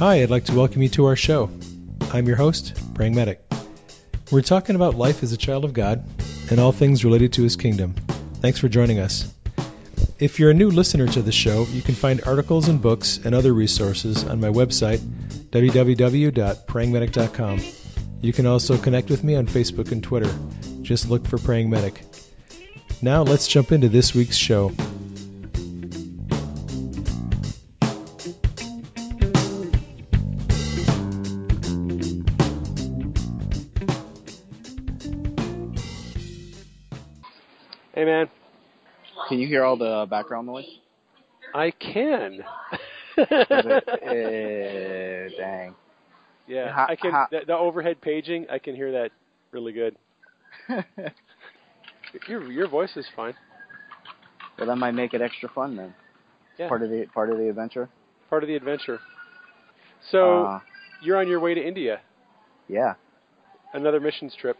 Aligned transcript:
Hi, 0.00 0.22
I'd 0.22 0.30
like 0.30 0.46
to 0.46 0.54
welcome 0.54 0.80
you 0.80 0.88
to 0.88 1.04
our 1.04 1.14
show. 1.14 1.50
I'm 2.10 2.26
your 2.26 2.38
host, 2.38 2.80
Praying 2.94 3.14
Medic. 3.14 3.42
We're 4.32 4.40
talking 4.40 4.74
about 4.74 4.94
life 4.94 5.22
as 5.22 5.34
a 5.34 5.36
child 5.36 5.66
of 5.66 5.74
God 5.74 6.02
and 6.50 6.58
all 6.58 6.72
things 6.72 7.04
related 7.04 7.34
to 7.34 7.42
His 7.42 7.56
kingdom. 7.56 7.94
Thanks 8.36 8.58
for 8.58 8.70
joining 8.70 8.98
us. 8.98 9.30
If 10.18 10.38
you're 10.38 10.52
a 10.52 10.54
new 10.54 10.70
listener 10.70 11.06
to 11.08 11.20
the 11.20 11.32
show, 11.32 11.66
you 11.70 11.82
can 11.82 11.94
find 11.94 12.22
articles 12.24 12.68
and 12.68 12.80
books 12.80 13.20
and 13.22 13.34
other 13.34 13.52
resources 13.52 14.24
on 14.24 14.40
my 14.40 14.48
website, 14.48 15.00
www.prayingmedic.com. 15.50 17.60
You 18.22 18.32
can 18.32 18.46
also 18.46 18.78
connect 18.78 19.10
with 19.10 19.22
me 19.22 19.36
on 19.36 19.46
Facebook 19.46 19.92
and 19.92 20.02
Twitter. 20.02 20.34
Just 20.80 21.10
look 21.10 21.26
for 21.26 21.36
Praying 21.36 21.68
Medic. 21.68 22.02
Now 23.02 23.22
let's 23.22 23.46
jump 23.46 23.70
into 23.70 23.90
this 23.90 24.14
week's 24.14 24.38
show. 24.38 24.72
All 39.70 39.76
the 39.76 40.06
background 40.10 40.46
noise? 40.46 40.66
I 41.54 41.70
can. 41.70 42.44
It, 43.16 43.84
eh, 44.02 45.30
dang. 45.36 45.74
yeah, 46.46 46.72
How- 46.72 46.86
I 46.86 46.96
can. 46.96 47.12
how- 47.12 47.28
the, 47.30 47.40
the 47.46 47.56
overhead 47.56 48.00
paging, 48.00 48.46
I 48.50 48.58
can 48.58 48.74
hear 48.74 48.92
that 48.92 49.10
really 49.52 49.72
good. 49.72 49.96
Your 52.28 52.50
your 52.50 52.68
voice 52.68 52.96
is 52.96 53.06
fine. 53.14 53.34
well, 54.58 54.66
that 54.66 54.76
might 54.76 54.92
make 54.92 55.14
it 55.14 55.20
extra 55.22 55.48
fun 55.48 55.76
then. 55.76 55.94
Yeah, 56.58 56.68
Part 56.68 56.82
of 56.82 56.90
the 56.90 57.06
part 57.14 57.30
of 57.30 57.38
the 57.38 57.48
adventure. 57.48 57.88
part 58.28 58.42
of 58.42 58.48
the 58.48 58.56
adventure. 58.56 59.00
So 60.10 60.50
Uh, 60.50 60.60
you're 61.02 61.16
on 61.18 61.28
your 61.28 61.40
way 61.40 61.54
to 61.54 61.60
India, 61.66 62.00
yeah, 62.68 62.94
another 63.72 64.00
missions 64.00 64.34
trip. 64.34 64.56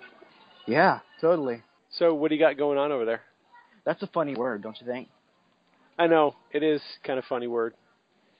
yeah, 0.66 1.00
totally. 1.20 1.62
So 1.90 2.14
what 2.14 2.28
do 2.28 2.34
you 2.34 2.40
got 2.40 2.56
going 2.56 2.78
on 2.78 2.92
over 2.92 3.04
there? 3.04 3.22
That's 3.90 4.04
a 4.04 4.06
funny 4.14 4.36
word, 4.36 4.62
don't 4.62 4.80
you 4.80 4.86
think? 4.86 5.08
I 5.98 6.06
know 6.06 6.36
it 6.52 6.62
is 6.62 6.80
kind 7.04 7.18
of 7.18 7.24
funny 7.24 7.48
word. 7.48 7.74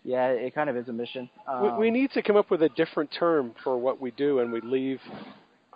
Yeah, 0.05 0.29
it 0.29 0.55
kind 0.55 0.70
of 0.70 0.77
is 0.77 0.87
a 0.89 0.92
mission. 0.92 1.29
Um, 1.48 1.77
we, 1.77 1.87
we 1.87 1.91
need 1.91 2.12
to 2.12 2.23
come 2.23 2.37
up 2.37 2.53
with 2.53 2.62
a 2.62 2.69
different 2.69 3.11
term 3.19 3.53
for 3.65 3.77
what 3.77 4.01
we 4.01 4.12
do 4.12 4.37
when 4.37 4.53
we 4.53 4.61
leave 4.61 5.01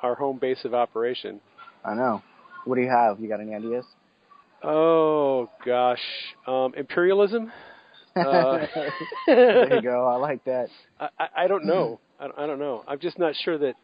our 0.01 0.15
home 0.15 0.39
base 0.39 0.65
of 0.65 0.75
operation. 0.75 1.41
I 1.85 1.95
know. 1.95 2.23
What 2.67 2.77
do 2.77 2.83
you 2.83 2.89
have? 2.89 3.19
You 3.19 3.29
got 3.29 3.41
any 3.41 3.53
ideas? 3.53 3.85
Oh 4.63 5.51
gosh, 5.67 5.99
um, 6.47 6.73
imperialism. 6.77 7.51
Uh, 8.17 8.65
there 9.27 9.75
you 9.75 9.83
go. 9.83 10.07
I 10.07 10.15
like 10.15 10.45
that. 10.45 10.69
I, 11.01 11.09
I- 11.19 11.29
I 11.45 11.47
don't 11.49 11.65
know. 11.65 11.99
I, 12.21 12.29
don't- 12.29 12.39
I 12.39 12.47
don't 12.47 12.61
know. 12.61 12.85
I'm 12.87 13.01
just 13.01 13.19
not 13.19 13.35
sure 13.45 13.59
that, 13.59 13.75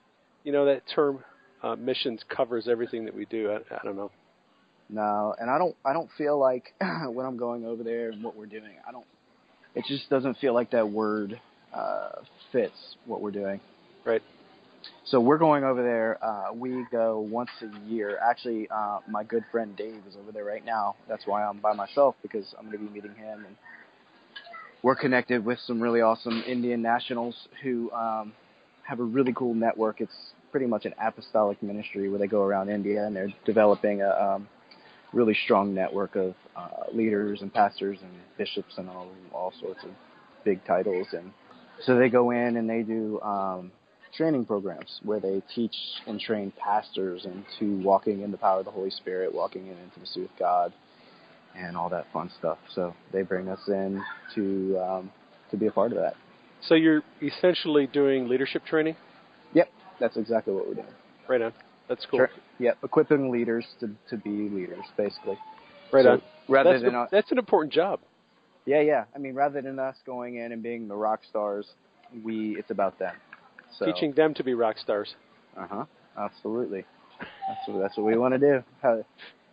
you 0.45 0.53
know, 0.53 0.67
that 0.67 0.83
term 0.95 1.25
uh, 1.65 1.75
missions 1.75 2.21
covers 2.29 2.69
everything 2.69 3.07
that 3.07 3.15
we 3.17 3.25
do. 3.25 3.51
I, 3.51 3.57
I 3.75 3.79
don't 3.83 3.97
know. 3.97 4.13
No, 4.93 5.35
and 5.39 5.49
I 5.49 5.59
don't. 5.59 5.77
I 5.85 5.93
don't 5.93 6.11
feel 6.19 6.39
like 6.39 6.75
when 6.81 7.25
I'm 7.25 7.37
going 7.37 7.65
over 7.65 7.83
there 7.83 8.11
and 8.11 8.25
what 8.25 8.37
we're 8.37 8.47
doing. 8.47 8.75
I 8.87 8.93
don't. 8.93 9.07
It 9.75 9.85
just 9.87 10.11
doesn't 10.11 10.39
feel 10.39 10.53
like 10.53 10.73
that 10.73 10.91
word 10.91 11.41
uh, 11.73 12.11
fits 12.51 12.97
what 13.07 13.21
we're 13.21 13.31
doing. 13.31 13.61
Right. 14.05 14.23
So 15.05 15.21
we're 15.21 15.39
going 15.39 15.63
over 15.63 15.83
there. 15.83 16.19
Uh, 16.25 16.53
we 16.53 16.85
go 16.91 17.21
once 17.21 17.51
a 17.63 17.89
year. 17.89 18.19
Actually, 18.19 18.69
uh, 18.71 19.01
my 19.09 19.23
good 19.23 19.45
friend 19.53 19.77
Dave 19.77 20.03
is 20.09 20.17
over 20.21 20.33
there 20.33 20.45
right 20.45 20.65
now. 20.65 20.97
That's 21.09 21.27
why 21.27 21.45
I'm 21.45 21.59
by 21.59 21.73
myself 21.73 22.17
because 22.23 22.53
I'm 22.59 22.67
going 22.67 22.79
to 22.79 22.85
be 22.85 22.93
meeting 22.93 23.15
him, 23.15 23.45
and 23.47 23.57
we're 24.83 24.97
connected 24.97 25.45
with 25.45 25.59
some 25.67 25.81
really 25.81 26.01
awesome 26.01 26.43
Indian 26.47 26.83
nationals 26.83 27.37
who 27.63 27.93
um, 27.93 28.33
have 28.83 28.99
a 28.99 29.05
really 29.05 29.33
cool 29.35 29.55
network. 29.55 30.01
It's 30.01 30.33
pretty 30.51 30.67
much 30.67 30.85
an 30.85 30.95
apostolic 31.01 31.63
ministry 31.63 32.09
where 32.09 32.19
they 32.19 32.27
go 32.27 32.43
around 32.43 32.71
India 32.71 33.07
and 33.07 33.15
they're 33.15 33.33
developing 33.45 34.03
a 34.03 34.09
um, 34.09 34.49
really 35.13 35.35
strong 35.45 35.75
network 35.75 36.17
of 36.17 36.35
uh, 36.57 36.85
leaders 36.93 37.43
and 37.43 37.53
pastors 37.53 37.99
and 38.03 38.11
bishops 38.39 38.75
and 38.79 38.89
all 38.89 39.09
all 39.33 39.53
sorts 39.61 39.83
of 39.85 39.91
big 40.45 40.65
titles. 40.65 41.07
And 41.13 41.33
so 41.85 41.97
they 41.97 42.09
go 42.09 42.31
in 42.31 42.57
and 42.57 42.69
they 42.69 42.83
do 42.83 43.21
um, 43.21 43.73
training 44.17 44.45
programs 44.45 45.01
where 45.03 45.21
they 45.21 45.43
teach 45.55 45.75
and 46.07 46.21
train 46.21 46.53
pastors 46.59 47.27
into 47.27 47.83
walking 47.83 48.23
in 48.23 48.31
the 48.31 48.37
power 48.39 48.61
of 48.61 48.65
the 48.65 48.71
Holy 48.71 48.91
Spirit, 48.91 49.35
walking 49.35 49.67
in 49.67 49.77
intimacy 49.79 50.23
with 50.23 50.31
God, 50.39 50.73
and 51.57 51.77
all 51.77 51.89
that 51.89 52.07
fun 52.13 52.31
stuff. 52.39 52.59
So 52.75 52.95
they 53.13 53.23
bring 53.23 53.49
us 53.49 53.61
in 53.69 54.03
to 54.35 54.79
um, 54.79 55.13
to 55.51 55.57
be 55.57 55.67
a 55.67 55.73
part 55.73 55.93
of 55.93 55.99
that. 55.99 56.15
So 56.69 56.75
you're 56.75 57.03
essentially 57.23 57.87
doing 57.87 58.29
leadership 58.29 58.65
training. 58.65 58.97
Yep, 59.55 59.69
that's 59.99 60.17
exactly 60.17 60.53
what 60.55 60.69
we're 60.69 60.75
doing. 60.75 60.87
Right 61.29 61.43
on. 61.43 61.53
That's 61.91 62.07
cool. 62.11 62.27
Yep, 62.61 62.79
equipping 62.85 63.31
leaders 63.31 63.67
to 63.81 63.91
to 64.09 64.17
be 64.17 64.31
leaders, 64.49 64.85
basically. 64.97 65.37
Right 65.93 66.05
So 66.05 66.11
on. 66.13 66.23
Rather 66.49 66.71
That's, 66.73 66.83
than 66.85 66.95
an, 66.95 67.01
us, 67.03 67.09
that's 67.13 67.31
an 67.33 67.39
important 67.39 67.73
job. 67.73 68.01
yeah, 68.65 68.81
yeah. 68.81 69.05
I 69.15 69.19
mean, 69.19 69.35
rather 69.35 69.61
than 69.61 69.79
us 69.79 69.97
going 70.07 70.37
in 70.37 70.53
and 70.53 70.63
being 70.63 70.89
the 70.89 70.95
rock 70.97 71.21
stars, 71.29 71.67
we 72.25 72.57
it's 72.59 72.71
about 72.71 72.99
them. 72.99 73.15
So, 73.79 73.85
Teaching 73.87 74.13
them 74.13 74.35
to 74.35 74.43
be 74.45 74.55
rock 74.55 74.79
stars. 74.79 75.15
Uh 75.57 75.67
huh. 75.69 75.85
Absolutely. 76.17 76.85
That's 77.21 77.67
what 77.69 77.81
that's 77.83 77.97
what 77.97 78.07
we 78.07 78.17
want 78.17 78.35
to 78.35 78.39
do. 78.39 78.65
Hel- 78.83 79.05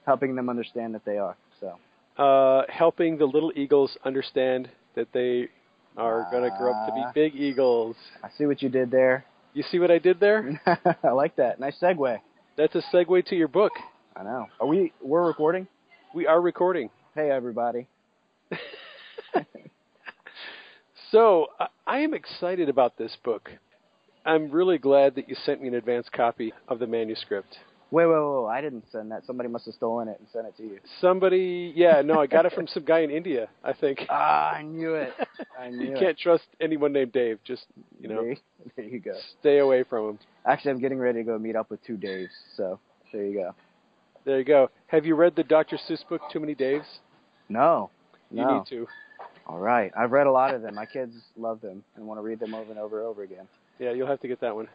Helping 0.06 0.36
them 0.36 0.48
understand 0.50 0.94
that 0.96 1.04
they 1.06 1.18
are. 1.18 1.36
So. 1.60 1.78
Uh, 2.24 2.64
helping 2.70 3.18
the 3.18 3.26
little 3.26 3.52
eagles 3.56 3.98
understand 4.06 4.70
that 4.96 5.08
they 5.14 5.50
are 5.98 6.28
going 6.32 6.44
to 6.50 6.56
grow 6.58 6.72
up 6.74 6.88
to 6.88 6.94
be 6.94 7.02
Ah. 7.06 7.12
big 7.14 7.36
eagles. 7.36 7.96
I 8.24 8.30
see 8.38 8.46
what 8.46 8.62
you 8.62 8.70
did 8.70 8.90
there. 8.92 9.26
You 9.58 9.64
see 9.72 9.80
what 9.80 9.90
I 9.90 9.98
did 9.98 10.20
there? 10.20 10.62
I 11.04 11.10
like 11.10 11.38
that. 11.38 11.60
Nice 11.60 11.78
segue. 11.82 12.20
That's 12.58 12.76
a 12.76 12.84
segue 12.94 13.26
to 13.26 13.36
your 13.36 13.48
book. 13.48 13.72
I 14.16 14.22
know. 14.22 14.46
Are 14.60 14.68
we? 14.68 14.94
We're 15.02 15.26
recording. 15.26 15.66
We 16.14 16.28
are 16.28 16.40
recording. 16.40 16.92
Hey, 17.16 17.32
everybody. 17.32 17.88
So 21.12 21.48
I, 21.58 21.68
I 21.88 21.98
am 22.00 22.14
excited 22.14 22.68
about 22.68 22.98
this 22.98 23.16
book. 23.24 23.50
I'm 24.26 24.52
really 24.52 24.78
glad 24.78 25.16
that 25.16 25.30
you 25.30 25.36
sent 25.46 25.62
me 25.62 25.70
an 25.70 25.76
advance 25.76 26.08
copy 26.14 26.52
of 26.68 26.80
the 26.80 26.88
manuscript. 26.88 27.58
Wait, 27.90 28.06
wait, 28.06 28.14
wait, 28.16 28.44
wait. 28.44 28.50
I 28.52 28.62
didn't 28.62 28.84
send 28.92 29.12
that. 29.12 29.26
Somebody 29.26 29.48
must 29.50 29.66
have 29.66 29.74
stolen 29.76 30.10
it 30.10 30.18
and 30.20 30.28
sent 30.34 30.46
it 30.46 30.58
to 30.58 30.64
you. 30.64 30.80
Somebody, 31.00 31.72
yeah, 31.76 32.02
no, 32.02 32.20
I 32.20 32.28
got 32.28 32.46
it 32.46 32.52
from 32.54 32.68
some 32.74 32.84
guy 32.84 33.00
in 33.00 33.10
India. 33.12 33.48
I 33.64 33.72
think. 33.74 34.06
Ah, 34.10 34.52
I 34.52 34.62
knew 34.62 34.96
it. 34.96 35.14
I 35.60 35.70
knew 35.70 35.86
you 35.88 35.96
it. 35.96 36.00
can't 36.00 36.18
trust 36.18 36.44
anyone 36.60 36.92
named 36.92 37.14
Dave. 37.14 37.40
Just 37.46 37.66
you 38.02 38.10
know, 38.10 38.24
There, 38.24 38.36
there 38.76 38.86
you 38.86 39.00
go. 39.00 39.14
stay 39.40 39.60
away 39.60 39.84
from 39.84 40.10
him. 40.10 40.20
Actually, 40.46 40.72
I'm 40.72 40.80
getting 40.80 41.00
ready 41.00 41.20
to 41.20 41.24
go 41.24 41.40
meet 41.40 41.56
up 41.56 41.70
with 41.70 41.82
two 41.86 41.96
Daves. 41.96 42.28
So 42.58 42.80
there 43.14 43.26
you 43.26 43.34
go. 43.36 43.56
There 44.26 44.38
you 44.40 44.44
go. 44.46 44.70
Have 44.88 45.06
you 45.06 45.16
read 45.16 45.38
the 45.38 45.44
Dr. 45.44 45.78
Seuss 45.90 46.06
book, 46.10 46.22
Too 46.30 46.42
Many 46.42 46.56
Daves? 46.56 46.86
No. 47.48 47.90
You 48.32 48.42
no. 48.44 48.58
need 48.58 48.68
to. 48.70 48.86
All 49.48 49.60
right. 49.60 49.94
I've 49.98 50.12
read 50.12 50.28
a 50.28 50.32
lot 50.32 50.54
of 50.54 50.62
them. 50.62 50.76
My 50.76 50.86
kids 50.86 51.14
love 51.38 51.62
them 51.62 51.82
and 51.96 52.06
want 52.06 52.18
to 52.18 52.22
read 52.22 52.40
them 52.42 52.54
over 52.54 52.70
and 52.70 52.78
over 52.78 53.00
and 53.00 53.08
over 53.08 53.24
again. 53.24 53.48
Yeah, 53.80 53.92
you'll 53.94 54.08
have 54.08 54.20
to 54.22 54.28
get 54.28 54.42
that 54.42 54.54
one. 54.54 54.68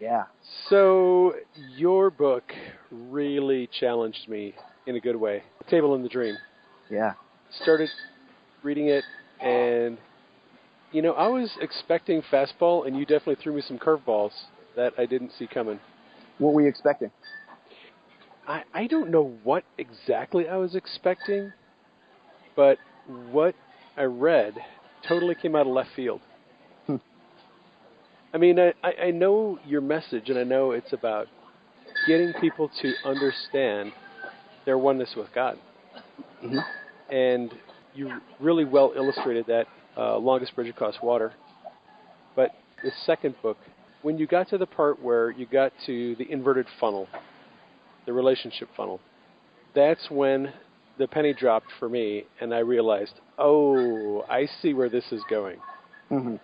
Yeah. 0.00 0.24
So 0.68 1.34
your 1.76 2.10
book 2.10 2.52
really 2.90 3.68
challenged 3.80 4.28
me 4.28 4.54
in 4.86 4.96
a 4.96 5.00
good 5.00 5.16
way. 5.16 5.42
Table 5.68 5.94
in 5.94 6.02
the 6.02 6.08
Dream. 6.08 6.36
Yeah. 6.90 7.14
started 7.62 7.88
reading 8.62 8.88
it, 8.88 9.04
and 9.40 9.98
you 10.92 11.02
know, 11.02 11.12
I 11.12 11.26
was 11.26 11.50
expecting 11.60 12.22
fastball, 12.32 12.86
and 12.86 12.96
you 12.96 13.04
definitely 13.04 13.36
threw 13.42 13.54
me 13.54 13.62
some 13.66 13.78
curveballs 13.78 14.32
that 14.76 14.92
I 14.98 15.06
didn't 15.06 15.32
see 15.38 15.46
coming. 15.46 15.80
What 16.38 16.52
were 16.52 16.62
you 16.62 16.68
expecting? 16.68 17.10
I, 18.46 18.62
I 18.72 18.86
don't 18.86 19.10
know 19.10 19.36
what 19.42 19.64
exactly 19.78 20.48
I 20.48 20.56
was 20.56 20.74
expecting, 20.76 21.52
but 22.54 22.78
what 23.30 23.54
I 23.96 24.04
read 24.04 24.54
totally 25.08 25.34
came 25.34 25.56
out 25.56 25.66
of 25.66 25.72
left 25.72 25.90
field. 25.96 26.20
I 28.34 28.38
mean, 28.38 28.58
I, 28.58 28.72
I 28.82 29.10
know 29.10 29.58
your 29.66 29.80
message, 29.80 30.28
and 30.28 30.38
I 30.38 30.44
know 30.44 30.72
it's 30.72 30.92
about 30.92 31.26
getting 32.06 32.32
people 32.34 32.70
to 32.82 32.92
understand 33.04 33.92
their 34.64 34.78
oneness 34.78 35.14
with 35.16 35.28
God. 35.34 35.58
Mhm. 36.42 36.62
And 37.10 37.52
you 37.94 38.20
really 38.40 38.64
well 38.64 38.92
illustrated 38.94 39.46
that 39.46 39.66
uh, 39.96 40.18
longest 40.18 40.54
bridge 40.54 40.68
across 40.68 41.00
water. 41.02 41.32
But 42.34 42.50
the 42.82 42.90
second 43.06 43.34
book, 43.42 43.56
when 44.02 44.18
you 44.18 44.26
got 44.26 44.48
to 44.50 44.58
the 44.58 44.66
part 44.66 45.02
where 45.02 45.30
you 45.30 45.46
got 45.46 45.72
to 45.86 46.14
the 46.16 46.30
inverted 46.30 46.66
funnel, 46.78 47.08
the 48.04 48.12
relationship 48.12 48.68
funnel, 48.76 49.00
that's 49.74 50.10
when 50.10 50.52
the 50.98 51.08
penny 51.08 51.32
dropped 51.32 51.68
for 51.78 51.88
me, 51.88 52.24
and 52.40 52.54
I 52.54 52.58
realized, 52.58 53.14
oh, 53.38 54.22
I 54.28 54.46
see 54.60 54.74
where 54.74 54.88
this 54.88 55.04
is 55.12 55.22
going. 55.30 55.58
Mm-hmm. 56.10 56.36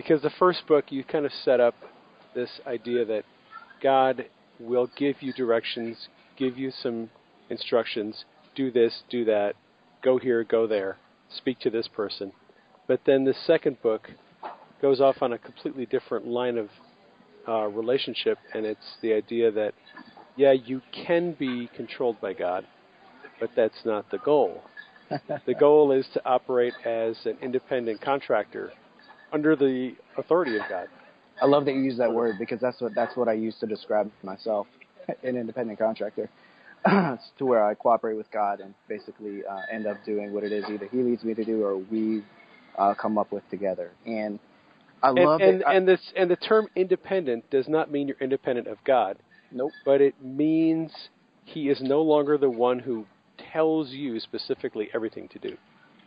Because 0.00 0.22
the 0.22 0.30
first 0.38 0.66
book, 0.66 0.86
you 0.88 1.04
kind 1.04 1.26
of 1.26 1.32
set 1.44 1.60
up 1.60 1.74
this 2.34 2.48
idea 2.66 3.04
that 3.04 3.22
God 3.82 4.24
will 4.58 4.88
give 4.96 5.16
you 5.20 5.34
directions, 5.34 6.08
give 6.38 6.56
you 6.56 6.70
some 6.70 7.10
instructions, 7.50 8.24
do 8.54 8.70
this, 8.70 9.02
do 9.10 9.26
that, 9.26 9.56
go 10.02 10.16
here, 10.16 10.42
go 10.42 10.66
there, 10.66 10.96
speak 11.28 11.58
to 11.60 11.68
this 11.68 11.86
person. 11.86 12.32
But 12.88 13.02
then 13.04 13.24
the 13.24 13.34
second 13.46 13.82
book, 13.82 14.08
goes 14.80 15.02
off 15.02 15.16
on 15.20 15.34
a 15.34 15.38
completely 15.38 15.84
different 15.84 16.26
line 16.26 16.56
of 16.56 16.70
uh, 17.46 17.66
relationship, 17.66 18.38
and 18.54 18.64
it's 18.64 18.96
the 19.02 19.12
idea 19.12 19.50
that 19.50 19.74
yeah, 20.34 20.52
you 20.52 20.80
can 20.92 21.36
be 21.38 21.68
controlled 21.76 22.18
by 22.22 22.32
God, 22.32 22.64
but 23.38 23.50
that's 23.54 23.84
not 23.84 24.10
the 24.10 24.16
goal. 24.16 24.62
the 25.44 25.54
goal 25.54 25.92
is 25.92 26.06
to 26.14 26.24
operate 26.24 26.72
as 26.86 27.18
an 27.26 27.36
independent 27.42 28.00
contractor 28.00 28.72
under 29.32 29.56
the 29.56 29.94
authority 30.16 30.56
of 30.56 30.62
God. 30.68 30.88
I 31.42 31.46
love 31.46 31.64
that 31.64 31.72
you 31.72 31.80
use 31.80 31.98
that 31.98 32.12
word 32.12 32.36
because 32.38 32.60
that's 32.60 32.80
what 32.80 32.94
that's 32.94 33.16
what 33.16 33.28
I 33.28 33.32
use 33.32 33.56
to 33.60 33.66
describe 33.66 34.10
myself, 34.22 34.66
an 35.22 35.36
independent 35.36 35.78
contractor. 35.78 36.28
to 36.86 37.44
where 37.44 37.62
I 37.62 37.74
cooperate 37.74 38.16
with 38.16 38.30
God 38.30 38.60
and 38.60 38.72
basically 38.88 39.44
uh, 39.44 39.60
end 39.70 39.86
up 39.86 39.98
doing 40.06 40.32
what 40.32 40.44
it 40.44 40.52
is 40.52 40.64
either 40.70 40.88
He 40.90 41.02
leads 41.02 41.22
me 41.24 41.34
to 41.34 41.44
do 41.44 41.62
or 41.62 41.76
we 41.76 42.22
uh, 42.78 42.94
come 42.94 43.18
up 43.18 43.32
with 43.32 43.42
together. 43.50 43.90
And 44.06 44.38
I 45.02 45.10
love 45.10 45.40
and, 45.42 45.60
it. 45.60 45.66
And, 45.66 45.86
this 45.86 46.00
and 46.16 46.30
the 46.30 46.36
term 46.36 46.68
independent 46.74 47.50
does 47.50 47.68
not 47.68 47.90
mean 47.90 48.08
you're 48.08 48.16
independent 48.20 48.66
of 48.66 48.78
God. 48.84 49.18
Nope. 49.52 49.72
But 49.84 50.00
it 50.00 50.14
means 50.22 50.92
He 51.44 51.68
is 51.68 51.80
no 51.82 52.00
longer 52.00 52.38
the 52.38 52.50
one 52.50 52.78
who 52.78 53.04
tells 53.52 53.90
you 53.90 54.20
specifically 54.20 54.88
everything 54.94 55.28
to 55.28 55.38
do. 55.38 55.56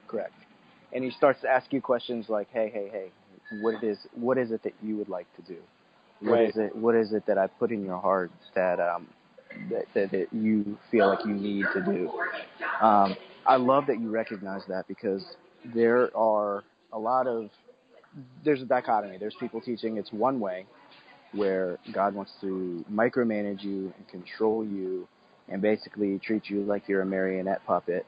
Correct. 0.07 0.33
And 0.93 1.03
He 1.03 1.11
starts 1.11 1.41
to 1.41 1.49
ask 1.49 1.71
you 1.73 1.81
questions 1.81 2.29
like, 2.29 2.47
"Hey, 2.51 2.69
hey, 2.73 2.89
hey, 2.91 3.11
what 3.61 3.75
it 3.75 3.83
is? 3.83 3.97
What 4.13 4.37
is 4.37 4.51
it 4.51 4.63
that 4.63 4.73
you 4.81 4.97
would 4.97 5.09
like 5.09 5.27
to 5.35 5.41
do? 5.41 5.57
What 6.21 6.35
right. 6.35 6.49
is 6.49 6.57
it? 6.57 6.75
What 6.75 6.95
is 6.95 7.13
it 7.13 7.25
that 7.25 7.37
I 7.37 7.47
put 7.47 7.71
in 7.71 7.83
your 7.83 7.99
heart 7.99 8.31
that 8.55 8.79
um, 8.79 9.07
that, 9.69 9.85
that, 9.93 10.11
that 10.11 10.27
you 10.31 10.77
feel 10.91 11.07
like 11.07 11.25
you 11.25 11.33
need 11.33 11.65
to 11.73 11.81
do. 11.81 12.11
Um, 12.81 13.15
I 13.45 13.57
love 13.57 13.87
that 13.87 13.99
you 13.99 14.09
recognize 14.09 14.61
that 14.67 14.87
because 14.87 15.23
there 15.73 16.15
are 16.15 16.63
a 16.91 16.99
lot 16.99 17.27
of 17.27 17.49
there's 18.45 18.61
a 18.61 18.65
dichotomy. 18.65 19.17
There's 19.17 19.35
people 19.39 19.59
teaching 19.59 19.97
it's 19.97 20.11
one 20.11 20.39
way 20.39 20.65
where 21.31 21.79
God 21.91 22.13
wants 22.13 22.31
to 22.41 22.85
micromanage 22.91 23.63
you 23.63 23.91
and 23.97 24.07
control 24.07 24.63
you 24.63 25.07
and 25.49 25.61
basically 25.61 26.19
treat 26.19 26.47
you 26.47 26.61
like 26.61 26.87
you're 26.87 27.01
a 27.01 27.05
marionette 27.05 27.65
puppet. 27.65 28.05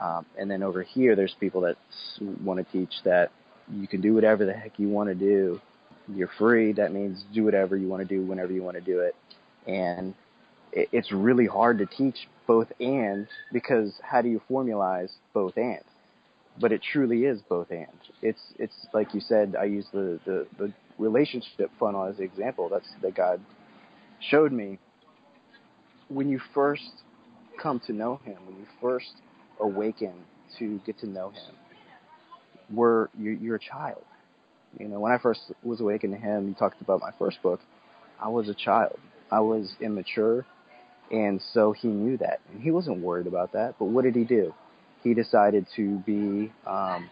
Um, 0.00 0.26
and 0.38 0.50
then 0.50 0.62
over 0.62 0.82
here, 0.82 1.16
there's 1.16 1.34
people 1.38 1.62
that 1.62 1.76
want 2.42 2.64
to 2.64 2.72
teach 2.72 2.92
that 3.04 3.30
you 3.72 3.86
can 3.86 4.00
do 4.00 4.14
whatever 4.14 4.44
the 4.44 4.52
heck 4.52 4.78
you 4.78 4.88
want 4.88 5.08
to 5.08 5.14
do. 5.14 5.60
You're 6.12 6.30
free. 6.38 6.72
That 6.72 6.92
means 6.92 7.24
do 7.32 7.44
whatever 7.44 7.76
you 7.76 7.88
want 7.88 8.06
to 8.06 8.08
do 8.08 8.22
whenever 8.22 8.52
you 8.52 8.62
want 8.62 8.76
to 8.76 8.82
do 8.82 9.00
it. 9.00 9.14
And 9.66 10.14
it's 10.72 11.12
really 11.12 11.46
hard 11.46 11.78
to 11.78 11.86
teach 11.86 12.28
both 12.46 12.68
and 12.80 13.26
because 13.52 13.92
how 14.02 14.20
do 14.20 14.28
you 14.28 14.40
formalize 14.50 15.10
both 15.32 15.56
and? 15.56 15.80
But 16.60 16.72
it 16.72 16.82
truly 16.82 17.24
is 17.24 17.40
both 17.48 17.70
and. 17.70 17.86
It's 18.22 18.40
it's 18.58 18.86
like 18.92 19.14
you 19.14 19.20
said. 19.20 19.56
I 19.58 19.64
use 19.64 19.86
the 19.92 20.20
the, 20.24 20.46
the 20.58 20.72
relationship 20.98 21.70
funnel 21.80 22.04
as 22.04 22.18
an 22.18 22.24
example. 22.24 22.68
That's 22.68 22.88
that 23.02 23.14
God 23.14 23.40
showed 24.20 24.52
me. 24.52 24.78
When 26.08 26.28
you 26.28 26.40
first 26.52 26.82
come 27.60 27.80
to 27.86 27.92
know 27.92 28.20
Him, 28.24 28.36
when 28.46 28.56
you 28.56 28.66
first 28.80 29.12
awaken 29.60 30.12
to 30.58 30.80
get 30.86 30.98
to 31.00 31.08
know 31.08 31.30
Him, 31.30 31.54
we're 32.72 33.08
you're, 33.18 33.34
you're 33.34 33.56
a 33.56 33.60
child. 33.60 34.02
You 34.78 34.88
know, 34.88 35.00
when 35.00 35.12
I 35.12 35.18
first 35.18 35.40
was 35.62 35.80
awakened 35.80 36.14
to 36.14 36.18
Him, 36.18 36.48
you 36.48 36.54
talked 36.54 36.80
about 36.80 37.00
my 37.00 37.10
first 37.18 37.42
book. 37.42 37.60
I 38.20 38.28
was 38.28 38.48
a 38.48 38.54
child. 38.54 38.98
I 39.30 39.40
was 39.40 39.74
immature. 39.80 40.46
And 41.10 41.40
so 41.52 41.72
he 41.72 41.88
knew 41.88 42.16
that. 42.18 42.40
And 42.52 42.62
he 42.62 42.70
wasn't 42.70 43.00
worried 43.00 43.26
about 43.26 43.52
that. 43.52 43.74
But 43.78 43.86
what 43.86 44.04
did 44.04 44.16
he 44.16 44.24
do? 44.24 44.54
He 45.02 45.14
decided 45.14 45.66
to 45.76 45.98
be 46.06 46.52
um, 46.66 47.10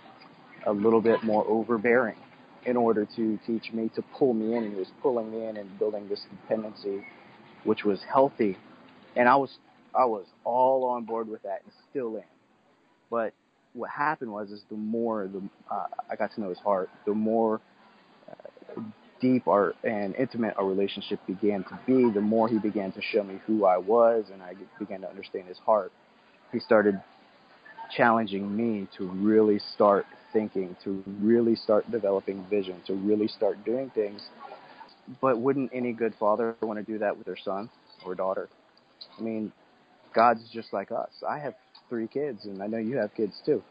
a 0.67 0.73
little 0.73 1.01
bit 1.01 1.23
more 1.23 1.45
overbearing 1.47 2.17
in 2.65 2.77
order 2.77 3.07
to 3.17 3.39
teach 3.47 3.73
me, 3.73 3.91
to 3.95 4.03
pull 4.19 4.35
me 4.35 4.57
in. 4.57 4.65
And 4.65 4.73
He 4.73 4.79
was 4.79 4.89
pulling 5.03 5.31
me 5.31 5.47
in 5.47 5.57
and 5.57 5.79
building 5.79 6.09
this 6.09 6.21
dependency, 6.31 7.05
which 7.65 7.85
was 7.85 8.01
healthy. 8.11 8.57
And 9.15 9.29
I 9.29 9.37
was, 9.37 9.51
I 9.95 10.07
was 10.07 10.25
all 10.45 10.85
on 10.85 11.05
board 11.05 11.29
with 11.29 11.43
that 11.43 11.61
and 11.65 11.73
still 11.91 12.17
am. 12.17 12.32
But 13.13 13.35
what 13.75 13.91
happened 13.91 14.33
was, 14.33 14.51
is 14.51 14.63
the 14.71 14.77
more 14.77 15.29
the 15.29 15.43
uh, 15.71 15.87
I 16.11 16.17
got 16.17 16.35
to 16.35 16.41
know 16.41 16.49
his 16.49 16.59
heart, 16.59 16.91
the 17.07 17.15
more 17.15 17.61
uh, 18.29 18.81
deep 19.21 19.47
our 19.47 19.75
and 19.85 20.17
intimate 20.17 20.55
our 20.57 20.67
relationship 20.67 21.21
began 21.27 21.63
to 21.65 21.79
be, 21.87 22.11
the 22.11 22.23
more 22.23 22.49
he 22.49 22.59
began 22.59 22.91
to 22.93 23.03
show 23.03 23.23
me 23.23 23.39
who 23.47 23.67
I 23.67 23.77
was, 23.77 24.25
and 24.33 24.43
I 24.43 24.55
began 24.79 25.03
to 25.03 25.11
understand 25.11 25.47
his 25.47 25.59
heart. 25.59 25.93
He 26.53 26.59
started 26.59 27.01
challenging 27.95 28.57
me 28.57 28.89
to 28.97 29.07
really 29.09 29.61
start 29.75 30.07
thinking, 30.33 30.75
to 30.85 31.05
really 31.21 31.55
start 31.55 31.91
developing 31.91 32.47
vision, 32.49 32.81
to 32.87 32.95
really 32.95 33.29
start 33.29 33.63
doing 33.65 33.91
things. 33.95 34.23
But 35.21 35.39
wouldn't 35.39 35.71
any 35.75 35.93
good 35.93 36.15
father 36.19 36.57
want 36.63 36.79
to 36.79 36.93
do 36.93 36.99
that 37.01 37.19
with 37.19 37.27
their 37.27 37.37
son 37.37 37.69
or 38.07 38.15
daughter? 38.15 38.49
I 39.19 39.23
mean, 39.23 39.53
God's 40.15 40.49
just 40.53 40.73
like 40.73 40.91
us. 40.91 41.11
I 41.29 41.39
have 41.39 41.55
three 41.93 42.09
kids, 42.09 42.47
and 42.47 42.63
I 42.63 42.69
know 42.69 42.79
you 42.79 42.97
have 42.97 43.15
kids 43.15 43.35
too. 43.45 43.63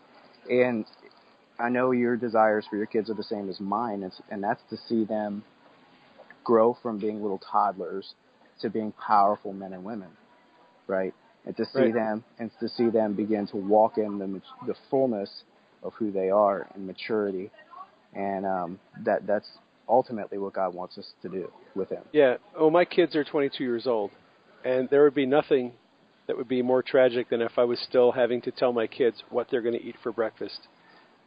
And 0.48 0.86
I 1.58 1.70
know 1.70 1.90
your 1.90 2.16
desires 2.16 2.68
for 2.70 2.78
your 2.78 2.86
kids 2.86 3.10
are 3.10 3.16
the 3.16 3.24
same 3.24 3.50
as 3.50 3.60
mine, 3.60 4.04
and, 4.04 4.12
and 4.30 4.44
that's 4.44 4.62
to 4.70 4.78
see 4.88 5.06
them 5.06 5.44
grow 6.44 6.78
from 6.84 7.00
being 7.00 7.24
little 7.24 7.42
toddlers 7.52 8.14
to 8.62 8.70
being 8.70 8.92
powerful 8.92 9.54
men 9.54 9.74
and 9.74 9.84
women, 9.84 10.10
right? 10.86 11.16
And 11.48 11.58
to 11.58 11.66
see 11.66 11.80
right. 11.80 11.94
them 11.96 12.24
and 12.38 12.52
to 12.60 12.70
see 12.70 12.92
them 12.92 13.16
begin 13.16 13.48
to 13.48 13.58
walk 13.58 13.98
in 13.98 14.20
the 14.20 14.42
the 14.68 14.76
fullness 14.92 15.32
of 15.82 15.94
who 15.96 16.12
they 16.12 16.30
are 16.30 16.70
and 16.76 16.86
maturity, 16.86 17.50
and 18.14 18.46
um, 18.46 18.80
that 19.04 19.26
that's 19.26 19.48
ultimately 19.90 20.38
what 20.38 20.54
God 20.54 20.76
wants 20.76 21.00
us 21.00 21.08
to 21.24 21.30
do 21.30 21.52
with 21.74 21.90
them. 21.90 22.04
Yeah. 22.12 22.36
Oh, 22.56 22.70
my 22.70 22.86
kids 22.86 23.16
are 23.16 23.24
22 23.24 23.64
years 23.64 23.88
old, 23.88 24.12
and 24.64 24.88
there 24.92 25.04
would 25.04 25.16
be 25.16 25.26
nothing 25.26 25.74
that 26.32 26.38
would 26.38 26.48
be 26.48 26.62
more 26.62 26.82
tragic 26.82 27.30
than 27.30 27.42
if 27.42 27.52
I 27.58 27.66
was 27.66 27.78
still 27.90 28.14
having 28.14 28.40
to 28.44 28.52
tell 28.52 28.72
my 28.72 28.88
kids 28.88 29.22
what 29.32 29.48
they're 29.52 29.62
going 29.62 29.78
to 29.78 29.86
eat 29.86 29.98
for 30.02 30.14
breakfast 30.14 30.62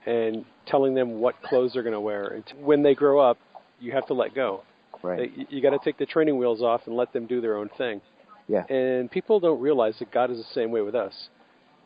and 0.06 0.46
telling 0.66 0.94
them 0.94 1.20
what 1.20 1.34
clothes 1.42 1.72
they're 1.74 1.82
going 1.82 1.92
to 1.92 2.00
wear. 2.00 2.28
And 2.28 2.44
when 2.64 2.82
they 2.82 2.94
grow 2.94 3.20
up, 3.20 3.36
you 3.78 3.92
have 3.92 4.06
to 4.06 4.14
let 4.14 4.34
go. 4.34 4.62
Right. 5.02 5.30
You 5.50 5.60
got 5.60 5.72
to 5.72 5.78
take 5.84 5.98
the 5.98 6.06
training 6.06 6.38
wheels 6.38 6.62
off 6.62 6.86
and 6.86 6.96
let 6.96 7.12
them 7.12 7.26
do 7.26 7.42
their 7.42 7.58
own 7.58 7.68
thing. 7.76 8.00
Yeah. 8.48 8.64
And 8.74 9.10
people 9.10 9.40
don't 9.40 9.60
realize 9.60 9.94
that 9.98 10.10
God 10.10 10.30
is 10.30 10.38
the 10.38 10.54
same 10.54 10.70
way 10.70 10.80
with 10.80 10.94
us. 10.94 11.12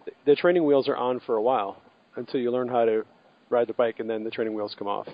The, 0.05 0.13
the 0.25 0.37
training 0.37 0.65
wheels 0.65 0.87
are 0.87 0.97
on 0.97 1.19
for 1.19 1.35
a 1.35 1.43
while 1.43 1.83
until 2.15 2.39
you 2.39 2.53
learn 2.53 2.69
how 2.69 2.85
to 2.85 3.05
ride 3.51 3.67
the 3.67 3.75
bike, 3.75 3.99
and 3.99 4.09
then 4.09 4.23
the 4.23 4.31
training 4.31 4.55
wheels 4.55 4.77
come 4.79 4.87
off. 4.87 5.09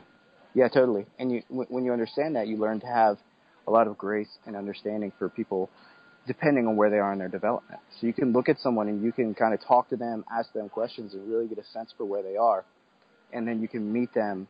Yeah, 0.52 0.68
totally. 0.68 1.06
And 1.18 1.32
you, 1.32 1.42
when 1.48 1.86
you 1.86 1.92
understand 1.94 2.36
that, 2.36 2.48
you 2.48 2.58
learn 2.58 2.80
to 2.80 2.86
have 2.86 3.16
a 3.66 3.70
lot 3.70 3.86
of 3.86 3.96
grace 3.96 4.28
and 4.44 4.56
understanding 4.56 5.10
for 5.18 5.30
people 5.30 5.70
depending 6.26 6.66
on 6.66 6.76
where 6.76 6.90
they 6.90 6.98
are 6.98 7.12
in 7.12 7.18
their 7.18 7.28
development. 7.28 7.80
So 8.00 8.06
you 8.06 8.12
can 8.12 8.32
look 8.32 8.48
at 8.48 8.58
someone 8.58 8.88
and 8.88 9.02
you 9.02 9.12
can 9.12 9.34
kind 9.34 9.54
of 9.54 9.60
talk 9.64 9.88
to 9.90 9.96
them, 9.96 10.24
ask 10.32 10.52
them 10.52 10.68
questions, 10.68 11.14
and 11.14 11.28
really 11.28 11.46
get 11.46 11.58
a 11.58 11.64
sense 11.64 11.92
for 11.96 12.04
where 12.04 12.22
they 12.22 12.36
are 12.36 12.64
and 13.34 13.46
then 13.46 13.60
you 13.60 13.68
can 13.68 13.92
meet 13.92 14.14
them 14.14 14.48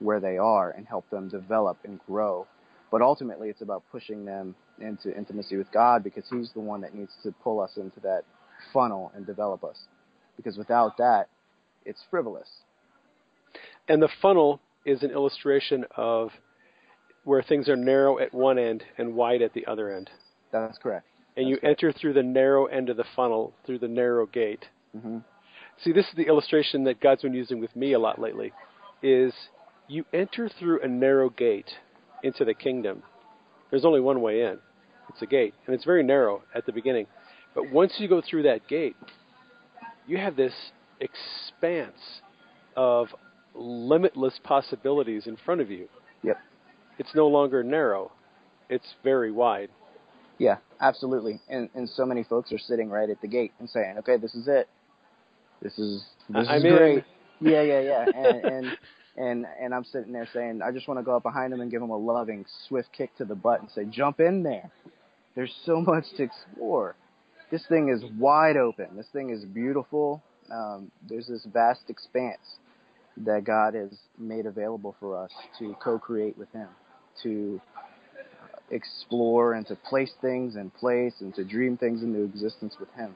where 0.00 0.18
they 0.18 0.38
are 0.38 0.70
and 0.70 0.88
help 0.88 1.08
them 1.10 1.28
develop 1.28 1.78
and 1.84 2.00
grow. 2.06 2.46
But 2.90 3.02
ultimately, 3.02 3.48
it's 3.48 3.62
about 3.62 3.84
pushing 3.92 4.24
them 4.24 4.56
into 4.80 5.16
intimacy 5.16 5.56
with 5.56 5.70
God 5.70 6.02
because 6.02 6.24
He's 6.28 6.50
the 6.52 6.60
one 6.60 6.80
that 6.80 6.94
needs 6.94 7.12
to 7.22 7.32
pull 7.44 7.60
us 7.60 7.72
into 7.76 8.00
that 8.00 8.24
funnel 8.72 9.12
and 9.14 9.24
develop 9.24 9.62
us. 9.62 9.76
Because 10.36 10.56
without 10.56 10.96
that, 10.96 11.28
it's 11.84 12.00
frivolous. 12.10 12.48
And 13.88 14.02
the 14.02 14.08
funnel 14.20 14.60
is 14.84 15.02
an 15.02 15.10
illustration 15.10 15.84
of 15.96 16.30
where 17.24 17.42
things 17.42 17.68
are 17.68 17.76
narrow 17.76 18.18
at 18.18 18.34
one 18.34 18.58
end 18.58 18.82
and 18.98 19.14
wide 19.14 19.42
at 19.42 19.52
the 19.54 19.66
other 19.66 19.94
end. 19.94 20.10
That's 20.50 20.78
correct. 20.78 21.06
And 21.36 21.48
you 21.48 21.58
enter 21.62 21.92
through 21.92 22.12
the 22.12 22.22
narrow 22.22 22.66
end 22.66 22.90
of 22.90 22.96
the 22.96 23.04
funnel, 23.16 23.54
through 23.64 23.78
the 23.78 23.88
narrow 23.88 24.26
gate. 24.26 24.66
Mm-hmm. 24.96 25.18
See, 25.82 25.92
this 25.92 26.06
is 26.06 26.14
the 26.14 26.26
illustration 26.26 26.84
that 26.84 27.00
God's 27.00 27.22
been 27.22 27.32
using 27.32 27.58
with 27.60 27.74
me 27.74 27.94
a 27.94 27.98
lot 27.98 28.20
lately. 28.20 28.52
Is 29.02 29.32
you 29.88 30.04
enter 30.12 30.48
through 30.48 30.82
a 30.82 30.88
narrow 30.88 31.30
gate 31.30 31.70
into 32.22 32.44
the 32.44 32.54
kingdom. 32.54 33.02
There's 33.70 33.84
only 33.84 34.00
one 34.00 34.20
way 34.20 34.42
in. 34.42 34.58
It's 35.08 35.22
a 35.22 35.26
gate, 35.26 35.54
and 35.66 35.74
it's 35.74 35.84
very 35.84 36.02
narrow 36.02 36.42
at 36.54 36.66
the 36.66 36.72
beginning. 36.72 37.06
But 37.54 37.70
once 37.70 37.94
you 37.98 38.08
go 38.08 38.22
through 38.22 38.44
that 38.44 38.68
gate, 38.68 38.96
you 40.06 40.18
have 40.18 40.36
this 40.36 40.54
expanse 41.00 42.20
of 42.76 43.08
limitless 43.54 44.40
possibilities 44.42 45.26
in 45.26 45.36
front 45.44 45.60
of 45.60 45.70
you. 45.70 45.88
Yep. 46.22 46.38
It's 46.98 47.14
no 47.14 47.26
longer 47.26 47.62
narrow. 47.62 48.12
It's 48.70 48.94
very 49.02 49.30
wide. 49.30 49.70
Yeah, 50.38 50.56
absolutely. 50.80 51.40
And 51.48 51.68
and 51.74 51.88
so 51.88 52.04
many 52.04 52.24
folks 52.24 52.52
are 52.52 52.58
sitting 52.58 52.88
right 52.90 53.08
at 53.08 53.20
the 53.20 53.28
gate 53.28 53.52
and 53.58 53.68
saying, 53.68 53.96
"Okay, 53.98 54.16
this 54.16 54.34
is 54.34 54.48
it. 54.48 54.68
This 55.62 55.78
is 55.78 56.04
this 56.28 56.46
I'm 56.48 56.58
is 56.58 56.64
in. 56.64 56.76
great. 56.76 57.04
Yeah, 57.40 57.62
yeah, 57.62 57.80
yeah. 57.80 58.06
And 58.14 58.44
and 58.44 58.76
and 59.16 59.46
and 59.60 59.74
I'm 59.74 59.84
sitting 59.84 60.12
there 60.12 60.28
saying, 60.32 60.60
I 60.62 60.70
just 60.72 60.88
want 60.88 60.98
to 60.98 61.04
go 61.04 61.16
up 61.16 61.22
behind 61.22 61.52
him 61.52 61.60
and 61.60 61.70
give 61.70 61.82
him 61.82 61.90
a 61.90 61.96
loving, 61.96 62.44
swift 62.68 62.88
kick 62.96 63.14
to 63.16 63.24
the 63.24 63.34
butt 63.34 63.60
and 63.60 63.70
say, 63.70 63.84
jump 63.84 64.20
in 64.20 64.42
there. 64.42 64.70
There's 65.34 65.54
so 65.64 65.80
much 65.80 66.04
to 66.16 66.24
explore. 66.24 66.96
This 67.50 67.64
thing 67.68 67.90
is 67.90 68.02
wide 68.18 68.56
open. 68.56 68.96
This 68.96 69.08
thing 69.12 69.30
is 69.30 69.44
beautiful. 69.44 70.22
Um, 70.50 70.90
there's 71.08 71.26
this 71.26 71.46
vast 71.52 71.82
expanse, 71.88 72.40
that 73.18 73.44
God 73.44 73.74
has 73.74 73.90
made 74.18 74.46
available 74.46 74.96
for 74.98 75.22
us 75.22 75.30
to 75.58 75.76
co-create 75.82 76.36
with 76.38 76.50
Him, 76.52 76.68
to 77.22 77.60
explore 78.72 79.54
and 79.54 79.66
to 79.68 79.76
place 79.76 80.12
things 80.20 80.56
in 80.56 80.70
place 80.70 81.14
and 81.20 81.34
to 81.34 81.44
dream 81.44 81.76
things 81.76 82.02
into 82.02 82.22
existence 82.22 82.74
with 82.80 82.88
Him. 82.94 83.14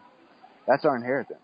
That's 0.67 0.85
our 0.85 0.97
inheritance. 0.97 1.41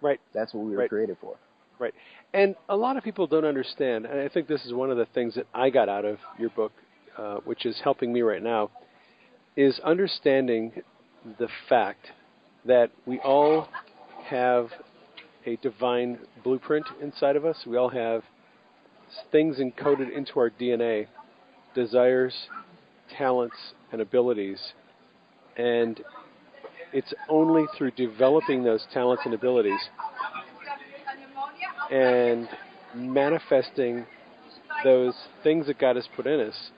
Right. 0.00 0.20
That's 0.32 0.54
what 0.54 0.64
we 0.64 0.72
were 0.72 0.78
Right. 0.78 0.88
created 0.88 1.18
for. 1.20 1.36
Right. 1.78 1.94
And 2.34 2.54
a 2.68 2.76
lot 2.76 2.96
of 2.96 3.04
people 3.04 3.26
don't 3.26 3.44
understand, 3.44 4.06
and 4.06 4.20
I 4.20 4.28
think 4.28 4.46
this 4.46 4.64
is 4.66 4.72
one 4.72 4.90
of 4.90 4.96
the 4.98 5.06
things 5.06 5.34
that 5.34 5.46
I 5.54 5.70
got 5.70 5.88
out 5.88 6.04
of 6.04 6.18
your 6.38 6.50
book, 6.50 6.72
uh, 7.16 7.38
which 7.44 7.66
is 7.66 7.80
helping 7.82 8.12
me 8.12 8.22
right 8.22 8.42
now, 8.42 8.70
is 9.56 9.78
understanding 9.80 10.72
the 11.38 11.48
fact 11.68 12.12
that 12.66 12.90
we 13.06 13.18
all 13.20 13.68
have 14.24 14.70
a 15.46 15.56
divine 15.56 16.18
blueprint 16.44 16.86
inside 17.00 17.36
of 17.36 17.44
us. 17.44 17.56
We 17.66 17.76
all 17.76 17.88
have 17.88 18.22
things 19.32 19.58
encoded 19.58 20.12
into 20.14 20.38
our 20.38 20.50
DNA, 20.50 21.06
desires, 21.74 22.34
talents, 23.16 23.56
and 23.92 24.00
abilities. 24.00 24.72
And 25.56 26.00
it's 26.92 27.12
only 27.28 27.64
through 27.76 27.92
developing 27.92 28.64
those 28.64 28.86
talents 28.92 29.22
and 29.24 29.34
abilities 29.34 29.80
and 31.90 32.48
manifesting 32.94 34.06
those 34.84 35.14
things 35.42 35.66
that 35.66 35.78
God 35.78 35.96
has 35.96 36.08
put 36.14 36.26
in 36.26 36.40
us 36.40 36.70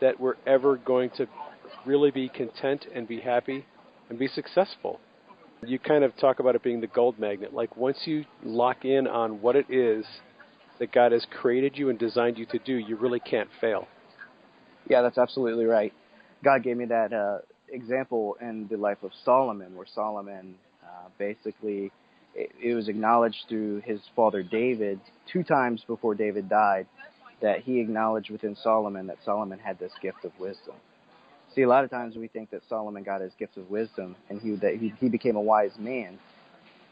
that 0.00 0.20
we're 0.20 0.36
ever 0.46 0.76
going 0.76 1.10
to 1.16 1.26
really 1.86 2.10
be 2.10 2.28
content 2.28 2.86
and 2.94 3.08
be 3.08 3.20
happy 3.20 3.64
and 4.08 4.18
be 4.18 4.28
successful. 4.28 5.00
You 5.64 5.78
kind 5.78 6.04
of 6.04 6.16
talk 6.16 6.40
about 6.40 6.54
it 6.54 6.62
being 6.62 6.80
the 6.80 6.86
gold 6.86 7.18
magnet. 7.18 7.54
Like 7.54 7.76
once 7.76 7.98
you 8.04 8.24
lock 8.44 8.84
in 8.84 9.06
on 9.06 9.40
what 9.40 9.56
it 9.56 9.66
is 9.70 10.04
that 10.78 10.92
God 10.92 11.12
has 11.12 11.24
created 11.30 11.78
you 11.78 11.88
and 11.88 11.98
designed 11.98 12.36
you 12.36 12.46
to 12.46 12.58
do, 12.58 12.74
you 12.74 12.96
really 12.96 13.20
can't 13.20 13.48
fail. 13.60 13.86
Yeah, 14.88 15.02
that's 15.02 15.18
absolutely 15.18 15.64
right. 15.64 15.92
God 16.44 16.62
gave 16.62 16.76
me 16.76 16.86
that 16.86 17.12
uh, 17.12 17.38
example 17.68 18.36
in 18.40 18.68
the 18.68 18.76
life 18.76 19.02
of 19.02 19.12
Solomon, 19.24 19.76
where 19.76 19.86
Solomon 19.86 20.56
uh, 20.82 21.08
basically 21.18 21.92
it, 22.34 22.50
it 22.62 22.74
was 22.74 22.88
acknowledged 22.88 23.44
through 23.48 23.82
his 23.84 24.00
father 24.16 24.42
David 24.42 25.00
two 25.32 25.42
times 25.42 25.82
before 25.86 26.14
David 26.14 26.48
died 26.48 26.86
that 27.40 27.60
he 27.60 27.80
acknowledged 27.80 28.30
within 28.30 28.56
Solomon 28.56 29.06
that 29.08 29.18
Solomon 29.24 29.58
had 29.58 29.78
this 29.78 29.92
gift 30.00 30.24
of 30.24 30.32
wisdom. 30.38 30.74
See, 31.54 31.62
a 31.62 31.68
lot 31.68 31.84
of 31.84 31.90
times 31.90 32.16
we 32.16 32.28
think 32.28 32.50
that 32.50 32.62
Solomon 32.68 33.02
got 33.02 33.20
his 33.20 33.32
gift 33.38 33.56
of 33.56 33.70
wisdom 33.70 34.16
and 34.30 34.40
he 34.40 34.52
that 34.56 34.76
he, 34.76 34.94
he 35.00 35.08
became 35.08 35.36
a 35.36 35.40
wise 35.40 35.72
man 35.78 36.18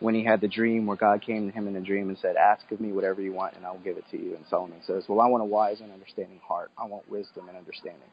when 0.00 0.14
he 0.14 0.24
had 0.24 0.40
the 0.42 0.48
dream 0.48 0.86
where 0.86 0.96
God 0.96 1.22
came 1.22 1.48
to 1.48 1.54
him 1.54 1.68
in 1.68 1.76
a 1.76 1.82
dream 1.82 2.10
and 2.10 2.18
said, 2.18 2.36
"Ask 2.36 2.70
of 2.72 2.80
me 2.80 2.92
whatever 2.92 3.22
you 3.22 3.32
want, 3.32 3.56
and 3.56 3.66
I 3.66 3.72
will 3.72 3.80
give 3.80 3.98
it 3.98 4.04
to 4.12 4.18
you." 4.18 4.36
And 4.36 4.46
Solomon 4.48 4.82
says, 4.86 5.08
"Well, 5.08 5.20
I 5.20 5.28
want 5.28 5.42
a 5.42 5.46
wise 5.46 5.80
and 5.80 5.92
understanding 5.92 6.40
heart. 6.46 6.70
I 6.78 6.86
want 6.86 7.10
wisdom 7.10 7.48
and 7.48 7.58
understanding." 7.58 8.10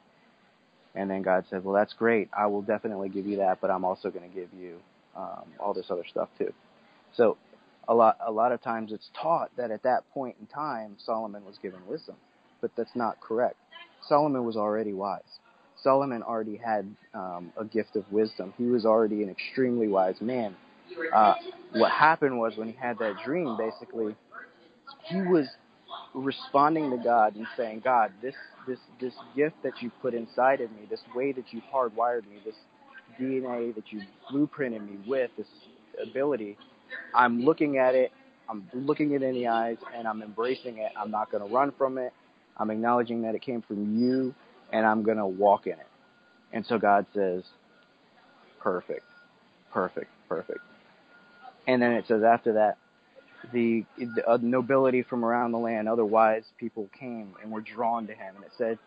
And 0.96 1.10
then 1.10 1.24
God 1.24 1.46
said, 1.50 1.64
"Well, 1.66 1.76
that's 1.76 1.94
great. 1.94 2.30
I 2.34 2.48
will 2.48 2.64
definitely 2.64 3.10
give 3.10 3.28
you 3.28 3.38
that, 3.38 3.62
but 3.62 3.72
I'm 3.72 3.86
also 3.86 4.12
going 4.12 4.30
to 4.30 4.36
give 4.36 4.50
you 4.54 4.80
um, 5.16 5.46
all 5.60 5.74
this 5.74 5.92
other 5.92 6.06
stuff 6.10 6.30
too." 6.38 6.54
So, 7.16 7.38
a 7.88 7.96
lot 7.96 8.18
a 8.26 8.32
lot 8.32 8.52
of 8.52 8.62
times 8.62 8.92
it's 8.92 9.10
taught 9.22 9.52
that 9.58 9.72
at 9.72 9.84
that 9.84 10.04
point 10.14 10.38
in 10.42 10.48
time 10.48 10.98
Solomon 11.00 11.46
was 11.46 11.58
given 11.60 11.80
wisdom, 11.88 12.16
but 12.62 12.72
that's 12.78 12.96
not 12.96 13.22
correct. 13.22 13.58
Solomon 14.08 14.46
was 14.46 14.58
already 14.58 14.94
wise. 14.94 15.22
Solomon 15.84 16.24
already 16.24 16.58
had 16.58 16.88
um, 17.14 17.54
a 17.58 17.66
gift 17.66 17.96
of 17.96 18.12
wisdom. 18.12 18.54
He 18.58 18.66
was 18.66 18.86
already 18.86 19.24
an 19.24 19.30
extremely 19.30 19.88
wise 19.88 20.22
man. 20.22 20.56
Uh, 21.14 21.36
what 21.74 21.92
happened 21.92 22.40
was 22.40 22.58
when 22.58 22.68
he 22.70 22.76
had 22.76 22.98
that 23.00 23.16
dream, 23.26 23.58
basically, 23.58 24.16
he 25.06 25.22
was 25.22 25.48
responding 26.14 26.92
to 26.92 26.98
God 26.98 27.36
and 27.36 27.48
saying, 27.58 27.82
God, 27.84 28.12
this 28.22 28.36
this 28.68 28.80
this 29.00 29.14
gift 29.36 29.56
that 29.64 29.74
you 29.82 29.92
put 30.02 30.14
inside 30.14 30.62
of 30.62 30.72
me, 30.72 30.80
this 30.90 31.02
way 31.16 31.32
that 31.34 31.54
you 31.54 31.62
hardwired 31.74 32.24
me, 32.30 32.38
this 32.46 32.56
DNA 33.20 33.74
that 33.76 33.92
you 33.92 34.02
blueprinted 34.32 34.86
me 34.88 34.98
with, 35.08 35.32
this 35.38 35.48
ability, 36.04 36.58
I'm 37.14 37.42
looking 37.44 37.78
at 37.78 37.96
it, 37.96 38.12
I'm 38.50 38.70
looking 38.74 39.14
it 39.14 39.24
in 39.24 39.36
the 39.36 39.48
eyes, 39.48 39.78
and 39.96 40.08
I'm 40.08 40.22
embracing 40.22 40.78
it. 40.80 40.92
I'm 40.98 41.12
not 41.12 41.32
going 41.32 41.48
to 41.48 41.54
run 41.54 41.74
from 41.78 41.98
it. 41.98 42.14
I'm 42.58 42.72
acknowledging 42.72 43.24
that 43.24 43.36
it 43.36 43.42
came 43.42 43.62
from 43.62 44.00
you, 44.00 44.34
and 44.72 44.86
I'm 44.86 45.04
going 45.04 45.18
to 45.18 45.26
walk 45.28 45.68
in 45.68 45.74
it. 45.74 45.88
And 46.54 46.66
so 46.66 46.78
God 46.78 47.06
says, 47.14 47.44
perfect, 48.62 49.06
perfect, 49.74 50.12
perfect. 50.30 50.60
And 51.68 51.82
then 51.82 51.92
it 51.92 52.06
says 52.08 52.24
after 52.24 52.54
that, 52.54 52.78
the, 53.54 53.86
the 53.98 54.28
uh, 54.28 54.38
nobility 54.42 55.04
from 55.04 55.24
around 55.24 55.52
the 55.52 55.60
land, 55.60 55.88
other 55.88 56.06
wise 56.06 56.44
people 56.58 56.90
came 56.98 57.36
and 57.42 57.52
were 57.52 57.62
drawn 57.62 58.08
to 58.08 58.14
him. 58.14 58.36
And 58.36 58.46
it 58.46 58.52
said 58.58 58.80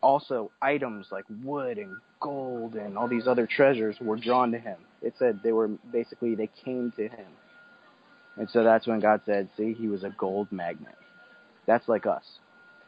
also 0.00 0.50
items 0.62 1.08
like 1.10 1.24
wood 1.42 1.78
and 1.78 1.96
gold 2.20 2.74
and 2.74 2.96
all 2.96 3.08
these 3.08 3.26
other 3.26 3.46
treasures 3.46 3.96
were 4.00 4.16
drawn 4.16 4.52
to 4.52 4.58
him. 4.58 4.76
It 5.02 5.14
said 5.18 5.40
they 5.42 5.52
were 5.52 5.68
basically, 5.92 6.34
they 6.34 6.50
came 6.64 6.92
to 6.96 7.08
him. 7.08 7.26
And 8.36 8.48
so 8.50 8.64
that's 8.64 8.86
when 8.86 9.00
God 9.00 9.20
said, 9.26 9.48
see, 9.56 9.74
he 9.74 9.88
was 9.88 10.02
a 10.04 10.10
gold 10.10 10.50
magnet. 10.50 10.96
That's 11.66 11.88
like 11.88 12.06
us. 12.06 12.24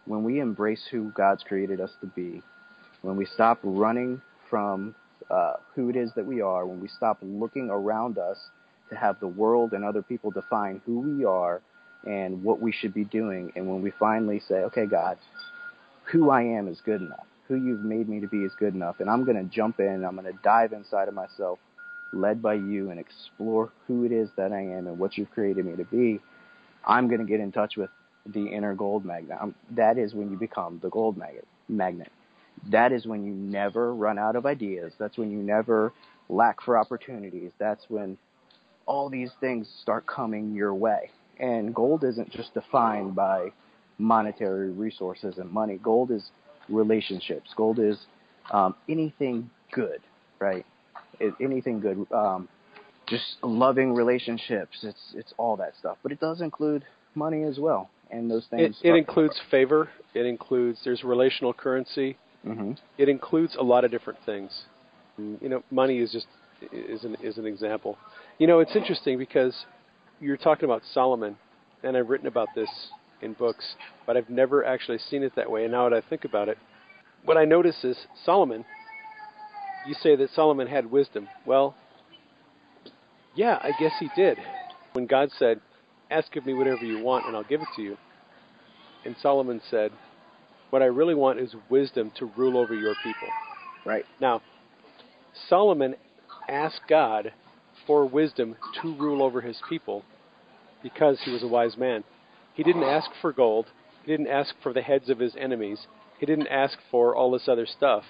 When 0.06 0.24
we 0.24 0.40
embrace 0.40 0.82
who 0.90 1.10
God's 1.10 1.42
created 1.42 1.80
us 1.80 1.90
to 2.00 2.06
be, 2.06 2.42
when 3.02 3.16
we 3.16 3.26
stop 3.26 3.58
running 3.62 4.20
from 4.50 4.94
uh, 5.30 5.54
who 5.74 5.88
it 5.88 5.96
is 5.96 6.10
that 6.16 6.26
we 6.26 6.40
are, 6.40 6.66
when 6.66 6.80
we 6.80 6.88
stop 6.88 7.18
looking 7.22 7.70
around 7.70 8.18
us 8.18 8.38
to 8.90 8.96
have 8.96 9.18
the 9.20 9.26
world 9.26 9.72
and 9.72 9.84
other 9.84 10.02
people 10.02 10.30
define 10.30 10.80
who 10.86 11.00
we 11.00 11.24
are 11.24 11.60
and 12.04 12.42
what 12.42 12.60
we 12.60 12.72
should 12.72 12.94
be 12.94 13.04
doing, 13.04 13.52
and 13.56 13.66
when 13.66 13.82
we 13.82 13.90
finally 13.90 14.40
say, 14.48 14.56
okay, 14.56 14.86
God, 14.86 15.18
who 16.04 16.30
I 16.30 16.42
am 16.42 16.68
is 16.68 16.80
good 16.84 17.00
enough, 17.00 17.26
who 17.48 17.56
you've 17.56 17.84
made 17.84 18.08
me 18.08 18.20
to 18.20 18.28
be 18.28 18.44
is 18.44 18.52
good 18.58 18.74
enough, 18.74 19.00
and 19.00 19.10
I'm 19.10 19.24
going 19.24 19.36
to 19.36 19.54
jump 19.54 19.80
in, 19.80 20.04
I'm 20.04 20.14
going 20.14 20.32
to 20.32 20.38
dive 20.42 20.72
inside 20.72 21.08
of 21.08 21.14
myself, 21.14 21.58
led 22.12 22.40
by 22.40 22.54
you, 22.54 22.90
and 22.90 23.00
explore 23.00 23.72
who 23.88 24.04
it 24.04 24.12
is 24.12 24.28
that 24.36 24.52
I 24.52 24.60
am 24.60 24.86
and 24.86 24.98
what 24.98 25.18
you've 25.18 25.30
created 25.32 25.66
me 25.66 25.74
to 25.76 25.84
be, 25.84 26.20
I'm 26.86 27.08
going 27.08 27.20
to 27.20 27.26
get 27.26 27.40
in 27.40 27.50
touch 27.50 27.76
with 27.76 27.90
the 28.24 28.46
inner 28.46 28.74
gold 28.74 29.04
magnet. 29.04 29.38
That 29.72 29.98
is 29.98 30.14
when 30.14 30.30
you 30.30 30.36
become 30.36 30.78
the 30.82 30.90
gold 30.90 31.16
magnet. 31.16 31.46
Magnet. 31.68 32.12
That 32.70 32.92
is 32.92 33.06
when 33.06 33.24
you 33.24 33.32
never 33.32 33.94
run 33.94 34.18
out 34.18 34.36
of 34.36 34.46
ideas. 34.46 34.92
That's 34.98 35.18
when 35.18 35.30
you 35.30 35.38
never 35.38 35.92
lack 36.28 36.62
for 36.62 36.78
opportunities. 36.78 37.50
That's 37.58 37.84
when 37.88 38.16
all 38.86 39.08
these 39.08 39.30
things 39.40 39.68
start 39.82 40.06
coming 40.06 40.54
your 40.54 40.74
way. 40.74 41.10
And 41.38 41.74
gold 41.74 42.04
isn't 42.04 42.30
just 42.30 42.54
defined 42.54 43.14
by 43.14 43.50
monetary 43.98 44.70
resources 44.70 45.38
and 45.38 45.50
money. 45.50 45.78
Gold 45.82 46.10
is 46.10 46.30
relationships. 46.68 47.50
Gold 47.56 47.78
is 47.78 47.98
um, 48.50 48.74
anything 48.88 49.50
good, 49.72 50.00
right? 50.38 50.64
It, 51.20 51.34
anything 51.40 51.80
good. 51.80 52.06
Um, 52.12 52.48
just 53.06 53.36
loving 53.42 53.92
relationships. 53.94 54.78
It's 54.82 55.14
it's 55.14 55.32
all 55.36 55.56
that 55.56 55.74
stuff. 55.78 55.98
But 56.02 56.12
it 56.12 56.20
does 56.20 56.40
include 56.40 56.84
money 57.14 57.42
as 57.44 57.58
well. 57.58 57.90
And 58.10 58.30
those 58.30 58.46
things. 58.50 58.76
it 58.82 58.94
includes 58.94 59.40
favor. 59.50 59.88
It 60.14 60.26
includes 60.26 60.80
there's 60.84 61.02
relational 61.04 61.52
currency. 61.52 62.16
hmm 62.44 62.72
It 62.98 63.08
includes 63.08 63.56
a 63.56 63.62
lot 63.62 63.84
of 63.84 63.90
different 63.90 64.18
things. 64.24 64.50
Mm, 65.20 65.42
You 65.42 65.48
know, 65.48 65.62
money 65.70 65.98
is 65.98 66.12
just 66.12 66.26
is 66.72 67.04
an 67.04 67.16
is 67.22 67.38
an 67.38 67.46
example. 67.46 67.96
You 68.38 68.46
know, 68.46 68.60
it's 68.60 68.76
interesting 68.76 69.18
because 69.18 69.54
you're 70.20 70.36
talking 70.36 70.64
about 70.64 70.82
Solomon, 70.92 71.36
and 71.82 71.96
I've 71.96 72.08
written 72.08 72.26
about 72.26 72.48
this 72.54 72.68
in 73.22 73.32
books, 73.32 73.64
but 74.06 74.16
I've 74.16 74.30
never 74.30 74.64
actually 74.64 74.98
seen 74.98 75.22
it 75.22 75.34
that 75.36 75.50
way. 75.50 75.64
And 75.64 75.72
now 75.72 75.88
that 75.88 75.96
I 75.96 76.08
think 76.08 76.24
about 76.24 76.48
it, 76.48 76.58
what 77.24 77.36
I 77.36 77.44
notice 77.44 77.84
is 77.84 77.96
Solomon. 78.24 78.64
You 79.86 79.94
say 79.94 80.16
that 80.16 80.30
Solomon 80.30 80.66
had 80.66 80.90
wisdom. 80.90 81.28
Well, 81.46 81.76
yeah, 83.36 83.58
I 83.62 83.70
guess 83.78 83.92
he 84.00 84.10
did. 84.16 84.38
When 84.94 85.06
God 85.06 85.30
said, 85.38 85.60
"Ask 86.10 86.34
of 86.36 86.44
me 86.44 86.54
whatever 86.54 86.84
you 86.84 87.02
want, 87.04 87.26
and 87.26 87.36
I'll 87.36 87.44
give 87.44 87.60
it 87.60 87.68
to 87.76 87.82
you," 87.82 87.96
and 89.04 89.16
Solomon 89.18 89.60
said, 89.70 89.92
"What 90.70 90.82
I 90.82 90.86
really 90.86 91.14
want 91.14 91.38
is 91.38 91.54
wisdom 91.68 92.10
to 92.18 92.26
rule 92.36 92.58
over 92.58 92.74
your 92.74 92.94
people." 93.04 93.28
Right. 93.84 94.04
Now, 94.20 94.42
Solomon 95.48 95.94
asked 96.48 96.82
God 96.88 97.32
for 97.86 98.04
wisdom 98.06 98.56
to 98.82 98.94
rule 98.94 99.22
over 99.22 99.40
his 99.40 99.60
people 99.68 100.02
because 100.82 101.20
he 101.24 101.30
was 101.30 101.42
a 101.42 101.48
wise 101.48 101.76
man. 101.76 102.04
He 102.54 102.62
didn't 102.62 102.84
ask 102.84 103.10
for 103.20 103.32
gold. 103.32 103.66
He 104.04 104.10
didn't 104.10 104.28
ask 104.28 104.54
for 104.62 104.72
the 104.72 104.82
heads 104.82 105.08
of 105.08 105.18
his 105.18 105.34
enemies. 105.36 105.86
He 106.18 106.26
didn't 106.26 106.48
ask 106.48 106.78
for 106.90 107.14
all 107.14 107.30
this 107.30 107.48
other 107.48 107.66
stuff. 107.66 108.04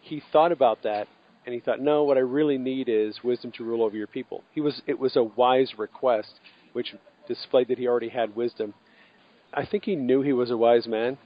He 0.00 0.22
thought 0.32 0.52
about 0.52 0.82
that 0.82 1.08
and 1.46 1.54
he 1.54 1.60
thought, 1.60 1.80
"No, 1.80 2.04
what 2.04 2.16
I 2.16 2.20
really 2.20 2.58
need 2.58 2.88
is 2.88 3.24
wisdom 3.24 3.52
to 3.52 3.64
rule 3.64 3.82
over 3.82 3.96
your 3.96 4.06
people." 4.06 4.44
He 4.52 4.60
was 4.60 4.82
it 4.86 4.98
was 4.98 5.16
a 5.16 5.22
wise 5.22 5.78
request 5.78 6.40
which 6.72 6.94
displayed 7.26 7.68
that 7.68 7.78
he 7.78 7.86
already 7.86 8.08
had 8.08 8.36
wisdom. 8.36 8.74
I 9.52 9.64
think 9.64 9.84
he 9.84 9.96
knew 9.96 10.22
he 10.22 10.32
was 10.32 10.50
a 10.50 10.56
wise 10.56 10.86
man 10.86 11.18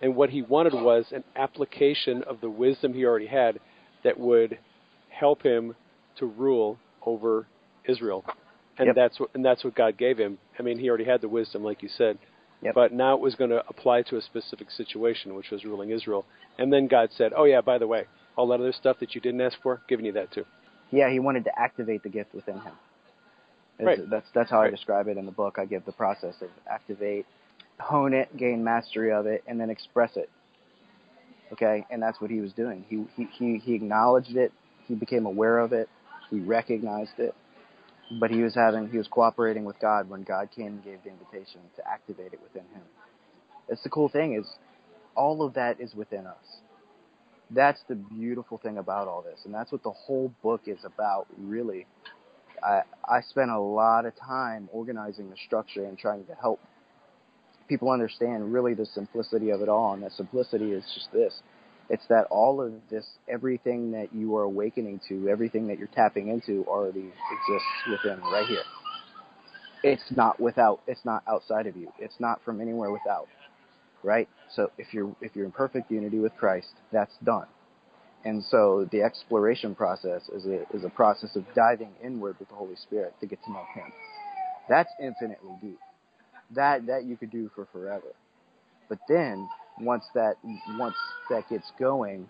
and 0.00 0.14
what 0.14 0.30
he 0.30 0.42
wanted 0.42 0.74
was 0.74 1.06
an 1.12 1.24
application 1.34 2.22
of 2.22 2.40
the 2.40 2.50
wisdom 2.50 2.94
he 2.94 3.04
already 3.04 3.26
had 3.26 3.58
that 4.04 4.18
would 4.18 4.58
help 5.18 5.42
him 5.42 5.74
to 6.16 6.26
rule 6.26 6.78
over 7.04 7.46
Israel. 7.86 8.24
And 8.78 8.86
Yep. 8.88 8.96
that's 8.96 9.20
what 9.20 9.30
and 9.34 9.44
that's 9.44 9.64
what 9.64 9.74
God 9.74 9.96
gave 9.96 10.18
him. 10.18 10.38
I 10.58 10.62
mean, 10.62 10.78
he 10.78 10.88
already 10.88 11.04
had 11.04 11.20
the 11.20 11.28
wisdom, 11.28 11.64
like 11.64 11.82
you 11.82 11.88
said. 11.88 12.18
Yep. 12.62 12.74
But 12.74 12.92
now 12.92 13.14
it 13.14 13.20
was 13.20 13.34
going 13.34 13.50
to 13.50 13.62
apply 13.68 14.02
to 14.02 14.16
a 14.16 14.22
specific 14.22 14.70
situation, 14.70 15.34
which 15.34 15.50
was 15.50 15.64
ruling 15.64 15.90
Israel. 15.90 16.24
And 16.58 16.72
then 16.72 16.86
God 16.86 17.10
said, 17.12 17.32
"Oh 17.36 17.44
yeah, 17.44 17.60
by 17.60 17.78
the 17.78 17.86
way, 17.86 18.04
all 18.36 18.46
that 18.48 18.60
other 18.60 18.72
stuff 18.72 18.98
that 19.00 19.14
you 19.14 19.20
didn't 19.20 19.40
ask 19.40 19.56
for, 19.62 19.80
giving 19.88 20.04
you 20.06 20.12
that 20.12 20.30
too." 20.32 20.44
Yeah, 20.90 21.10
he 21.10 21.18
wanted 21.18 21.44
to 21.44 21.58
activate 21.58 22.02
the 22.02 22.08
gift 22.08 22.34
within 22.34 22.58
him. 22.60 22.72
It's- 23.78 23.98
Right. 23.98 24.10
That's 24.10 24.28
that's 24.32 24.50
how 24.50 24.60
I 24.60 24.70
describe 24.70 25.06
it 25.08 25.16
in 25.16 25.26
the 25.26 25.32
book. 25.32 25.58
I 25.58 25.64
give 25.64 25.84
the 25.84 25.92
process 25.92 26.34
of 26.42 26.50
activate, 26.68 27.26
hone 27.80 28.12
it, 28.14 28.36
gain 28.36 28.64
mastery 28.64 29.12
of 29.12 29.26
it, 29.26 29.42
and 29.46 29.60
then 29.60 29.70
express 29.70 30.16
it. 30.16 30.30
Okay, 31.52 31.86
and 31.90 32.02
that's 32.02 32.20
what 32.20 32.30
he 32.30 32.40
was 32.40 32.52
doing. 32.52 32.84
He 32.88 33.04
he 33.16 33.24
he, 33.38 33.58
he 33.58 33.74
acknowledged 33.74 34.36
it. 34.36 34.52
He 34.88 34.96
became 34.96 35.26
aware 35.26 35.58
of 35.60 35.72
it. 35.72 35.88
He 36.30 36.40
recognized 36.40 37.18
it. 37.18 37.34
But 38.20 38.30
he 38.30 38.42
was 38.42 38.54
having 38.54 38.88
he 38.90 38.98
was 38.98 39.08
cooperating 39.08 39.64
with 39.66 39.78
God 39.80 40.08
when 40.08 40.22
God 40.24 40.48
came 40.54 40.66
and 40.68 40.84
gave 40.84 41.02
the 41.04 41.10
invitation 41.10 41.60
to 41.76 41.88
activate 41.88 42.32
it 42.32 42.40
within 42.42 42.68
him. 42.74 42.82
It's 43.68 43.82
the 43.82 43.90
cool 43.90 44.08
thing 44.08 44.34
is 44.34 44.46
all 45.16 45.42
of 45.44 45.54
that 45.54 45.80
is 45.80 45.94
within 45.94 46.26
us. 46.26 46.60
That's 47.50 47.80
the 47.88 47.96
beautiful 47.96 48.58
thing 48.58 48.78
about 48.78 49.08
all 49.08 49.22
this, 49.22 49.40
and 49.44 49.54
that's 49.54 49.72
what 49.72 49.82
the 49.82 49.90
whole 49.90 50.32
book 50.42 50.62
is 50.66 50.78
about, 50.84 51.26
really. 51.38 51.86
I 52.62 52.82
I 53.04 53.20
spent 53.22 53.50
a 53.50 53.60
lot 53.60 54.06
of 54.06 54.14
time 54.16 54.68
organizing 54.72 55.30
the 55.30 55.36
structure 55.46 55.84
and 55.84 55.98
trying 55.98 56.24
to 56.26 56.34
help 56.34 56.60
people 57.68 57.90
understand 57.90 58.52
really 58.52 58.74
the 58.74 58.86
simplicity 58.86 59.50
of 59.50 59.62
it 59.62 59.68
all, 59.68 59.94
and 59.94 60.02
that 60.02 60.12
simplicity 60.12 60.72
is 60.72 60.84
just 60.94 61.12
this. 61.12 61.42
It's 61.90 62.06
that 62.08 62.26
all 62.30 62.60
of 62.60 62.72
this, 62.90 63.06
everything 63.28 63.92
that 63.92 64.14
you 64.14 64.36
are 64.36 64.42
awakening 64.42 65.00
to, 65.08 65.28
everything 65.28 65.68
that 65.68 65.78
you're 65.78 65.88
tapping 65.88 66.28
into 66.28 66.64
already 66.68 67.00
exists 67.00 67.66
within 67.90 68.20
right 68.30 68.46
here. 68.46 68.62
It's 69.82 70.02
not 70.14 70.38
without, 70.40 70.80
it's 70.86 71.04
not 71.04 71.22
outside 71.28 71.66
of 71.66 71.76
you. 71.76 71.90
It's 71.98 72.20
not 72.20 72.42
from 72.44 72.60
anywhere 72.60 72.90
without. 72.90 73.28
Right? 74.02 74.28
So 74.54 74.70
if 74.78 74.92
you're 74.92 75.14
if 75.20 75.34
you're 75.34 75.44
in 75.44 75.52
perfect 75.52 75.90
unity 75.90 76.18
with 76.18 76.36
Christ, 76.36 76.68
that's 76.92 77.12
done. 77.24 77.46
And 78.24 78.44
so 78.44 78.88
the 78.92 79.02
exploration 79.02 79.74
process 79.74 80.22
is 80.34 80.46
a 80.46 80.62
is 80.76 80.84
a 80.84 80.90
process 80.90 81.36
of 81.36 81.44
diving 81.54 81.90
inward 82.04 82.36
with 82.38 82.48
the 82.48 82.54
Holy 82.54 82.76
Spirit 82.76 83.14
to 83.20 83.26
get 83.26 83.38
to 83.44 83.52
know 83.52 83.64
him. 83.74 83.92
That's 84.68 84.90
infinitely 85.00 85.52
deep. 85.62 85.78
That 86.54 86.86
that 86.86 87.04
you 87.04 87.16
could 87.16 87.30
do 87.30 87.50
for 87.54 87.66
forever. 87.72 88.14
But 88.88 88.98
then 89.08 89.48
once 89.80 90.04
that 90.14 90.36
once 90.76 90.96
that 91.30 91.48
gets 91.48 91.70
going, 91.78 92.28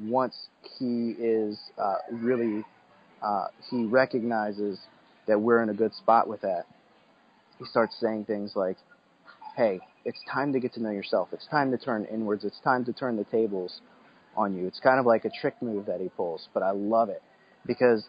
once 0.00 0.34
he 0.78 1.14
is 1.18 1.58
uh, 1.78 1.96
really 2.10 2.64
uh, 3.22 3.46
he 3.70 3.84
recognizes 3.84 4.78
that 5.26 5.40
we're 5.40 5.62
in 5.62 5.68
a 5.68 5.74
good 5.74 5.94
spot 5.94 6.28
with 6.28 6.40
that, 6.40 6.64
he 7.58 7.64
starts 7.66 7.96
saying 8.00 8.24
things 8.24 8.52
like, 8.56 8.76
"Hey, 9.56 9.80
it's 10.04 10.20
time 10.32 10.52
to 10.52 10.60
get 10.60 10.74
to 10.74 10.82
know 10.82 10.90
yourself. 10.90 11.28
It's 11.32 11.46
time 11.46 11.70
to 11.70 11.78
turn 11.78 12.06
inwards. 12.06 12.44
It's 12.44 12.60
time 12.60 12.84
to 12.86 12.92
turn 12.92 13.16
the 13.16 13.24
tables 13.24 13.80
on 14.36 14.56
you." 14.56 14.66
It's 14.66 14.80
kind 14.80 14.98
of 14.98 15.06
like 15.06 15.24
a 15.24 15.30
trick 15.30 15.54
move 15.62 15.86
that 15.86 16.00
he 16.00 16.08
pulls, 16.08 16.48
but 16.54 16.62
I 16.62 16.72
love 16.72 17.08
it 17.08 17.22
because 17.66 18.04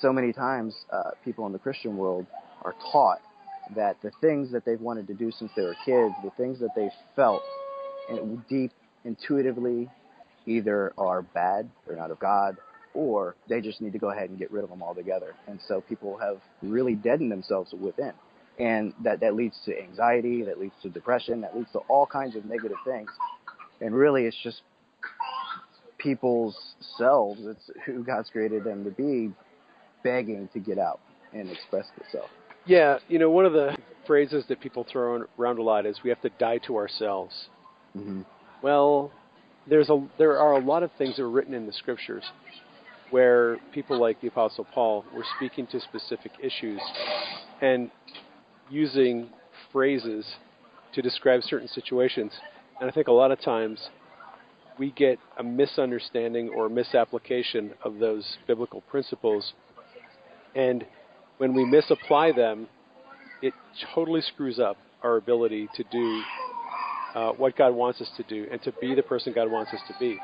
so 0.00 0.12
many 0.12 0.32
times 0.32 0.74
uh, 0.92 1.10
people 1.24 1.46
in 1.46 1.52
the 1.52 1.58
Christian 1.58 1.96
world 1.96 2.26
are 2.62 2.74
taught 2.92 3.20
that 3.74 3.96
the 4.02 4.10
things 4.20 4.52
that 4.52 4.64
they've 4.64 4.80
wanted 4.80 5.06
to 5.08 5.14
do 5.14 5.30
since 5.30 5.50
they 5.56 5.62
were 5.62 5.76
kids, 5.84 6.14
the 6.22 6.30
things 6.36 6.60
that 6.60 6.70
they 6.76 6.90
felt 7.14 7.42
deep 8.48 8.72
intuitively 9.04 9.88
either 10.46 10.92
are 10.96 11.22
bad, 11.22 11.68
they're 11.86 11.96
not 11.96 12.10
of 12.10 12.18
God, 12.18 12.56
or 12.94 13.34
they 13.48 13.60
just 13.60 13.80
need 13.80 13.92
to 13.92 13.98
go 13.98 14.10
ahead 14.10 14.30
and 14.30 14.38
get 14.38 14.50
rid 14.50 14.64
of 14.64 14.70
them 14.70 14.82
altogether. 14.82 15.34
And 15.46 15.60
so 15.68 15.80
people 15.80 16.16
have 16.18 16.38
really 16.62 16.94
deadened 16.94 17.30
themselves 17.30 17.72
within. 17.72 18.12
And 18.58 18.94
that, 19.04 19.20
that 19.20 19.34
leads 19.34 19.56
to 19.66 19.78
anxiety, 19.78 20.42
that 20.44 20.58
leads 20.58 20.74
to 20.82 20.88
depression, 20.88 21.42
that 21.42 21.54
leads 21.54 21.70
to 21.72 21.80
all 21.88 22.06
kinds 22.06 22.36
of 22.36 22.46
negative 22.46 22.78
things. 22.86 23.10
And 23.80 23.94
really, 23.94 24.24
it's 24.24 24.36
just 24.42 24.62
people's 25.98 26.56
selves, 26.96 27.40
it's 27.44 27.70
who 27.84 28.02
God's 28.02 28.30
created 28.30 28.64
them 28.64 28.84
to 28.84 28.90
be, 28.90 29.30
begging 30.02 30.48
to 30.54 30.58
get 30.58 30.78
out 30.78 31.00
and 31.34 31.50
express 31.50 31.84
themselves. 31.98 32.32
Yeah, 32.64 32.98
you 33.08 33.18
know, 33.18 33.30
one 33.30 33.44
of 33.44 33.52
the 33.52 33.76
phrases 34.06 34.44
that 34.48 34.60
people 34.60 34.86
throw 34.90 35.26
around 35.38 35.58
a 35.58 35.62
lot 35.62 35.84
is 35.84 35.98
we 36.02 36.10
have 36.10 36.22
to 36.22 36.30
die 36.38 36.58
to 36.58 36.76
ourselves. 36.76 37.48
Mm-hmm. 37.96 38.20
Well, 38.62 39.10
there's 39.68 39.90
a 39.90 40.06
there 40.18 40.38
are 40.38 40.52
a 40.52 40.64
lot 40.64 40.82
of 40.82 40.90
things 40.98 41.16
that 41.16 41.22
are 41.22 41.30
written 41.30 41.54
in 41.54 41.66
the 41.66 41.72
scriptures 41.72 42.24
where 43.10 43.58
people 43.72 44.00
like 44.00 44.20
the 44.20 44.28
apostle 44.28 44.66
Paul 44.74 45.04
were 45.14 45.24
speaking 45.36 45.66
to 45.68 45.80
specific 45.80 46.32
issues 46.42 46.80
and 47.62 47.90
using 48.68 49.30
phrases 49.72 50.26
to 50.92 51.02
describe 51.02 51.42
certain 51.42 51.68
situations. 51.68 52.32
And 52.80 52.90
I 52.90 52.92
think 52.92 53.06
a 53.06 53.12
lot 53.12 53.30
of 53.30 53.40
times 53.40 53.90
we 54.78 54.90
get 54.90 55.18
a 55.38 55.42
misunderstanding 55.42 56.48
or 56.48 56.68
misapplication 56.68 57.72
of 57.84 57.98
those 57.98 58.38
biblical 58.46 58.80
principles 58.82 59.54
and 60.56 60.86
when 61.36 61.52
we 61.52 61.64
misapply 61.66 62.32
them, 62.32 62.66
it 63.42 63.52
totally 63.94 64.22
screws 64.22 64.58
up 64.58 64.78
our 65.02 65.16
ability 65.16 65.68
to 65.74 65.84
do 65.92 66.22
uh, 67.16 67.32
what 67.32 67.56
God 67.56 67.74
wants 67.74 68.00
us 68.02 68.10
to 68.18 68.22
do 68.24 68.46
and 68.52 68.62
to 68.62 68.72
be 68.80 68.94
the 68.94 69.02
person 69.02 69.32
God 69.32 69.50
wants 69.50 69.72
us 69.72 69.80
to 69.88 69.94
be. 69.98 70.20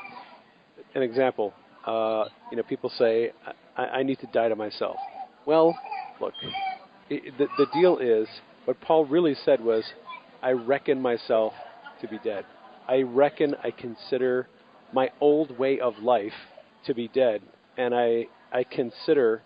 An 0.95 1.03
example, 1.03 1.55
uh, 1.87 2.25
you 2.51 2.57
know, 2.59 2.63
people 2.63 2.91
say, 2.99 3.33
I, 3.77 3.83
I 3.83 4.03
need 4.03 4.19
to 4.21 4.27
die 4.27 4.49
to 4.49 4.57
myself. 4.57 4.97
Well, 5.47 5.75
look, 6.21 6.35
it, 7.09 7.37
the, 7.39 7.47
the 7.57 7.67
deal 7.73 7.99
is, 7.99 8.29
what 8.67 8.81
Paul 8.83 9.07
really 9.07 9.35
said 9.35 9.65
was, 9.65 9.85
I 10.43 10.51
reckon 10.51 11.01
myself 11.01 11.55
to 12.03 12.09
be 12.09 12.19
dead. 12.23 12.45
I 12.87 13.03
reckon 13.03 13.55
I 13.65 13.71
consider 13.71 14.47
my 14.93 15.09
old 15.21 15.59
way 15.59 15.81
of 15.81 15.95
life 15.99 16.33
to 16.85 16.95
be 16.95 17.09
dead, 17.09 17.41
and 17.79 17.95
I, 17.95 18.27
I 18.53 18.65
consider 18.65 19.43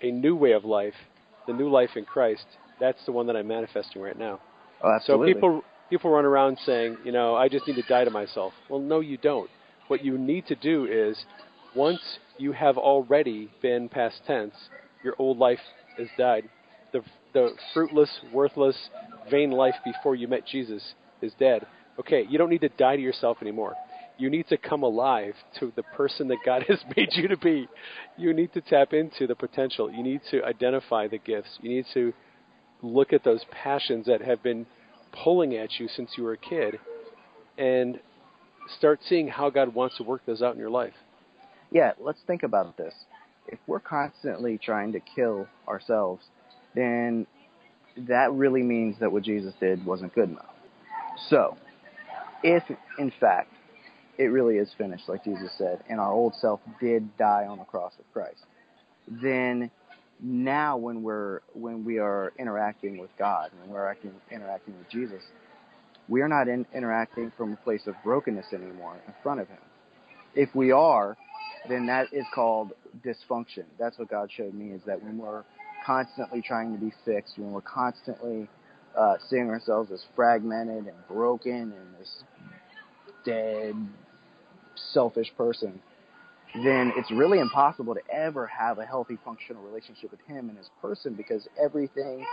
a 0.00 0.10
new 0.10 0.34
way 0.34 0.52
of 0.52 0.64
life, 0.64 0.94
the 1.46 1.52
new 1.52 1.68
life 1.68 1.90
in 1.94 2.06
Christ, 2.06 2.46
that's 2.80 3.04
the 3.04 3.12
one 3.12 3.26
that 3.26 3.36
I'm 3.36 3.48
manifesting 3.48 4.00
right 4.00 4.18
now. 4.18 4.40
Oh, 4.82 4.92
absolutely. 4.92 5.32
So 5.32 5.34
people 5.34 5.64
people 5.90 6.10
run 6.10 6.24
around 6.24 6.58
saying, 6.64 6.98
you 7.04 7.12
know, 7.12 7.34
I 7.34 7.48
just 7.48 7.66
need 7.66 7.76
to 7.76 7.82
die 7.82 8.04
to 8.04 8.10
myself. 8.10 8.52
Well, 8.68 8.80
no, 8.80 9.00
you 9.00 9.16
don't. 9.16 9.50
What 9.88 10.04
you 10.04 10.18
need 10.18 10.46
to 10.48 10.54
do 10.54 10.86
is, 10.86 11.16
once 11.74 12.00
you 12.38 12.52
have 12.52 12.76
already 12.76 13.50
been 13.62 13.88
past 13.88 14.20
tense, 14.26 14.54
your 15.04 15.14
old 15.18 15.38
life 15.38 15.60
has 15.98 16.08
died. 16.18 16.48
The 16.92 17.02
the 17.32 17.50
fruitless, 17.74 18.10
worthless, 18.32 18.76
vain 19.30 19.50
life 19.50 19.74
before 19.84 20.14
you 20.14 20.26
met 20.26 20.46
Jesus 20.46 20.82
is 21.20 21.32
dead. 21.38 21.66
Okay, 22.00 22.24
you 22.28 22.38
don't 22.38 22.48
need 22.48 22.62
to 22.62 22.70
die 22.70 22.96
to 22.96 23.02
yourself 23.02 23.38
anymore. 23.42 23.74
You 24.18 24.30
need 24.30 24.48
to 24.48 24.56
come 24.56 24.82
alive 24.82 25.34
to 25.60 25.70
the 25.76 25.82
person 25.82 26.28
that 26.28 26.38
God 26.46 26.64
has 26.68 26.78
made 26.96 27.10
you 27.12 27.28
to 27.28 27.36
be. 27.36 27.68
You 28.16 28.32
need 28.32 28.54
to 28.54 28.62
tap 28.62 28.94
into 28.94 29.26
the 29.26 29.34
potential. 29.34 29.92
You 29.92 30.02
need 30.02 30.22
to 30.30 30.42
identify 30.44 31.08
the 31.08 31.18
gifts. 31.18 31.58
You 31.60 31.68
need 31.68 31.86
to 31.92 32.14
look 32.82 33.12
at 33.12 33.22
those 33.24 33.44
passions 33.50 34.06
that 34.06 34.22
have 34.22 34.42
been 34.42 34.66
pulling 35.22 35.54
at 35.56 35.78
you 35.78 35.88
since 35.88 36.10
you 36.16 36.24
were 36.24 36.32
a 36.32 36.38
kid 36.38 36.78
and 37.58 38.00
start 38.78 39.00
seeing 39.08 39.28
how 39.28 39.50
God 39.50 39.74
wants 39.74 39.96
to 39.96 40.02
work 40.02 40.22
those 40.26 40.42
out 40.42 40.54
in 40.54 40.60
your 40.60 40.70
life. 40.70 40.94
yeah, 41.70 41.92
let's 41.98 42.20
think 42.26 42.42
about 42.42 42.76
this. 42.76 42.94
If 43.48 43.58
we're 43.66 43.80
constantly 43.80 44.58
trying 44.58 44.92
to 44.92 45.00
kill 45.00 45.46
ourselves, 45.68 46.24
then 46.74 47.26
that 47.96 48.32
really 48.32 48.62
means 48.62 48.96
that 49.00 49.10
what 49.10 49.22
Jesus 49.22 49.54
did 49.60 49.84
wasn't 49.84 50.14
good 50.14 50.30
enough. 50.30 50.54
So, 51.28 51.56
if 52.42 52.62
in 52.98 53.12
fact 53.18 53.52
it 54.18 54.24
really 54.24 54.56
is 54.56 54.70
finished, 54.76 55.08
like 55.08 55.24
Jesus 55.24 55.50
said, 55.58 55.82
and 55.88 56.00
our 56.00 56.12
old 56.12 56.34
self 56.34 56.60
did 56.80 57.16
die 57.16 57.46
on 57.48 57.58
the 57.58 57.64
cross 57.64 57.92
with 57.96 58.10
Christ, 58.12 58.44
then 59.08 59.70
now 60.20 60.76
when 60.76 61.02
we're 61.02 61.40
when 61.52 61.84
we 61.84 61.98
are 61.98 62.32
interacting 62.38 62.98
with 62.98 63.10
God, 63.18 63.50
when 63.60 63.70
we're 63.70 63.86
acting, 63.86 64.12
interacting 64.30 64.76
with 64.78 64.88
Jesus, 64.90 65.22
we 66.08 66.22
are 66.22 66.28
not 66.28 66.48
in, 66.48 66.66
interacting 66.74 67.32
from 67.36 67.52
a 67.52 67.56
place 67.56 67.82
of 67.86 67.94
brokenness 68.04 68.46
anymore 68.52 68.96
in 69.06 69.14
front 69.22 69.40
of 69.40 69.48
Him. 69.48 69.58
If 70.34 70.54
we 70.54 70.72
are, 70.72 71.16
then 71.68 71.86
that 71.86 72.12
is 72.12 72.24
called 72.34 72.72
dysfunction. 73.04 73.64
That's 73.78 73.98
what 73.98 74.08
God 74.08 74.30
showed 74.34 74.54
me 74.54 74.72
is 74.72 74.82
that 74.86 75.02
when 75.02 75.18
we're 75.18 75.44
constantly 75.84 76.42
trying 76.42 76.72
to 76.72 76.78
be 76.78 76.92
fixed, 77.04 77.38
when 77.38 77.52
we're 77.52 77.60
constantly 77.60 78.48
uh, 78.96 79.16
seeing 79.28 79.48
ourselves 79.50 79.90
as 79.92 80.04
fragmented 80.14 80.86
and 80.86 80.96
broken 81.08 81.72
and 81.72 81.94
this 82.00 82.22
dead, 83.24 83.74
selfish 84.92 85.32
person, 85.36 85.80
then 86.54 86.92
it's 86.96 87.10
really 87.10 87.38
impossible 87.38 87.94
to 87.94 88.00
ever 88.10 88.46
have 88.46 88.78
a 88.78 88.84
healthy, 88.84 89.18
functional 89.24 89.62
relationship 89.62 90.10
with 90.10 90.20
Him 90.26 90.48
and 90.48 90.56
His 90.56 90.70
person 90.80 91.14
because 91.14 91.46
everything 91.62 92.24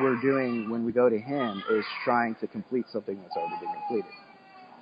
we're 0.00 0.20
doing 0.20 0.70
when 0.70 0.84
we 0.84 0.92
go 0.92 1.08
to 1.08 1.18
Him 1.18 1.62
is 1.70 1.84
trying 2.04 2.34
to 2.36 2.46
complete 2.46 2.86
something 2.92 3.20
that's 3.22 3.36
already 3.36 3.56
been 3.60 3.74
completed. 3.74 4.12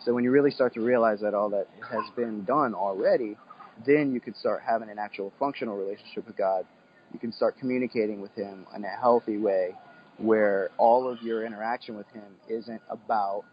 So 0.04 0.14
when 0.14 0.24
you 0.24 0.30
really 0.30 0.50
start 0.50 0.74
to 0.74 0.80
realize 0.80 1.20
that 1.20 1.34
all 1.34 1.50
that 1.50 1.66
has 1.90 2.04
been 2.14 2.44
done 2.44 2.74
already, 2.74 3.36
then 3.84 4.12
you 4.12 4.20
can 4.20 4.34
start 4.34 4.62
having 4.64 4.88
an 4.88 4.98
actual 4.98 5.32
functional 5.38 5.76
relationship 5.76 6.26
with 6.26 6.36
God. 6.36 6.64
You 7.12 7.18
can 7.18 7.32
start 7.32 7.58
communicating 7.58 8.20
with 8.20 8.34
Him 8.34 8.66
in 8.74 8.84
a 8.84 8.88
healthy 8.88 9.36
way, 9.36 9.74
where 10.18 10.70
all 10.78 11.08
of 11.08 11.20
your 11.22 11.44
interaction 11.44 11.96
with 11.96 12.06
him 12.12 12.24
isn't 12.48 12.80
about 12.88 13.44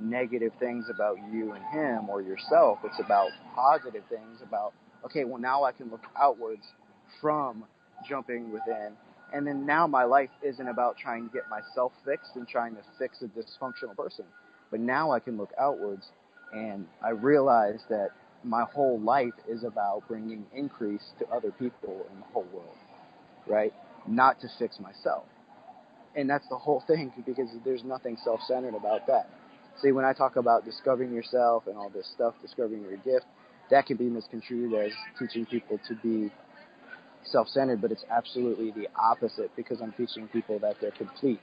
negative 0.00 0.52
things 0.60 0.86
about 0.90 1.16
you 1.32 1.52
and 1.52 1.64
him 1.66 2.08
or 2.08 2.22
yourself. 2.22 2.78
It's 2.84 3.00
about 3.00 3.30
positive 3.54 4.04
things 4.08 4.40
about, 4.42 4.72
okay, 5.04 5.24
well, 5.24 5.40
now 5.40 5.64
I 5.64 5.72
can 5.72 5.90
look 5.90 6.02
outwards 6.20 6.64
from 7.20 7.64
jumping 8.08 8.52
within. 8.52 8.92
And 9.32 9.46
then 9.46 9.66
now 9.66 9.86
my 9.86 10.04
life 10.04 10.30
isn't 10.42 10.68
about 10.68 10.96
trying 10.96 11.28
to 11.28 11.34
get 11.34 11.44
myself 11.50 11.92
fixed 12.04 12.32
and 12.36 12.48
trying 12.48 12.74
to 12.76 12.82
fix 12.98 13.22
a 13.22 13.26
dysfunctional 13.26 13.96
person. 13.96 14.24
But 14.70 14.80
now 14.80 15.10
I 15.10 15.20
can 15.20 15.36
look 15.36 15.50
outwards 15.58 16.06
and 16.52 16.86
I 17.02 17.10
realize 17.10 17.80
that 17.90 18.10
my 18.44 18.64
whole 18.64 19.00
life 19.00 19.34
is 19.48 19.64
about 19.64 20.06
bringing 20.08 20.46
increase 20.54 21.04
to 21.18 21.28
other 21.28 21.50
people 21.50 22.06
in 22.12 22.20
the 22.20 22.26
whole 22.32 22.46
world, 22.52 22.76
right? 23.46 23.72
Not 24.06 24.40
to 24.40 24.48
fix 24.58 24.78
myself. 24.80 25.24
And 26.14 26.28
that's 26.30 26.48
the 26.48 26.56
whole 26.56 26.82
thing 26.86 27.12
because 27.26 27.48
there's 27.64 27.84
nothing 27.84 28.16
self 28.24 28.40
centered 28.46 28.74
about 28.74 29.06
that. 29.08 29.28
See, 29.82 29.92
when 29.92 30.04
I 30.04 30.12
talk 30.12 30.36
about 30.36 30.64
discovering 30.64 31.12
yourself 31.12 31.66
and 31.66 31.76
all 31.76 31.90
this 31.90 32.08
stuff, 32.14 32.34
discovering 32.42 32.82
your 32.82 32.96
gift, 32.98 33.26
that 33.70 33.86
can 33.86 33.96
be 33.96 34.04
misconstrued 34.04 34.74
as 34.74 34.92
teaching 35.18 35.46
people 35.46 35.78
to 35.88 35.94
be 36.02 36.32
self-centered, 37.24 37.80
but 37.80 37.92
it's 37.92 38.04
absolutely 38.10 38.72
the 38.72 38.88
opposite 38.98 39.50
because 39.56 39.80
I'm 39.80 39.92
teaching 39.92 40.28
people 40.28 40.58
that 40.60 40.76
they're 40.80 40.90
complete. 40.92 41.40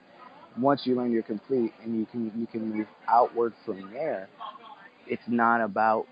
Once 0.57 0.81
you 0.85 0.95
learn 0.95 1.11
you're 1.11 1.23
complete 1.23 1.73
and 1.83 1.97
you 1.97 2.05
can 2.07 2.31
you 2.37 2.47
can 2.47 2.75
move 2.77 2.87
outward 3.07 3.53
from 3.65 3.91
there, 3.93 4.29
it's 5.07 5.23
not 5.27 5.61
about 5.61 6.07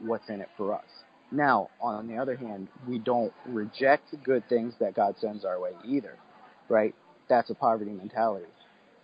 what's 0.00 0.28
in 0.28 0.40
it 0.40 0.48
for 0.56 0.74
us. 0.74 0.84
Now, 1.32 1.70
on 1.80 2.06
the 2.08 2.16
other 2.18 2.36
hand, 2.36 2.68
we 2.88 2.98
don't 2.98 3.32
reject 3.48 4.14
good 4.24 4.48
things 4.48 4.74
that 4.80 4.94
God 4.94 5.16
sends 5.20 5.44
our 5.44 5.60
way 5.60 5.72
either, 5.84 6.14
right? 6.68 6.94
That's 7.28 7.50
a 7.50 7.54
poverty 7.54 7.92
mentality. 7.92 8.46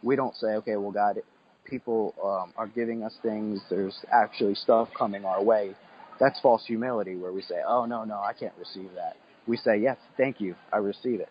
We 0.03 0.17
don't 0.17 0.35
say, 0.37 0.49
okay, 0.57 0.77
well, 0.77 0.93
God, 0.93 1.21
people 1.65 2.15
um, 2.23 2.53
are 2.57 2.67
giving 2.67 3.03
us 3.03 3.15
things, 3.23 3.61
there's 3.71 4.05
actually 4.13 4.55
stuff 4.55 4.89
coming 4.97 5.25
our 5.25 5.43
way. 5.43 5.75
That's 6.21 6.39
false 6.41 6.65
humility 6.67 7.17
where 7.17 7.33
we 7.33 7.43
say, 7.43 7.57
oh, 7.67 7.85
no, 7.85 8.05
no, 8.05 8.17
I 8.17 8.33
can't 8.33 8.53
receive 8.59 8.91
that. 8.95 9.17
We 9.47 9.57
say, 9.57 9.79
yes, 9.79 9.97
thank 10.17 10.41
you, 10.41 10.55
I 10.73 10.77
receive 10.79 11.21
it. 11.21 11.31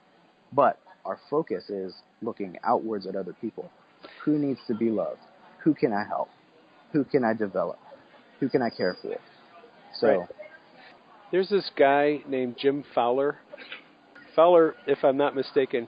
But 0.53 0.79
our 1.05 1.19
focus 1.29 1.69
is 1.69 1.93
looking 2.21 2.57
outwards 2.63 3.07
at 3.07 3.15
other 3.15 3.33
people. 3.39 3.69
Who 4.25 4.37
needs 4.37 4.59
to 4.67 4.75
be 4.75 4.89
loved? 4.89 5.19
Who 5.63 5.73
can 5.73 5.93
I 5.93 6.03
help? 6.03 6.29
Who 6.91 7.03
can 7.03 7.23
I 7.23 7.33
develop? 7.33 7.79
Who 8.39 8.49
can 8.49 8.61
I 8.61 8.69
care 8.69 8.97
for? 9.01 9.15
So, 9.99 10.07
right. 10.07 10.29
there's 11.31 11.49
this 11.49 11.69
guy 11.77 12.21
named 12.27 12.57
Jim 12.59 12.83
Fowler. 12.93 13.37
Fowler, 14.35 14.75
if 14.87 15.03
I'm 15.03 15.17
not 15.17 15.35
mistaken, 15.35 15.87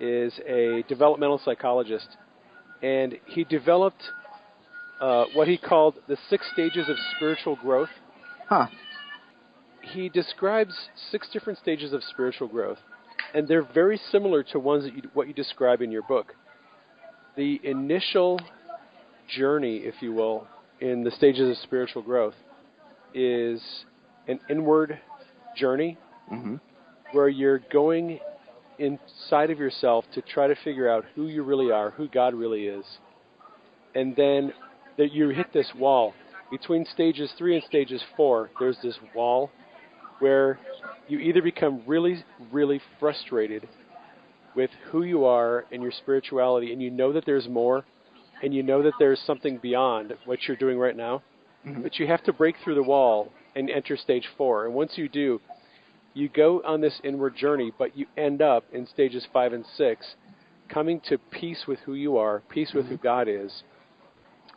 is 0.00 0.32
a 0.46 0.84
developmental 0.88 1.40
psychologist 1.44 2.08
and 2.84 3.18
he 3.24 3.44
developed 3.44 4.02
uh, 5.00 5.24
what 5.32 5.48
he 5.48 5.56
called 5.56 5.94
the 6.06 6.18
six 6.28 6.44
stages 6.52 6.86
of 6.88 6.96
spiritual 7.16 7.56
growth. 7.56 7.88
Huh. 8.46 8.66
He 9.80 10.10
describes 10.10 10.74
six 11.10 11.28
different 11.32 11.58
stages 11.58 11.94
of 11.94 12.02
spiritual 12.04 12.48
growth, 12.48 12.78
and 13.32 13.48
they're 13.48 13.66
very 13.74 13.98
similar 14.12 14.42
to 14.44 14.58
ones 14.58 14.84
that 14.84 14.94
you, 14.94 15.02
what 15.14 15.28
you 15.28 15.32
describe 15.32 15.80
in 15.80 15.90
your 15.90 16.02
book. 16.02 16.34
The 17.36 17.58
initial 17.64 18.38
journey, 19.34 19.78
if 19.78 19.94
you 20.02 20.12
will, 20.12 20.46
in 20.80 21.04
the 21.04 21.10
stages 21.10 21.48
of 21.48 21.56
spiritual 21.62 22.02
growth 22.02 22.34
is 23.14 23.62
an 24.28 24.40
inward 24.50 24.98
journey 25.56 25.96
mm-hmm. 26.30 26.56
where 27.12 27.28
you're 27.28 27.60
going 27.72 28.20
inside 28.78 29.50
of 29.50 29.58
yourself 29.58 30.04
to 30.14 30.22
try 30.22 30.46
to 30.46 30.54
figure 30.56 30.88
out 30.88 31.04
who 31.14 31.28
you 31.28 31.42
really 31.42 31.70
are, 31.70 31.90
who 31.90 32.08
God 32.08 32.34
really 32.34 32.66
is. 32.66 32.84
And 33.94 34.14
then 34.16 34.52
that 34.98 35.12
you 35.12 35.28
hit 35.30 35.52
this 35.52 35.70
wall. 35.76 36.14
Between 36.50 36.84
stages 36.86 37.32
three 37.36 37.56
and 37.56 37.64
stages 37.64 38.02
four, 38.16 38.50
there's 38.60 38.78
this 38.82 38.98
wall 39.14 39.50
where 40.20 40.58
you 41.08 41.18
either 41.18 41.42
become 41.42 41.82
really, 41.86 42.24
really 42.52 42.80
frustrated 43.00 43.68
with 44.54 44.70
who 44.90 45.02
you 45.02 45.24
are 45.24 45.64
and 45.72 45.82
your 45.82 45.90
spirituality, 45.90 46.72
and 46.72 46.80
you 46.80 46.90
know 46.90 47.12
that 47.12 47.26
there's 47.26 47.48
more, 47.48 47.84
and 48.42 48.54
you 48.54 48.62
know 48.62 48.82
that 48.82 48.92
there's 48.98 49.20
something 49.26 49.58
beyond 49.58 50.14
what 50.26 50.38
you're 50.46 50.56
doing 50.56 50.78
right 50.78 50.96
now, 50.96 51.22
mm-hmm. 51.66 51.82
but 51.82 51.98
you 51.98 52.06
have 52.06 52.22
to 52.22 52.32
break 52.32 52.54
through 52.62 52.76
the 52.76 52.82
wall 52.82 53.32
and 53.56 53.68
enter 53.68 53.96
stage 53.96 54.28
four. 54.36 54.66
And 54.66 54.74
once 54.74 54.92
you 54.96 55.08
do, 55.08 55.40
you 56.14 56.28
go 56.28 56.62
on 56.64 56.80
this 56.80 57.00
inward 57.02 57.36
journey, 57.36 57.72
but 57.76 57.96
you 57.96 58.06
end 58.16 58.40
up 58.40 58.64
in 58.72 58.86
stages 58.86 59.26
five 59.32 59.52
and 59.52 59.64
six, 59.76 60.14
coming 60.68 61.00
to 61.08 61.18
peace 61.18 61.64
with 61.66 61.80
who 61.80 61.94
you 61.94 62.16
are, 62.16 62.42
peace 62.48 62.72
with 62.72 62.86
who 62.86 62.94
mm-hmm. 62.94 63.02
God 63.02 63.28
is. 63.28 63.62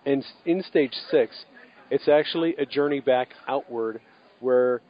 And 0.06 0.24
in 0.46 0.64
stage 0.64 0.94
six, 1.10 1.46
it's 1.90 2.08
actually 2.08 2.56
a 2.56 2.66
journey 2.66 3.00
back 3.00 3.30
outward 3.48 4.00
where 4.40 4.82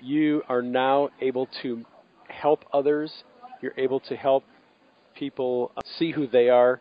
you 0.00 0.42
are 0.48 0.62
now 0.62 1.08
able 1.20 1.48
to 1.62 1.84
help 2.28 2.64
others, 2.72 3.10
you're 3.60 3.74
able 3.76 4.00
to 4.00 4.16
help 4.16 4.44
people 5.14 5.72
uh, 5.76 5.80
see 5.98 6.10
who 6.12 6.26
they 6.26 6.48
are, 6.48 6.80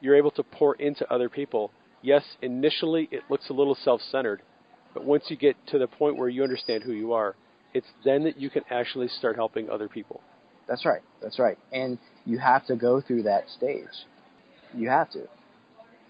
you're 0.00 0.16
able 0.16 0.30
to 0.30 0.42
pour 0.42 0.74
into 0.76 1.10
other 1.12 1.28
people. 1.28 1.72
Yes, 2.02 2.22
initially 2.40 3.08
it 3.10 3.22
looks 3.28 3.50
a 3.50 3.52
little 3.52 3.76
self 3.82 4.00
centered, 4.00 4.42
but 4.94 5.04
once 5.04 5.24
you 5.28 5.36
get 5.36 5.56
to 5.68 5.78
the 5.78 5.88
point 5.88 6.16
where 6.16 6.28
you 6.28 6.42
understand 6.42 6.84
who 6.84 6.92
you 6.92 7.12
are, 7.12 7.34
it's 7.74 7.86
then 8.04 8.24
that 8.24 8.38
you 8.38 8.50
can 8.50 8.62
actually 8.70 9.08
start 9.08 9.36
helping 9.36 9.68
other 9.70 9.88
people. 9.88 10.20
That's 10.68 10.84
right. 10.84 11.02
That's 11.22 11.38
right. 11.38 11.58
And 11.72 11.98
you 12.24 12.38
have 12.38 12.66
to 12.66 12.76
go 12.76 13.00
through 13.00 13.24
that 13.24 13.48
stage. 13.48 13.86
You 14.74 14.88
have 14.90 15.10
to. 15.12 15.26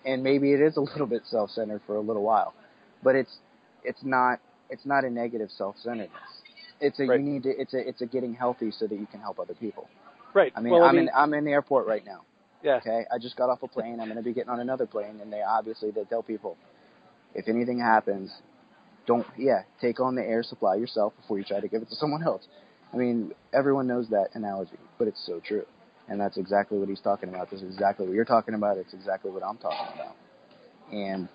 And 0.04 0.22
maybe 0.22 0.52
it 0.52 0.60
is 0.60 0.76
a 0.76 0.80
little 0.80 1.06
bit 1.06 1.22
self-centered 1.26 1.82
for 1.86 1.96
a 1.96 2.00
little 2.00 2.22
while, 2.22 2.54
but 3.02 3.14
it's 3.14 3.36
it's 3.84 4.00
not 4.02 4.40
it's 4.70 4.86
not 4.86 5.04
a 5.04 5.10
negative 5.10 5.50
self-centeredness. 5.56 6.20
It's 6.80 6.98
a 7.00 7.04
right. 7.04 7.20
you 7.20 7.26
need 7.26 7.42
to 7.44 7.50
it's 7.50 7.74
a 7.74 7.88
it's 7.88 8.00
a 8.00 8.06
getting 8.06 8.34
healthy 8.34 8.70
so 8.70 8.86
that 8.86 8.98
you 8.98 9.06
can 9.06 9.20
help 9.20 9.38
other 9.38 9.54
people. 9.54 9.88
Right. 10.34 10.52
I 10.54 10.60
mean, 10.60 10.72
well, 10.72 10.82
I'm 10.82 10.90
I 10.90 10.92
mean, 10.92 11.02
in 11.02 11.10
I'm 11.14 11.34
in 11.34 11.44
the 11.44 11.52
airport 11.52 11.86
right 11.86 12.04
now. 12.04 12.22
Yeah. 12.62 12.76
Okay. 12.76 13.04
I 13.12 13.18
just 13.18 13.36
got 13.36 13.50
off 13.50 13.62
a 13.62 13.68
plane. 13.68 14.00
I'm 14.00 14.06
going 14.06 14.16
to 14.16 14.22
be 14.22 14.32
getting 14.32 14.50
on 14.50 14.60
another 14.60 14.86
plane, 14.86 15.20
and 15.20 15.32
they 15.32 15.42
obviously 15.42 15.90
they 15.90 16.04
tell 16.04 16.22
people, 16.22 16.56
if 17.34 17.48
anything 17.48 17.78
happens, 17.78 18.32
don't 19.08 19.26
yeah 19.36 19.62
take 19.80 19.98
on 19.98 20.14
the 20.14 20.22
air 20.22 20.44
supply 20.44 20.76
yourself 20.76 21.14
before 21.20 21.38
you 21.38 21.44
try 21.44 21.58
to 21.58 21.66
give 21.66 21.82
it 21.82 21.88
to 21.88 21.96
someone 21.96 22.22
else. 22.22 22.46
I 22.92 22.96
mean, 22.96 23.32
everyone 23.52 23.86
knows 23.86 24.08
that 24.10 24.28
analogy, 24.34 24.78
but 24.98 25.08
it's 25.08 25.24
so 25.26 25.40
true, 25.44 25.64
and 26.08 26.20
that's 26.20 26.36
exactly 26.36 26.78
what 26.78 26.88
he's 26.88 27.00
talking 27.00 27.28
about. 27.30 27.50
This 27.50 27.62
is 27.62 27.72
exactly 27.72 28.06
what 28.06 28.14
you're 28.14 28.24
talking 28.24 28.54
about. 28.54 28.76
It's 28.76 28.94
exactly 28.94 29.30
what 29.30 29.42
I'm 29.42 29.56
talking 29.56 29.94
about, 29.94 30.16
and 30.92 31.28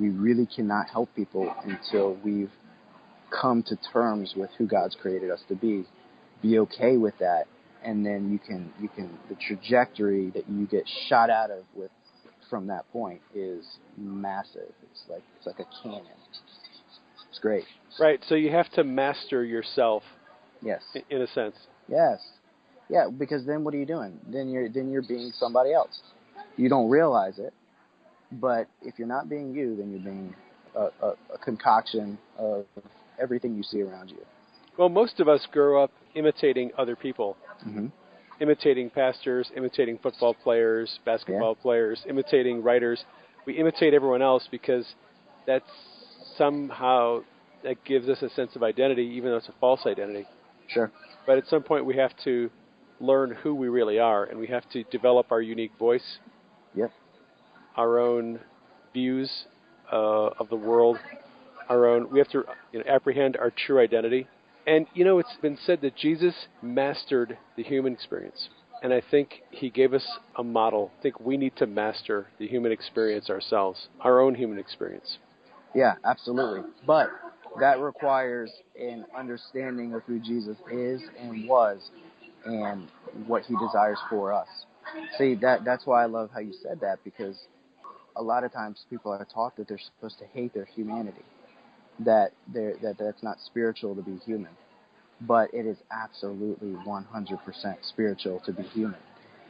we 0.00 0.10
really 0.10 0.46
cannot 0.46 0.88
help 0.90 1.08
people 1.16 1.52
until 1.64 2.16
we've 2.22 2.52
come 3.30 3.62
to 3.64 3.76
terms 3.92 4.34
with 4.36 4.50
who 4.58 4.66
God's 4.66 4.96
created 5.00 5.30
us 5.30 5.40
to 5.48 5.54
be, 5.54 5.84
be 6.42 6.58
okay 6.60 6.96
with 6.96 7.14
that, 7.18 7.44
and 7.82 8.04
then 8.04 8.30
you 8.30 8.38
can 8.38 8.70
you 8.80 8.88
can 8.88 9.18
the 9.30 9.36
trajectory 9.36 10.30
that 10.30 10.48
you 10.48 10.66
get 10.66 10.84
shot 11.08 11.30
out 11.30 11.50
of 11.50 11.64
with 11.74 11.90
from 12.50 12.66
that 12.68 12.90
point 12.92 13.20
is 13.34 13.64
massive. 13.96 14.72
It's 14.90 15.02
like 15.08 15.22
it's 15.38 15.46
like 15.46 15.58
a 15.58 15.66
cannon. 15.82 16.04
It's 17.38 17.42
great. 17.42 17.64
Right. 18.00 18.20
So 18.28 18.34
you 18.34 18.50
have 18.50 18.68
to 18.72 18.84
master 18.84 19.44
yourself. 19.44 20.02
Yes. 20.60 20.82
In 21.08 21.22
a 21.22 21.26
sense. 21.28 21.54
Yes. 21.88 22.18
Yeah, 22.90 23.06
because 23.16 23.46
then 23.46 23.64
what 23.64 23.74
are 23.74 23.76
you 23.76 23.86
doing? 23.86 24.18
Then 24.26 24.48
you're 24.48 24.68
then 24.68 24.90
you're 24.90 25.06
being 25.06 25.30
somebody 25.38 25.72
else. 25.72 26.00
You 26.56 26.68
don't 26.68 26.90
realize 26.90 27.38
it, 27.38 27.52
but 28.32 28.66
if 28.82 28.98
you're 28.98 29.08
not 29.08 29.28
being 29.28 29.54
you, 29.54 29.76
then 29.76 29.90
you're 29.90 30.00
being 30.00 30.34
a, 30.74 30.88
a, 31.06 31.14
a 31.34 31.38
concoction 31.44 32.18
of 32.38 32.64
everything 33.20 33.54
you 33.54 33.62
see 33.62 33.82
around 33.82 34.10
you. 34.10 34.24
Well, 34.76 34.88
most 34.88 35.20
of 35.20 35.28
us 35.28 35.46
grow 35.52 35.82
up 35.82 35.92
imitating 36.14 36.70
other 36.78 36.96
people. 36.96 37.36
Mm-hmm. 37.66 37.86
Imitating 38.40 38.90
pastors, 38.90 39.50
imitating 39.56 39.98
football 40.02 40.34
players, 40.34 40.98
basketball 41.04 41.54
yeah. 41.56 41.62
players, 41.62 42.00
imitating 42.08 42.62
writers. 42.62 43.04
We 43.46 43.54
imitate 43.54 43.94
everyone 43.94 44.22
else 44.22 44.48
because 44.50 44.86
that's 45.46 45.68
somehow 46.38 47.20
that 47.64 47.84
gives 47.84 48.08
us 48.08 48.22
a 48.22 48.30
sense 48.30 48.54
of 48.56 48.62
identity, 48.62 49.02
even 49.02 49.30
though 49.30 49.36
it's 49.36 49.48
a 49.48 49.54
false 49.60 49.80
identity. 49.84 50.26
Sure. 50.68 50.90
But 51.26 51.38
at 51.38 51.46
some 51.48 51.62
point, 51.62 51.84
we 51.84 51.96
have 51.96 52.12
to 52.24 52.50
learn 53.00 53.32
who 53.42 53.54
we 53.54 53.68
really 53.68 53.98
are, 53.98 54.24
and 54.24 54.38
we 54.38 54.46
have 54.46 54.68
to 54.70 54.84
develop 54.84 55.30
our 55.30 55.42
unique 55.42 55.72
voice. 55.78 56.18
Yep. 56.74 56.92
Our 57.76 57.98
own 57.98 58.40
views 58.92 59.30
uh, 59.92 60.30
of 60.38 60.48
the 60.48 60.56
world. 60.56 60.98
Our 61.68 61.86
own. 61.86 62.10
We 62.10 62.18
have 62.18 62.28
to 62.28 62.44
you 62.72 62.78
know, 62.80 62.84
apprehend 62.88 63.36
our 63.36 63.50
true 63.50 63.80
identity. 63.80 64.26
And 64.66 64.86
you 64.94 65.04
know, 65.04 65.18
it's 65.18 65.36
been 65.40 65.58
said 65.64 65.80
that 65.82 65.96
Jesus 65.96 66.34
mastered 66.62 67.38
the 67.56 67.62
human 67.62 67.92
experience. 67.92 68.48
And 68.82 68.92
I 68.92 69.02
think 69.10 69.42
he 69.50 69.70
gave 69.70 69.92
us 69.92 70.06
a 70.36 70.44
model. 70.44 70.92
I 70.98 71.02
think 71.02 71.18
we 71.20 71.36
need 71.36 71.56
to 71.56 71.66
master 71.66 72.28
the 72.38 72.46
human 72.46 72.70
experience 72.70 73.28
ourselves, 73.28 73.88
our 74.00 74.20
own 74.20 74.36
human 74.36 74.58
experience. 74.58 75.18
Yeah, 75.74 75.96
absolutely. 76.04 76.62
But 76.86 77.10
that 77.60 77.80
requires 77.80 78.50
an 78.80 79.04
understanding 79.16 79.94
of 79.94 80.02
who 80.04 80.18
Jesus 80.20 80.56
is 80.72 81.02
and 81.20 81.48
was 81.48 81.90
and 82.44 82.88
what 83.26 83.44
he 83.44 83.54
desires 83.56 83.98
for 84.10 84.32
us. 84.32 84.48
See 85.18 85.34
that 85.36 85.64
that's 85.64 85.86
why 85.86 86.02
I 86.02 86.06
love 86.06 86.30
how 86.32 86.40
you 86.40 86.54
said 86.62 86.80
that 86.80 87.00
because 87.04 87.36
a 88.16 88.22
lot 88.22 88.44
of 88.44 88.52
times 88.52 88.84
people 88.90 89.12
are 89.12 89.26
taught 89.32 89.56
that 89.56 89.68
they're 89.68 89.78
supposed 89.78 90.18
to 90.20 90.26
hate 90.26 90.54
their 90.54 90.66
humanity, 90.66 91.24
that 92.00 92.32
they're 92.52 92.74
that 92.82 92.98
that's 92.98 93.22
not 93.22 93.38
spiritual 93.46 93.94
to 93.96 94.02
be 94.02 94.18
human, 94.26 94.52
but 95.22 95.52
it 95.54 95.66
is 95.66 95.78
absolutely 95.92 96.70
100% 96.86 97.76
spiritual 97.82 98.40
to 98.46 98.52
be 98.52 98.64
human. 98.64 99.00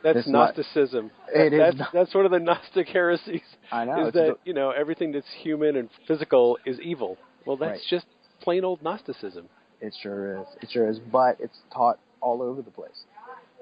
That's 0.03 0.27
Gnosticism. 0.29 1.11
It 1.35 1.53
is 1.53 1.59
that's 1.59 1.77
not- 1.77 1.93
that's 1.93 2.15
one 2.15 2.25
of 2.25 2.31
the 2.31 2.39
Gnostic 2.39 2.89
heresies. 2.89 3.43
I 3.73 3.85
know 3.85 4.07
is 4.07 4.15
that 4.15 4.27
the- 4.27 4.39
you 4.45 4.53
know 4.53 4.71
everything 4.71 5.13
that's 5.13 5.31
human 5.33 5.77
and 5.77 5.91
physical 6.07 6.59
is 6.65 6.81
evil. 6.81 7.19
Well, 7.45 7.57
that's 7.57 7.71
Right. 7.71 7.83
just 7.89 8.07
plain 8.41 8.65
old 8.65 8.83
Gnosticism. 8.83 9.49
It 9.81 9.95
sure 9.95 10.39
is. 10.41 10.47
It 10.63 10.71
sure 10.71 10.89
is. 10.89 10.99
But 10.99 11.41
it's 11.41 11.59
taught 11.73 11.99
all 12.21 12.43
over 12.43 12.63
the 12.63 12.71
place. 12.71 13.05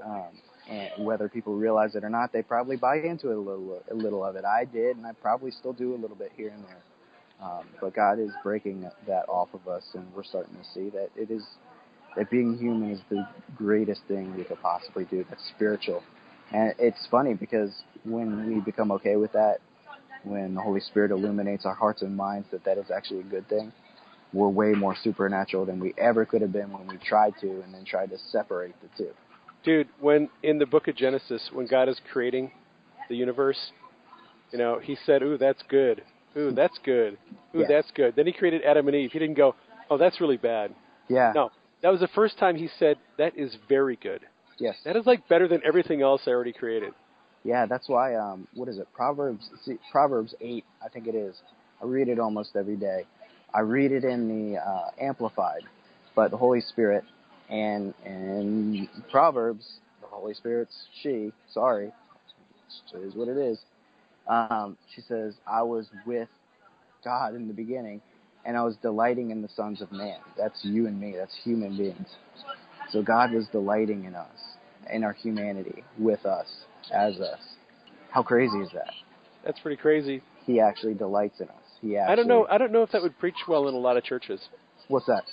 Um, 0.03 0.29
and 0.69 1.05
whether 1.05 1.29
people 1.29 1.55
realize 1.55 1.95
it 1.95 2.05
or 2.05 2.11
not, 2.11 2.33
they 2.33 2.43
probably 2.43 2.77
buy 2.77 2.97
into 2.97 3.31
it 3.31 3.37
a 3.37 3.41
little, 3.41 3.83
a 3.91 3.95
little 3.95 4.25
of 4.25 4.37
it. 4.37 4.45
I 4.45 4.65
did, 4.65 4.97
and 4.97 5.07
I 5.07 5.13
probably 5.13 5.51
still 5.51 5.73
do 5.73 5.95
a 5.95 5.99
little 5.99 6.17
bit 6.17 6.33
here 6.37 6.51
and 6.51 6.65
there. 6.65 6.83
Um, 7.41 7.65
but 7.81 7.93
God 7.95 8.19
is 8.19 8.31
breaking 8.43 8.91
that 9.07 9.29
off 9.29 9.53
of 9.55 9.69
us, 9.69 9.85
and 9.95 10.07
we're 10.15 10.23
starting 10.25 10.55
to 10.57 10.65
see 10.65 10.89
that 10.91 11.11
it 11.17 11.31
is 11.31 11.47
that 12.17 12.31
being 12.31 12.57
human 12.57 12.91
is 12.93 13.01
the 13.11 13.29
greatest 13.57 14.01
thing 14.09 14.35
we 14.37 14.45
could 14.45 14.61
possibly 14.63 15.05
do. 15.05 15.23
That's 15.29 15.45
spiritual, 15.55 16.03
and 16.53 16.75
it's 16.79 17.07
funny 17.11 17.35
because 17.35 17.71
when 18.05 18.47
we 18.49 18.61
become 18.61 18.93
okay 18.93 19.17
with 19.17 19.33
that, 19.33 19.59
when 20.25 20.55
the 20.55 20.61
Holy 20.61 20.81
Spirit 20.81 21.11
illuminates 21.11 21.65
our 21.67 21.75
hearts 21.75 22.03
and 22.03 22.17
minds 22.17 22.49
that 22.51 22.65
that 22.65 22.79
is 22.79 22.91
actually 22.91 23.21
a 23.21 23.25
good 23.25 23.49
thing, 23.49 23.73
we're 24.33 24.49
way 24.49 24.73
more 24.73 24.97
supernatural 25.03 25.65
than 25.67 25.81
we 25.81 25.95
ever 25.99 26.25
could 26.27 26.43
have 26.43 26.53
been 26.53 26.73
when 26.73 26.87
we 26.89 26.97
tried 26.99 27.35
to 27.41 27.49
and 27.63 27.73
then 27.73 27.85
tried 27.85 28.11
to 28.11 28.19
separate 28.31 28.75
the 28.83 28.89
two. 28.97 29.11
Dude, 29.65 29.89
when 30.01 30.29
in 30.43 30.59
the 30.59 30.67
book 30.67 30.89
of 30.89 30.97
Genesis, 30.97 31.51
when 31.53 31.67
God 31.67 31.89
is 31.89 32.01
creating 32.13 32.51
the 33.09 33.17
universe, 33.17 33.73
you 34.53 34.59
know, 34.59 34.79
he 34.81 34.97
said, 35.07 35.23
Ooh, 35.23 35.39
that's 35.39 35.63
good. 35.69 36.03
Ooh, 36.37 36.53
that's 36.53 36.79
good. 36.85 37.19
Ooh, 37.55 37.61
Yes. 37.61 37.69
that's 37.69 37.91
good. 37.93 38.15
Then 38.17 38.27
he 38.27 38.33
created 38.33 38.63
Adam 38.63 38.87
and 38.89 38.97
Eve. 38.97 39.11
He 39.13 39.19
didn't 39.19 39.37
go, 39.37 39.55
Oh, 39.91 39.97
that's 39.97 40.21
really 40.21 40.37
bad. 40.37 40.75
Yeah. 41.09 41.33
No. 41.35 41.51
That 41.83 41.91
was 41.91 42.01
the 42.01 42.09
first 42.09 42.39
time 42.39 42.57
he 42.57 42.69
said, 42.79 42.99
That 43.19 43.37
is 43.37 43.57
very 43.69 43.97
good. 43.97 44.21
Yes. 44.59 44.77
That 44.85 44.97
is 44.97 45.07
like 45.07 45.29
better 45.29 45.49
than 45.49 45.61
everything 45.65 46.03
else 46.03 46.23
I 46.27 46.31
already 46.31 46.53
created. 46.53 46.93
Yeah, 47.45 47.67
that's 47.67 47.89
why. 47.89 48.17
Um, 48.17 48.49
what 48.55 48.69
is 48.69 48.79
it? 48.79 48.89
Proverbs. 48.95 49.49
See, 49.65 49.77
Proverbs 49.93 50.35
eight, 50.41 50.65
I 50.85 50.89
think 50.89 51.07
it 51.07 51.15
is. 51.15 51.37
I 51.83 51.87
read 51.87 52.09
it 52.09 52.19
almost 52.19 52.57
every 52.57 52.77
day. 52.77 53.05
I 53.55 53.61
read 53.61 53.93
it 53.93 54.05
in 54.05 54.53
the 54.53 54.59
uh, 54.59 54.91
Amplified, 55.01 55.63
but 56.15 56.31
the 56.31 56.37
Holy 56.37 56.61
Spirit 56.61 57.05
and 57.49 57.95
and 58.05 58.89
Proverbs, 59.11 59.65
the 60.01 60.07
Holy 60.09 60.35
Spirit's 60.35 60.75
she. 61.03 61.33
Sorry, 61.53 61.93
it 62.95 62.99
is 62.99 63.15
what 63.15 63.29
it 63.29 63.37
is. 63.37 63.59
Um, 64.29 64.77
she 64.95 65.03
says, 65.03 65.35
"I 65.47 65.63
was 65.63 65.87
with 66.07 66.29
God 67.05 67.35
in 67.35 67.49
the 67.49 67.55
beginning, 67.55 68.01
and 68.45 68.57
I 68.57 68.65
was 68.65 68.77
delighting 68.83 69.31
in 69.31 69.43
the 69.43 69.49
sons 69.55 69.81
of 69.83 69.93
man." 69.93 70.19
That's 70.37 70.59
you 70.65 70.87
and 70.87 71.01
me. 71.01 71.15
That's 71.17 71.35
human 71.45 71.77
beings. 71.77 72.09
So 72.93 73.03
God 73.03 73.33
was 73.33 73.47
delighting 73.49 74.05
in 74.05 74.15
us, 74.15 74.37
in 74.93 75.05
our 75.05 75.13
humanity, 75.13 75.83
with 75.99 76.25
us, 76.25 76.47
as 76.93 77.21
us. 77.21 77.41
How 78.11 78.23
crazy 78.23 78.59
is 78.59 78.71
that? 78.73 78.91
That's 79.45 79.59
pretty 79.61 79.77
crazy. 79.77 80.23
He 80.45 80.61
actually 80.61 80.95
delights 80.95 81.41
in 81.41 81.49
us. 81.49 81.55
He 81.81 81.97
actually, 81.97 82.13
I 82.13 82.17
don't 82.17 82.29
know. 82.29 82.47
I 82.51 82.59
don't 82.59 82.73
know 82.73 82.83
if 82.83 82.91
that 82.93 83.03
would 83.03 83.19
preach 83.19 83.35
well 83.49 83.69
in 83.69 83.75
a 83.75 83.79
lot 83.79 83.97
of 83.97 84.05
churches. 84.05 84.41
What's 84.89 85.07
that? 85.07 85.25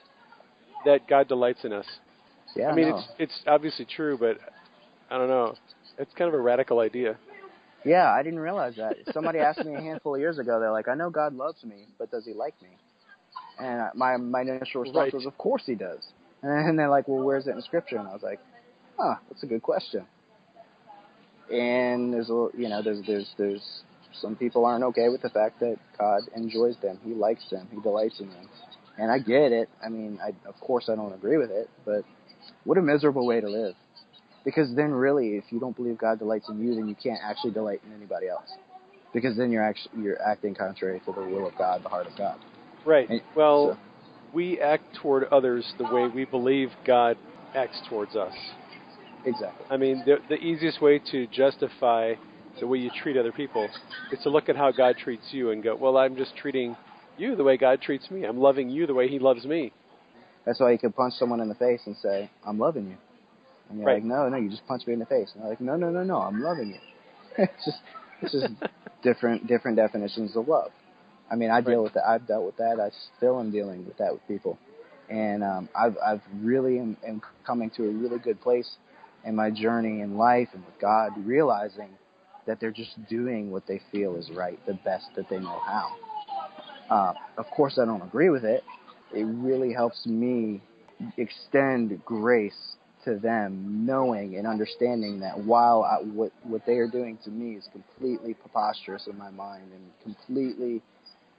That 0.85 1.07
God 1.07 1.27
delights 1.27 1.63
in 1.63 1.71
us. 1.71 1.85
Yeah, 2.55 2.69
I 2.69 2.75
mean, 2.75 2.89
no. 2.89 2.97
it's 2.97 3.07
it's 3.19 3.43
obviously 3.47 3.85
true, 3.85 4.17
but 4.17 4.37
I 5.09 5.17
don't 5.17 5.29
know. 5.29 5.55
It's 5.97 6.11
kind 6.15 6.27
of 6.27 6.33
a 6.33 6.41
radical 6.41 6.79
idea. 6.79 7.17
yeah, 7.85 8.11
I 8.11 8.23
didn't 8.23 8.39
realize 8.39 8.75
that. 8.77 8.97
Somebody 9.13 9.39
asked 9.39 9.63
me 9.63 9.75
a 9.75 9.79
handful 9.79 10.15
of 10.15 10.21
years 10.21 10.39
ago. 10.39 10.59
They're 10.59 10.71
like, 10.71 10.87
"I 10.87 10.95
know 10.95 11.09
God 11.09 11.35
loves 11.35 11.63
me, 11.63 11.87
but 11.97 12.09
does 12.11 12.25
He 12.25 12.33
like 12.33 12.55
me?" 12.61 12.69
And 13.59 13.81
I- 13.81 13.91
my 13.93 14.17
my 14.17 14.41
initial 14.41 14.81
response 14.81 14.95
Right. 15.05 15.13
was, 15.13 15.25
"Of 15.25 15.37
course 15.37 15.63
He 15.65 15.75
does." 15.75 16.05
And 16.67 16.77
they're 16.77 16.89
like, 16.89 17.07
"Well, 17.07 17.23
where's 17.23 17.47
it 17.47 17.51
in 17.51 17.61
Scripture?" 17.61 17.97
And 17.97 18.07
I 18.07 18.13
was 18.13 18.21
like, 18.21 18.39
"Huh, 18.99 19.15
that's 19.29 19.43
a 19.43 19.45
good 19.47 19.61
question." 19.61 20.05
And 21.51 22.13
there's 22.13 22.29
a 22.29 22.49
you 22.57 22.69
know 22.69 22.81
there's 22.81 23.05
there's 23.05 23.29
there's 23.37 23.83
some 24.13 24.35
people 24.35 24.65
aren't 24.65 24.83
okay 24.85 25.09
with 25.09 25.21
the 25.21 25.29
fact 25.29 25.59
that 25.61 25.77
God 25.97 26.21
enjoys 26.35 26.75
them. 26.81 26.99
He 27.03 27.13
likes 27.13 27.49
them. 27.49 27.67
He 27.73 27.79
delights 27.81 28.19
in 28.19 28.29
them. 28.29 28.49
And 28.97 29.11
I 29.11 29.19
get 29.19 29.51
it. 29.51 29.69
I 29.83 29.89
mean, 29.89 30.19
I 30.21 30.29
of 30.47 30.59
course 30.59 30.89
I 30.89 30.95
don't 30.95 31.13
agree 31.13 31.37
with 31.37 31.49
it, 31.51 31.69
but 31.85 32.03
what 32.65 32.77
a 32.77 32.81
miserable 32.81 33.25
way 33.25 33.41
to 33.41 33.49
live. 33.49 33.75
Because 34.45 34.75
then 34.75 34.91
really 34.91 35.37
if 35.37 35.45
you 35.49 35.59
don't 35.59 35.75
believe 35.75 35.97
God 35.97 36.19
delights 36.19 36.49
in 36.49 36.59
you, 36.59 36.75
then 36.75 36.87
you 36.87 36.95
can't 36.95 37.19
actually 37.23 37.51
delight 37.51 37.81
in 37.87 37.93
anybody 37.93 38.27
else. 38.27 38.49
Because 39.13 39.37
then 39.37 39.51
you're 39.51 39.63
actually 39.63 40.01
you're 40.03 40.21
acting 40.21 40.55
contrary 40.55 40.99
to 41.05 41.11
the 41.13 41.21
will 41.21 41.47
of 41.47 41.57
God, 41.57 41.83
the 41.83 41.89
heart 41.89 42.07
of 42.07 42.17
God. 42.17 42.37
Right. 42.85 43.09
And- 43.09 43.21
Well, 43.35 43.73
so- 43.73 43.77
we 44.33 44.59
act 44.59 44.83
toward 45.01 45.25
others 45.25 45.73
the 45.77 45.85
way 45.85 46.07
we 46.07 46.25
believe 46.25 46.71
God 46.85 47.17
acts 47.55 47.79
towards 47.87 48.15
us. 48.15 48.33
Exactly. 49.25 49.65
I 49.69 49.77
mean, 49.77 50.03
the, 50.05 50.17
the 50.27 50.35
easiest 50.35 50.81
way 50.81 50.99
to 51.11 51.27
justify 51.27 52.15
the 52.59 52.67
way 52.67 52.77
you 52.79 52.91
treat 53.01 53.17
other 53.17 53.31
people 53.31 53.69
is 54.11 54.19
to 54.23 54.29
look 54.29 54.49
at 54.49 54.55
how 54.55 54.71
God 54.71 54.97
treats 54.97 55.25
you 55.31 55.51
and 55.51 55.63
go, 55.63 55.75
well, 55.75 55.97
I'm 55.97 56.15
just 56.15 56.35
treating 56.35 56.75
you 57.17 57.35
the 57.35 57.43
way 57.43 57.57
God 57.57 57.81
treats 57.81 58.09
me. 58.11 58.23
I'm 58.25 58.37
loving 58.37 58.69
you 58.69 58.85
the 58.87 58.93
way 58.93 59.07
He 59.07 59.19
loves 59.19 59.45
me. 59.45 59.71
That's 60.45 60.59
why 60.59 60.71
you 60.71 60.77
can 60.77 60.91
punch 60.91 61.13
someone 61.13 61.39
in 61.39 61.47
the 61.47 61.55
face 61.55 61.81
and 61.85 61.95
say, 61.97 62.29
"I'm 62.45 62.59
loving 62.59 62.87
you," 62.87 62.97
and 63.69 63.79
you're 63.79 63.87
Right. 63.87 63.95
like, 63.95 64.03
"No, 64.03 64.27
no, 64.27 64.35
you 64.37 64.49
just 64.49 64.65
punched 64.67 64.87
me 64.87 64.93
in 64.93 64.99
the 64.99 65.05
face." 65.05 65.31
And 65.33 65.41
they're 65.41 65.51
like, 65.51 65.61
"No, 65.61 65.77
no, 65.77 65.89
no, 65.89 66.03
no, 66.03 66.17
I'm 66.17 66.41
loving 66.41 66.67
you." 66.69 66.79
it's 67.37 67.65
just 67.65 67.77
it's 68.21 68.31
just 68.33 68.53
different 69.03 69.47
different 69.47 69.77
definitions 69.77 70.35
of 70.35 70.47
love. 70.47 70.71
I 71.33 71.35
mean, 71.35 71.49
I 71.49 71.61
deal 71.61 71.77
Right. 71.79 71.83
with 71.85 71.93
that. 71.93 72.07
I've 72.07 72.27
dealt 72.27 72.45
with 72.45 72.57
that. 72.57 72.79
I 72.79 72.91
still 73.17 73.39
am 73.39 73.49
dealing 73.49 73.87
with 73.87 73.97
that 73.97 74.13
with 74.13 74.25
people, 74.27 74.59
and 75.09 75.43
um, 75.43 75.67
I've 75.75 75.97
I've 76.05 76.21
really 76.41 76.77
am, 76.77 76.95
am 77.05 77.23
coming 77.43 77.71
to 77.71 77.85
a 77.85 77.91
really 77.91 78.19
good 78.19 78.39
place 78.39 78.69
in 79.25 79.35
my 79.35 79.49
journey 79.49 80.01
in 80.01 80.15
life 80.15 80.49
and 80.53 80.63
with 80.63 80.77
God, 80.79 81.13
realizing 81.25 81.89
that 82.45 82.59
they're 82.59 82.71
just 82.71 83.03
doing 83.09 83.49
what 83.49 83.65
they 83.65 83.81
feel 83.91 84.15
is 84.15 84.29
right, 84.29 84.59
the 84.67 84.75
best 84.75 85.05
that 85.15 85.27
they 85.29 85.39
know 85.39 85.59
how. 85.65 85.89
Uh, 86.89 87.13
of 87.37 87.49
course, 87.49 87.79
I 87.81 87.85
don't 87.85 88.01
agree 88.03 88.29
with 88.29 88.43
it. 88.45 88.63
It 89.11 89.23
really 89.23 89.73
helps 89.73 90.05
me 90.05 90.61
extend 91.17 92.03
grace 92.05 92.75
to 93.05 93.15
them, 93.17 93.85
knowing 93.87 94.35
and 94.35 94.45
understanding 94.45 95.21
that 95.21 95.39
while 95.39 95.83
I, 95.83 96.03
what 96.03 96.31
what 96.43 96.61
they 96.67 96.77
are 96.77 96.87
doing 96.87 97.17
to 97.23 97.31
me 97.31 97.55
is 97.55 97.67
completely 97.71 98.35
preposterous 98.35 99.07
in 99.07 99.17
my 99.17 99.31
mind 99.31 99.71
and 99.73 99.91
completely 100.03 100.83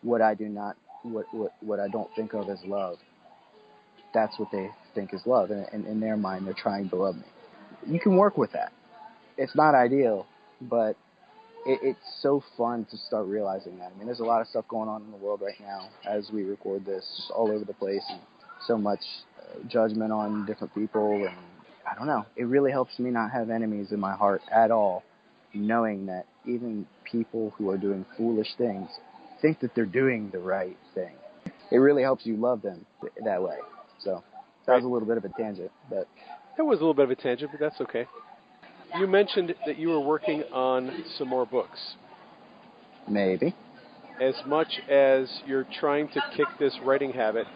what 0.05 0.23
I 0.23 0.35
do 0.35 0.49
not 0.49 0.77
what 1.03 1.27
what 1.33 1.53
what 1.61 1.81
I 1.81 1.89
don't 1.89 2.09
think 2.15 2.35
of 2.35 2.49
as 2.49 2.59
love. 2.65 2.99
That's 4.13 4.39
what 4.39 4.49
they 4.53 4.71
think 4.95 5.13
is 5.13 5.23
love, 5.27 5.51
and, 5.51 5.67
and 5.73 5.87
in 5.87 5.99
their 5.99 6.17
mind, 6.17 6.47
they're 6.47 6.55
trying 6.55 6.89
to 6.91 6.97
love 6.97 7.17
me. 7.17 7.25
You 7.87 7.99
can 7.99 8.17
work 8.17 8.39
with 8.39 8.53
that. 8.53 8.73
It's 9.37 9.57
not 9.57 9.75
ideal, 9.75 10.27
but 10.61 10.97
it, 11.67 11.81
it's 11.83 12.21
so 12.21 12.43
fun 12.57 12.87
to 12.91 12.97
start 12.97 13.27
realizing 13.27 13.79
that. 13.79 13.93
I 13.93 13.99
mean, 13.99 14.07
there's 14.07 14.21
a 14.21 14.25
lot 14.25 14.41
of 14.41 14.47
stuff 14.47 14.67
going 14.69 14.89
on 14.89 15.03
in 15.03 15.11
the 15.11 15.17
world 15.17 15.41
right 15.43 15.59
now 15.61 15.89
as 16.09 16.31
we 16.33 16.45
record 16.45 16.87
this, 16.87 17.05
just 17.17 17.31
all 17.33 17.51
over 17.51 17.65
the 17.65 17.75
place, 17.75 18.05
and 18.09 18.21
so 18.67 18.79
much 18.79 19.01
uh, 19.41 19.67
judgment 19.69 20.13
on 20.13 20.47
different 20.47 20.73
people. 20.75 21.27
And 21.27 21.37
I 21.91 21.95
don't 21.97 22.07
know. 22.07 22.25
It 22.37 22.45
really 22.45 22.71
helps 22.71 22.99
me 22.99 23.11
not 23.11 23.33
have 23.33 23.51
enemies 23.51 23.89
in 23.91 23.99
my 23.99 24.15
heart 24.15 24.43
at 24.53 24.71
all, 24.71 25.03
knowing 25.53 26.07
that 26.07 26.27
even 26.47 26.87
people 27.11 27.53
who 27.59 27.71
are 27.71 27.77
doing 27.79 28.07
foolish 28.17 28.55
things 28.57 28.89
think 29.41 29.61
that 29.61 29.75
they're 29.75 29.87
doing 29.87 30.31
the 30.31 30.39
right 30.39 30.77
thing. 30.95 31.15
It 31.71 31.79
really 31.79 32.03
helps 32.03 32.25
you 32.27 32.37
love 32.37 32.63
them 32.63 32.85
th- 33.01 33.13
that 33.25 33.43
way. 33.43 33.57
So 33.99 34.23
that 34.67 34.75
was 34.75 34.85
a 34.85 34.89
little 34.89 35.07
bit 35.09 35.17
of 35.17 35.25
a 35.25 35.29
tangent, 35.31 35.71
but 35.91 36.07
That 36.57 36.65
was 36.65 36.79
a 36.79 36.83
little 36.83 36.95
bit 36.95 37.05
of 37.05 37.11
a 37.11 37.17
tangent, 37.17 37.51
but 37.51 37.61
that's 37.61 37.81
okay. 37.81 38.07
You 38.99 39.07
mentioned 39.07 39.55
that 39.67 39.77
you 39.77 39.89
were 39.89 40.01
working 40.01 40.45
on 40.53 41.05
some 41.19 41.29
more 41.29 41.45
books. 41.47 41.97
maybe. 43.09 43.55
As 44.21 44.35
much 44.47 44.69
as 44.89 45.29
you're 45.47 45.67
trying 45.81 46.09
to 46.09 46.21
kick 46.37 46.47
this 46.61 46.73
writing 46.85 47.13
habit 47.13 47.47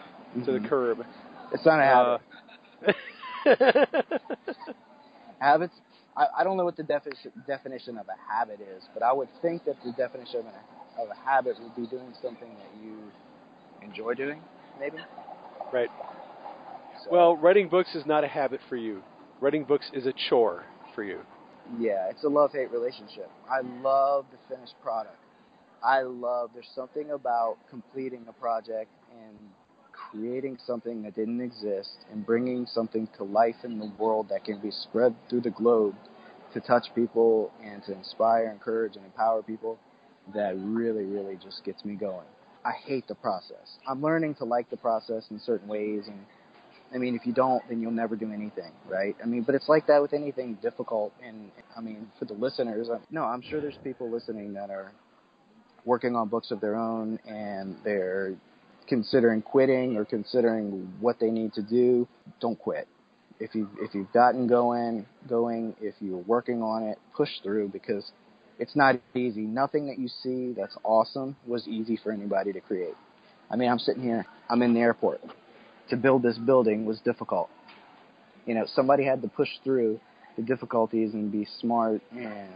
to 0.44 0.52
the 0.52 0.58
Mhm. 0.58 0.68
curb, 0.68 1.06
It's 1.52 1.64
not 1.64 1.78
a 1.80 1.84
habit. 1.84 2.20
uh, 2.86 2.92
habits 5.40 5.74
I, 6.16 6.26
I 6.38 6.44
don't 6.44 6.56
know 6.56 6.64
what 6.64 6.76
the 6.76 6.82
definition 6.82 7.32
definition 7.46 7.96
of 7.96 8.06
a 8.08 8.16
habit 8.32 8.60
is, 8.60 8.82
but 8.92 9.02
I 9.04 9.12
would 9.12 9.28
think 9.40 9.64
that 9.64 9.76
the 9.84 9.92
definition 9.92 10.40
of 10.40 10.46
a, 10.46 10.64
of 10.98 11.08
a 11.10 11.14
habit 11.28 11.56
would 11.60 11.74
be 11.76 11.86
doing 11.86 12.12
something 12.22 12.48
that 12.48 12.84
you 12.84 12.96
enjoy 13.82 14.14
doing, 14.14 14.40
maybe. 14.78 14.96
right. 15.72 15.88
So, 17.04 17.10
Well, 17.12 17.36
writing 17.36 17.68
books 17.68 17.94
is 17.94 18.04
not 18.06 18.24
a 18.24 18.28
habit 18.28 18.60
for 18.68 18.76
you. 18.76 19.02
Writing 19.40 19.64
books 19.64 19.90
is 19.92 20.06
a 20.06 20.12
chore 20.28 20.64
for 20.94 21.04
you. 21.04 21.20
yeah, 21.78 22.08
it's 22.10 22.24
a 22.24 22.28
love 22.28 22.52
hate 22.52 22.70
relationship. 22.72 23.30
I 23.50 23.60
love 23.82 24.26
the 24.32 24.54
finished 24.54 24.74
product. 24.82 25.16
I 25.82 26.02
love 26.02 26.50
there's 26.54 26.68
something 26.74 27.10
about 27.12 27.56
completing 27.70 28.24
a 28.28 28.32
project 28.32 28.90
and 29.12 29.38
creating 29.92 30.58
something 30.66 31.02
that 31.02 31.14
didn't 31.14 31.40
exist 31.40 31.98
and 32.10 32.24
bringing 32.26 32.66
something 32.66 33.08
to 33.18 33.24
life 33.24 33.56
in 33.64 33.78
the 33.78 33.90
world 33.98 34.28
that 34.30 34.44
can 34.44 34.58
be 34.60 34.70
spread 34.70 35.14
through 35.28 35.42
the 35.42 35.50
globe 35.50 35.94
to 36.54 36.60
touch 36.60 36.86
people 36.94 37.52
and 37.62 37.82
to 37.84 37.92
inspire, 37.92 38.50
encourage, 38.50 38.96
and 38.96 39.04
empower 39.04 39.42
people 39.42 39.78
that 40.34 40.54
really, 40.58 41.04
really 41.04 41.36
just 41.36 41.64
gets 41.64 41.84
me 41.84 41.94
going. 41.94 42.26
I 42.64 42.72
hate 42.72 43.06
the 43.08 43.14
process. 43.14 43.78
I'm 43.86 44.02
learning 44.02 44.34
to 44.36 44.44
like 44.44 44.68
the 44.70 44.76
process 44.76 45.24
in 45.30 45.40
certain 45.40 45.68
ways 45.68 46.04
and 46.06 46.18
I 46.92 46.98
mean, 46.98 47.14
if 47.14 47.26
you 47.26 47.32
don't, 47.32 47.62
then 47.68 47.80
you'll 47.80 47.90
never 47.90 48.16
do 48.16 48.32
anything, 48.32 48.72
right? 48.88 49.14
I 49.22 49.26
mean, 49.26 49.42
but 49.42 49.54
it's 49.54 49.68
like 49.68 49.86
that 49.88 50.00
with 50.00 50.14
anything 50.14 50.58
difficult. 50.62 51.12
And 51.22 51.50
I 51.76 51.80
mean, 51.80 52.10
for 52.18 52.24
the 52.24 52.32
listeners, 52.32 52.88
no, 53.10 53.24
I'm 53.24 53.42
sure 53.42 53.60
there's 53.60 53.78
people 53.84 54.10
listening 54.10 54.54
that 54.54 54.70
are 54.70 54.92
working 55.84 56.16
on 56.16 56.28
books 56.28 56.50
of 56.50 56.60
their 56.60 56.76
own 56.76 57.18
and 57.26 57.76
they're 57.84 58.34
considering 58.88 59.42
quitting 59.42 59.96
or 59.96 60.04
considering 60.04 60.92
what 61.00 61.20
they 61.20 61.30
need 61.30 61.52
to 61.54 61.62
do. 61.62 62.08
Don't 62.40 62.58
quit. 62.58 62.88
If 63.38 63.54
you 63.54 63.68
if 63.80 63.94
you've 63.94 64.12
gotten 64.12 64.48
going, 64.48 65.06
going. 65.28 65.76
If 65.80 65.94
you're 66.00 66.16
working 66.18 66.62
on 66.62 66.84
it, 66.84 66.98
push 67.14 67.28
through 67.42 67.68
because 67.68 68.10
it's 68.58 68.74
not 68.76 69.00
easy. 69.14 69.42
Nothing 69.42 69.86
that 69.86 69.98
you 69.98 70.08
see 70.08 70.52
that's 70.56 70.76
awesome 70.84 71.36
was 71.46 71.66
easy 71.68 71.96
for 72.02 72.12
anybody 72.12 72.52
to 72.52 72.60
create. 72.60 72.94
I 73.50 73.56
mean, 73.56 73.70
I'm 73.70 73.78
sitting 73.78 74.02
here, 74.02 74.26
I'm 74.48 74.62
in 74.62 74.74
the 74.74 74.80
airport. 74.80 75.20
To 75.90 75.96
build 75.96 76.22
this 76.22 76.36
building 76.38 76.84
was 76.84 77.00
difficult. 77.00 77.48
You 78.46 78.54
know, 78.54 78.66
somebody 78.66 79.04
had 79.04 79.22
to 79.22 79.28
push 79.28 79.48
through 79.64 80.00
the 80.36 80.42
difficulties 80.42 81.14
and 81.14 81.30
be 81.30 81.46
smart 81.60 82.02
and 82.12 82.50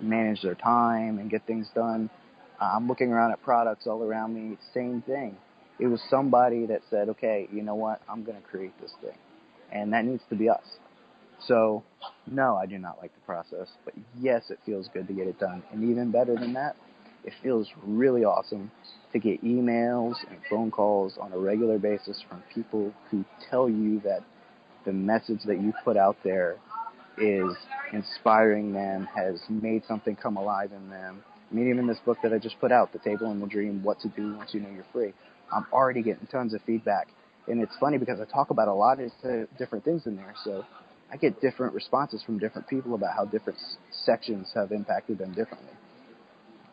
manage 0.00 0.42
their 0.42 0.54
time 0.54 1.18
and 1.18 1.30
get 1.30 1.46
things 1.46 1.68
done. 1.74 2.10
I'm 2.60 2.88
looking 2.88 3.10
around 3.12 3.32
at 3.32 3.42
products 3.42 3.86
all 3.86 4.02
around 4.02 4.34
me, 4.34 4.56
same 4.72 5.02
thing. 5.02 5.36
It 5.80 5.88
was 5.88 6.00
somebody 6.08 6.66
that 6.66 6.82
said, 6.88 7.08
okay, 7.10 7.48
you 7.52 7.62
know 7.62 7.74
what, 7.74 8.00
I'm 8.08 8.24
going 8.24 8.40
to 8.40 8.48
create 8.48 8.72
this 8.80 8.92
thing. 9.02 9.18
And 9.72 9.92
that 9.92 10.04
needs 10.04 10.22
to 10.30 10.36
be 10.36 10.48
us. 10.48 10.64
So, 11.40 11.82
no, 12.30 12.56
I 12.56 12.66
do 12.66 12.78
not 12.78 12.98
like 13.00 13.14
the 13.14 13.20
process, 13.20 13.68
but 13.84 13.94
yes, 14.18 14.50
it 14.50 14.58
feels 14.64 14.88
good 14.92 15.06
to 15.08 15.12
get 15.12 15.26
it 15.26 15.38
done. 15.38 15.62
And 15.72 15.90
even 15.90 16.10
better 16.10 16.34
than 16.34 16.54
that, 16.54 16.76
it 17.24 17.32
feels 17.42 17.68
really 17.84 18.24
awesome 18.24 18.70
to 19.12 19.18
get 19.18 19.42
emails 19.42 20.14
and 20.28 20.38
phone 20.50 20.70
calls 20.70 21.16
on 21.18 21.32
a 21.32 21.38
regular 21.38 21.78
basis 21.78 22.22
from 22.28 22.42
people 22.54 22.92
who 23.10 23.24
tell 23.50 23.68
you 23.68 24.00
that 24.00 24.22
the 24.84 24.92
message 24.92 25.40
that 25.46 25.60
you 25.60 25.72
put 25.84 25.96
out 25.96 26.16
there 26.24 26.56
is 27.16 27.56
inspiring 27.92 28.72
them, 28.72 29.08
has 29.14 29.40
made 29.48 29.82
something 29.86 30.16
come 30.16 30.36
alive 30.36 30.72
in 30.72 30.90
them. 30.90 31.22
I 31.50 31.54
mean, 31.54 31.70
even 31.70 31.86
this 31.86 31.98
book 32.04 32.18
that 32.22 32.32
I 32.32 32.38
just 32.38 32.58
put 32.60 32.72
out, 32.72 32.92
The 32.92 32.98
Table 32.98 33.30
and 33.30 33.40
the 33.40 33.46
Dream, 33.46 33.82
What 33.82 34.00
to 34.00 34.08
Do 34.08 34.36
Once 34.36 34.52
You 34.52 34.60
Know 34.60 34.70
You're 34.70 34.84
Free, 34.92 35.12
I'm 35.52 35.66
already 35.72 36.02
getting 36.02 36.26
tons 36.26 36.54
of 36.54 36.62
feedback. 36.62 37.08
And 37.46 37.62
it's 37.62 37.76
funny 37.78 37.98
because 37.98 38.20
I 38.20 38.24
talk 38.24 38.50
about 38.50 38.68
a 38.68 38.74
lot 38.74 38.98
of 39.00 39.12
different 39.58 39.84
things 39.84 40.06
in 40.06 40.16
there. 40.16 40.34
So 40.44 40.64
I 41.12 41.16
get 41.16 41.40
different 41.40 41.74
responses 41.74 42.22
from 42.24 42.38
different 42.38 42.68
people 42.68 42.94
about 42.94 43.14
how 43.14 43.24
different 43.24 43.58
sections 43.90 44.50
have 44.54 44.72
impacted 44.72 45.18
them 45.18 45.30
differently. 45.34 45.70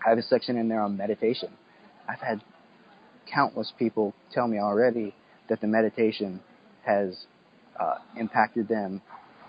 I 0.05 0.09
have 0.09 0.17
a 0.17 0.23
section 0.23 0.57
in 0.57 0.67
there 0.67 0.81
on 0.81 0.97
meditation. 0.97 1.49
I've 2.09 2.19
had 2.19 2.41
countless 3.31 3.71
people 3.77 4.13
tell 4.31 4.47
me 4.47 4.57
already 4.59 5.13
that 5.49 5.61
the 5.61 5.67
meditation 5.67 6.41
has 6.85 7.25
uh, 7.79 7.95
impacted 8.17 8.67
them 8.67 9.01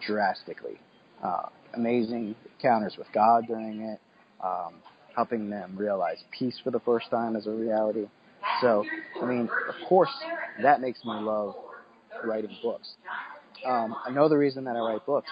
drastically. 0.06 0.78
Uh, 1.22 1.46
amazing 1.74 2.34
encounters 2.58 2.96
with 2.98 3.06
God 3.14 3.44
during 3.46 3.80
it, 3.80 4.00
um, 4.42 4.74
helping 5.14 5.48
them 5.48 5.74
realize 5.76 6.18
peace 6.36 6.58
for 6.62 6.70
the 6.70 6.80
first 6.80 7.10
time 7.10 7.36
as 7.36 7.46
a 7.46 7.50
reality. 7.50 8.06
So, 8.60 8.84
I 9.22 9.26
mean, 9.26 9.48
of 9.68 9.88
course, 9.88 10.10
that 10.62 10.80
makes 10.80 11.04
me 11.04 11.12
love 11.12 11.54
writing 12.24 12.56
books. 12.62 12.94
Um, 13.64 13.94
another 14.06 14.38
reason 14.38 14.64
that 14.64 14.76
I 14.76 14.80
write 14.80 15.06
books, 15.06 15.30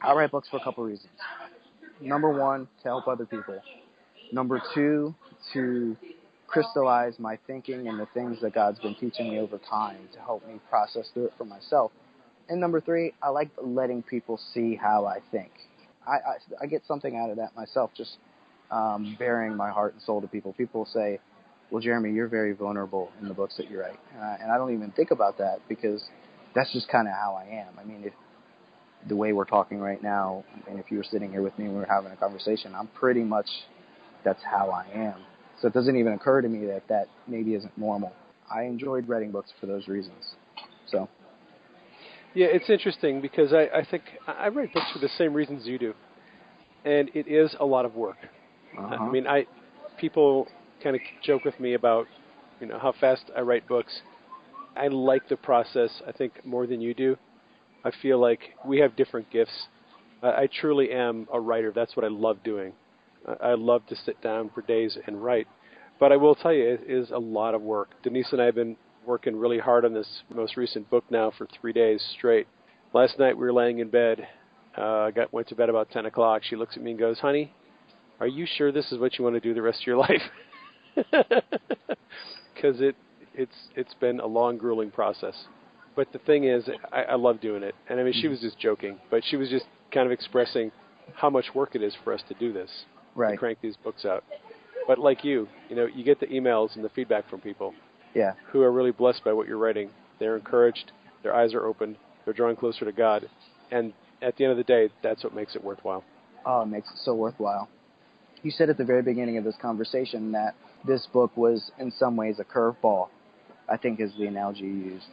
I 0.00 0.12
write 0.12 0.30
books 0.30 0.48
for 0.50 0.58
a 0.58 0.64
couple 0.64 0.84
reasons. 0.84 1.08
Number 2.00 2.30
one, 2.30 2.68
to 2.82 2.88
help 2.88 3.08
other 3.08 3.26
people. 3.26 3.60
Number 4.32 4.60
two, 4.74 5.14
to 5.52 5.96
crystallize 6.46 7.18
my 7.18 7.38
thinking 7.46 7.88
and 7.88 7.98
the 7.98 8.06
things 8.14 8.40
that 8.40 8.54
God's 8.54 8.78
been 8.78 8.94
teaching 8.94 9.30
me 9.30 9.38
over 9.38 9.58
time 9.58 10.08
to 10.14 10.20
help 10.20 10.46
me 10.46 10.60
process 10.70 11.08
through 11.12 11.26
it 11.26 11.32
for 11.38 11.44
myself. 11.44 11.92
And 12.48 12.60
number 12.60 12.80
three, 12.80 13.12
I 13.22 13.28
like 13.28 13.50
letting 13.62 14.02
people 14.02 14.40
see 14.54 14.74
how 14.74 15.06
I 15.06 15.18
think. 15.30 15.50
I, 16.06 16.12
I, 16.12 16.36
I 16.62 16.66
get 16.66 16.82
something 16.86 17.16
out 17.16 17.30
of 17.30 17.36
that 17.36 17.54
myself, 17.54 17.90
just 17.96 18.16
um, 18.70 19.16
bearing 19.18 19.56
my 19.56 19.70
heart 19.70 19.94
and 19.94 20.02
soul 20.02 20.20
to 20.22 20.26
people. 20.26 20.52
People 20.54 20.86
say, 20.86 21.20
well, 21.70 21.82
Jeremy, 21.82 22.12
you're 22.12 22.28
very 22.28 22.52
vulnerable 22.52 23.10
in 23.20 23.28
the 23.28 23.34
books 23.34 23.56
that 23.58 23.70
you 23.70 23.80
write. 23.80 23.98
Uh, 24.18 24.36
and 24.40 24.50
I 24.50 24.56
don't 24.56 24.72
even 24.72 24.90
think 24.92 25.10
about 25.10 25.36
that 25.38 25.60
because 25.68 26.02
that's 26.54 26.72
just 26.72 26.88
kind 26.88 27.08
of 27.08 27.14
how 27.14 27.34
I 27.34 27.44
am. 27.54 27.78
I 27.78 27.84
mean, 27.84 28.02
if 28.04 28.12
the 29.08 29.16
way 29.16 29.32
we're 29.32 29.44
talking 29.44 29.78
right 29.78 30.02
now, 30.02 30.44
and 30.68 30.78
if 30.78 30.90
you 30.90 30.98
were 30.98 31.04
sitting 31.04 31.30
here 31.30 31.42
with 31.42 31.56
me 31.58 31.66
and 31.66 31.74
we 31.74 31.80
were 31.80 31.86
having 31.86 32.12
a 32.12 32.16
conversation, 32.16 32.74
I'm 32.74 32.88
pretty 32.88 33.22
much 33.22 33.48
that's 34.24 34.42
how 34.42 34.70
I 34.70 34.86
am. 34.92 35.20
So 35.60 35.68
it 35.68 35.74
doesn't 35.74 35.96
even 35.96 36.12
occur 36.12 36.40
to 36.40 36.48
me 36.48 36.66
that 36.66 36.88
that 36.88 37.08
maybe 37.26 37.54
isn't 37.54 37.76
normal. 37.76 38.12
I 38.50 38.62
enjoyed 38.62 39.08
writing 39.08 39.30
books 39.30 39.52
for 39.60 39.66
those 39.66 39.88
reasons. 39.88 40.34
So. 40.90 41.08
Yeah, 42.34 42.46
it's 42.50 42.68
interesting 42.70 43.20
because 43.20 43.52
I, 43.52 43.62
I 43.78 43.84
think 43.90 44.04
I 44.26 44.48
write 44.48 44.72
books 44.72 44.86
for 44.92 44.98
the 44.98 45.08
same 45.16 45.32
reasons 45.34 45.66
you 45.66 45.78
do, 45.78 45.94
and 46.84 47.10
it 47.14 47.26
is 47.26 47.54
a 47.58 47.64
lot 47.64 47.84
of 47.84 47.94
work. 47.94 48.18
Uh-huh. 48.78 48.94
I 48.94 49.10
mean, 49.10 49.26
I 49.26 49.46
people 49.98 50.46
kind 50.82 50.94
of 50.94 51.02
joke 51.22 51.44
with 51.44 51.58
me 51.58 51.74
about 51.74 52.06
you 52.60 52.66
know 52.66 52.78
how 52.78 52.92
fast 53.00 53.24
I 53.36 53.40
write 53.40 53.66
books. 53.66 54.02
I 54.78 54.88
like 54.88 55.28
the 55.28 55.36
process. 55.36 55.90
I 56.06 56.12
think 56.12 56.44
more 56.44 56.66
than 56.66 56.80
you 56.80 56.94
do. 56.94 57.16
I 57.84 57.90
feel 58.02 58.20
like 58.20 58.40
we 58.64 58.78
have 58.78 58.96
different 58.96 59.30
gifts. 59.30 59.68
I, 60.22 60.28
I 60.28 60.48
truly 60.60 60.90
am 60.90 61.26
a 61.32 61.40
writer. 61.40 61.72
That's 61.74 61.96
what 61.96 62.04
I 62.04 62.08
love 62.08 62.42
doing. 62.44 62.72
I, 63.26 63.50
I 63.50 63.54
love 63.54 63.86
to 63.88 63.96
sit 63.96 64.20
down 64.22 64.50
for 64.54 64.62
days 64.62 64.96
and 65.06 65.22
write. 65.22 65.46
But 66.00 66.12
I 66.12 66.16
will 66.16 66.34
tell 66.34 66.52
you, 66.52 66.68
it 66.68 66.84
is 66.88 67.10
a 67.10 67.18
lot 67.18 67.54
of 67.54 67.62
work. 67.62 67.90
Denise 68.02 68.28
and 68.32 68.40
I 68.40 68.46
have 68.46 68.54
been 68.54 68.76
working 69.04 69.36
really 69.36 69.58
hard 69.58 69.84
on 69.84 69.94
this 69.94 70.22
most 70.32 70.56
recent 70.56 70.88
book 70.90 71.04
now 71.10 71.32
for 71.36 71.48
three 71.60 71.72
days 71.72 72.04
straight. 72.16 72.46
Last 72.92 73.18
night 73.18 73.36
we 73.36 73.44
were 73.44 73.52
laying 73.52 73.80
in 73.80 73.88
bed. 73.88 74.26
Uh, 74.76 75.10
got 75.10 75.32
went 75.32 75.48
to 75.48 75.56
bed 75.56 75.68
about 75.68 75.90
ten 75.90 76.06
o'clock. 76.06 76.42
She 76.44 76.54
looks 76.54 76.76
at 76.76 76.82
me 76.82 76.92
and 76.92 77.00
goes, 77.00 77.18
"Honey, 77.18 77.52
are 78.20 78.26
you 78.26 78.46
sure 78.46 78.70
this 78.70 78.92
is 78.92 78.98
what 78.98 79.18
you 79.18 79.24
want 79.24 79.34
to 79.34 79.40
do 79.40 79.54
the 79.54 79.62
rest 79.62 79.80
of 79.80 79.86
your 79.86 79.96
life?" 80.08 80.22
Because 82.54 82.80
it 82.80 82.96
it's 83.38 83.56
it's 83.76 83.94
been 83.94 84.20
a 84.20 84.26
long, 84.26 84.58
grueling 84.58 84.90
process. 84.90 85.34
But 85.96 86.12
the 86.12 86.18
thing 86.18 86.44
is, 86.44 86.68
I, 86.92 87.02
I 87.02 87.14
love 87.14 87.40
doing 87.40 87.62
it. 87.62 87.74
And 87.88 87.98
I 87.98 88.02
mean, 88.02 88.12
she 88.12 88.22
mm-hmm. 88.22 88.30
was 88.30 88.40
just 88.40 88.58
joking, 88.58 88.98
but 89.10 89.22
she 89.24 89.36
was 89.36 89.48
just 89.48 89.64
kind 89.92 90.06
of 90.06 90.12
expressing 90.12 90.70
how 91.14 91.30
much 91.30 91.46
work 91.54 91.74
it 91.74 91.82
is 91.82 91.94
for 92.04 92.12
us 92.12 92.20
to 92.28 92.34
do 92.34 92.52
this, 92.52 92.70
right. 93.14 93.32
to 93.32 93.36
crank 93.36 93.58
these 93.62 93.76
books 93.82 94.04
out. 94.04 94.22
But 94.86 94.98
like 94.98 95.24
you, 95.24 95.48
you 95.68 95.76
know, 95.76 95.86
you 95.86 96.04
get 96.04 96.20
the 96.20 96.26
emails 96.26 96.76
and 96.76 96.84
the 96.84 96.88
feedback 96.90 97.28
from 97.30 97.40
people, 97.40 97.74
yeah, 98.14 98.34
who 98.52 98.62
are 98.62 98.72
really 98.72 98.90
blessed 98.90 99.24
by 99.24 99.32
what 99.32 99.46
you're 99.48 99.58
writing. 99.58 99.90
They're 100.18 100.36
encouraged, 100.36 100.92
their 101.22 101.34
eyes 101.34 101.54
are 101.54 101.64
opened, 101.64 101.96
they're 102.24 102.34
drawing 102.34 102.56
closer 102.56 102.84
to 102.84 102.92
God, 102.92 103.28
and 103.70 103.92
at 104.20 104.36
the 104.36 104.44
end 104.44 104.50
of 104.50 104.56
the 104.56 104.64
day, 104.64 104.90
that's 105.02 105.22
what 105.22 105.34
makes 105.34 105.54
it 105.54 105.62
worthwhile. 105.62 106.04
Oh, 106.44 106.62
it 106.62 106.66
makes 106.66 106.88
it 106.88 106.98
so 107.04 107.14
worthwhile. 107.14 107.68
You 108.42 108.50
said 108.50 108.70
at 108.70 108.78
the 108.78 108.84
very 108.84 109.02
beginning 109.02 109.36
of 109.36 109.44
this 109.44 109.56
conversation 109.60 110.32
that 110.32 110.54
this 110.86 111.06
book 111.12 111.36
was 111.36 111.70
in 111.78 111.90
some 111.90 112.16
ways 112.16 112.38
a 112.38 112.44
curveball. 112.44 113.08
I 113.70 113.76
think 113.76 114.00
is 114.00 114.12
the 114.18 114.26
analogy 114.26 114.62
you 114.62 114.68
used. 114.68 115.06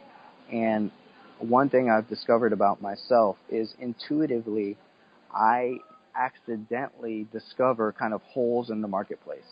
And 0.52 0.90
one 1.38 1.68
thing 1.68 1.90
I've 1.90 2.08
discovered 2.08 2.52
about 2.52 2.80
myself 2.80 3.36
is 3.50 3.74
intuitively, 3.78 4.76
I 5.32 5.78
accidentally 6.14 7.26
discover 7.32 7.92
kind 7.92 8.14
of 8.14 8.22
holes 8.22 8.70
in 8.70 8.80
the 8.80 8.88
marketplace. 8.88 9.44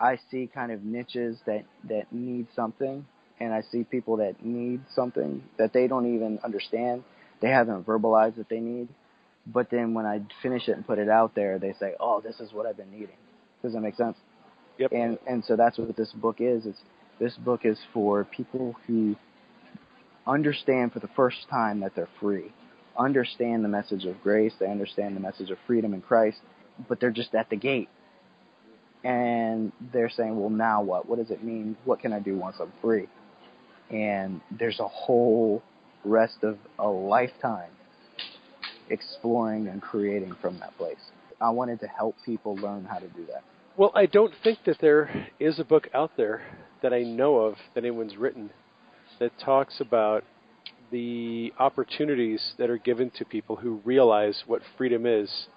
I 0.00 0.18
see 0.30 0.48
kind 0.52 0.72
of 0.72 0.84
niches 0.84 1.38
that, 1.46 1.64
that 1.88 2.12
need 2.12 2.48
something, 2.54 3.06
and 3.40 3.54
I 3.54 3.62
see 3.72 3.84
people 3.84 4.18
that 4.18 4.44
need 4.44 4.80
something 4.94 5.42
that 5.58 5.72
they 5.72 5.86
don't 5.86 6.14
even 6.14 6.38
understand. 6.44 7.04
They 7.40 7.48
haven't 7.48 7.86
verbalized 7.86 8.36
that 8.36 8.48
they 8.48 8.60
need. 8.60 8.88
But 9.46 9.70
then 9.70 9.94
when 9.94 10.04
I 10.06 10.20
finish 10.42 10.68
it 10.68 10.72
and 10.72 10.86
put 10.86 10.98
it 10.98 11.08
out 11.08 11.34
there, 11.34 11.58
they 11.58 11.72
say, 11.74 11.94
"Oh, 12.00 12.20
this 12.20 12.40
is 12.40 12.52
what 12.52 12.66
I've 12.66 12.76
been 12.76 12.90
needing." 12.90 13.16
Does 13.62 13.72
that 13.74 13.80
make 13.80 13.94
sense? 13.94 14.16
Yep. 14.78 14.92
And 14.92 15.18
and 15.26 15.44
so 15.44 15.56
that's 15.56 15.78
what 15.78 15.96
this 15.96 16.12
book 16.12 16.40
is. 16.40 16.66
It's 16.66 16.80
this 17.18 17.34
book 17.36 17.60
is 17.64 17.78
for 17.92 18.24
people 18.24 18.74
who 18.86 19.16
understand 20.26 20.92
for 20.92 21.00
the 21.00 21.08
first 21.16 21.48
time 21.50 21.80
that 21.80 21.94
they're 21.94 22.08
free, 22.20 22.52
understand 22.98 23.64
the 23.64 23.68
message 23.68 24.04
of 24.04 24.20
grace, 24.22 24.52
they 24.58 24.66
understand 24.70 25.16
the 25.16 25.20
message 25.20 25.50
of 25.50 25.58
freedom 25.66 25.94
in 25.94 26.00
Christ, 26.00 26.38
but 26.88 27.00
they're 27.00 27.10
just 27.10 27.34
at 27.34 27.48
the 27.50 27.56
gate. 27.56 27.88
And 29.04 29.72
they're 29.92 30.10
saying, 30.10 30.38
well, 30.38 30.50
now 30.50 30.82
what? 30.82 31.08
What 31.08 31.18
does 31.18 31.30
it 31.30 31.44
mean? 31.44 31.76
What 31.84 32.00
can 32.00 32.12
I 32.12 32.18
do 32.18 32.36
once 32.36 32.56
I'm 32.60 32.72
free? 32.82 33.06
And 33.90 34.40
there's 34.50 34.80
a 34.80 34.88
whole 34.88 35.62
rest 36.04 36.38
of 36.42 36.58
a 36.78 36.88
lifetime 36.88 37.70
exploring 38.90 39.68
and 39.68 39.80
creating 39.80 40.34
from 40.40 40.58
that 40.58 40.76
place. 40.76 40.96
I 41.40 41.50
wanted 41.50 41.80
to 41.80 41.86
help 41.86 42.16
people 42.24 42.56
learn 42.56 42.84
how 42.84 42.98
to 42.98 43.08
do 43.08 43.26
that. 43.26 43.44
Well, 43.76 43.92
I 43.94 44.06
don't 44.06 44.32
think 44.42 44.58
that 44.66 44.78
there 44.80 45.28
is 45.38 45.58
a 45.60 45.64
book 45.64 45.88
out 45.94 46.12
there 46.16 46.42
that 46.82 46.92
I 46.92 47.02
know 47.02 47.38
of 47.38 47.54
that 47.74 47.84
anyone's 47.84 48.16
written 48.16 48.50
that 49.18 49.32
talks 49.38 49.80
about 49.80 50.24
the 50.90 51.52
opportunities 51.58 52.54
that 52.58 52.70
are 52.70 52.78
given 52.78 53.10
to 53.18 53.24
people 53.24 53.56
who 53.56 53.80
realize 53.84 54.44
what 54.46 54.62
freedom 54.76 55.06
is 55.06 55.48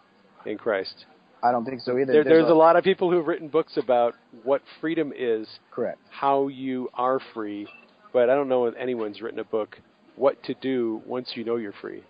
in 0.46 0.58
Christ. 0.58 1.06
I 1.44 1.52
don't 1.52 1.66
think 1.66 1.82
so 1.82 1.98
either. 1.98 2.12
There, 2.12 2.24
there's 2.24 2.50
a 2.50 2.54
lot 2.54 2.76
of 2.76 2.84
people 2.84 3.12
who've 3.12 3.26
written 3.26 3.48
books 3.48 3.78
about 3.78 4.16
what 4.44 4.62
freedom 4.82 5.14
is, 5.16 5.48
correct. 5.72 6.00
how 6.10 6.48
you 6.48 6.90
are 6.94 7.20
free, 7.34 7.68
but 8.12 8.30
I 8.30 8.36
don't 8.36 8.50
know 8.50 8.66
if 8.66 8.76
anyone's 8.78 9.22
written 9.22 9.40
a 9.40 9.44
book 9.44 9.78
what 10.16 10.42
to 10.44 10.54
do 10.56 11.02
once 11.06 11.32
you 11.36 11.46
know 11.46 11.56
you're 11.56 11.74
free. 11.82 12.04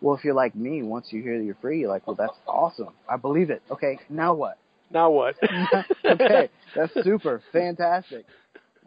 Well, 0.00 0.16
if 0.16 0.24
you're 0.24 0.34
like 0.34 0.54
me, 0.56 0.82
once 0.82 1.08
you 1.10 1.22
hear 1.22 1.38
that 1.38 1.44
you're 1.44 1.56
free, 1.62 1.80
you're 1.80 1.88
like, 1.88 2.06
well, 2.06 2.16
that's 2.16 2.36
awesome. 2.46 2.94
I 3.08 3.16
believe 3.16 3.50
it. 3.50 3.62
Okay, 3.70 3.98
now 4.10 4.34
what? 4.34 4.58
Now 4.90 5.10
what? 5.10 5.36
okay, 6.04 6.50
that's 6.74 6.92
super, 7.04 7.42
fantastic. 7.52 8.26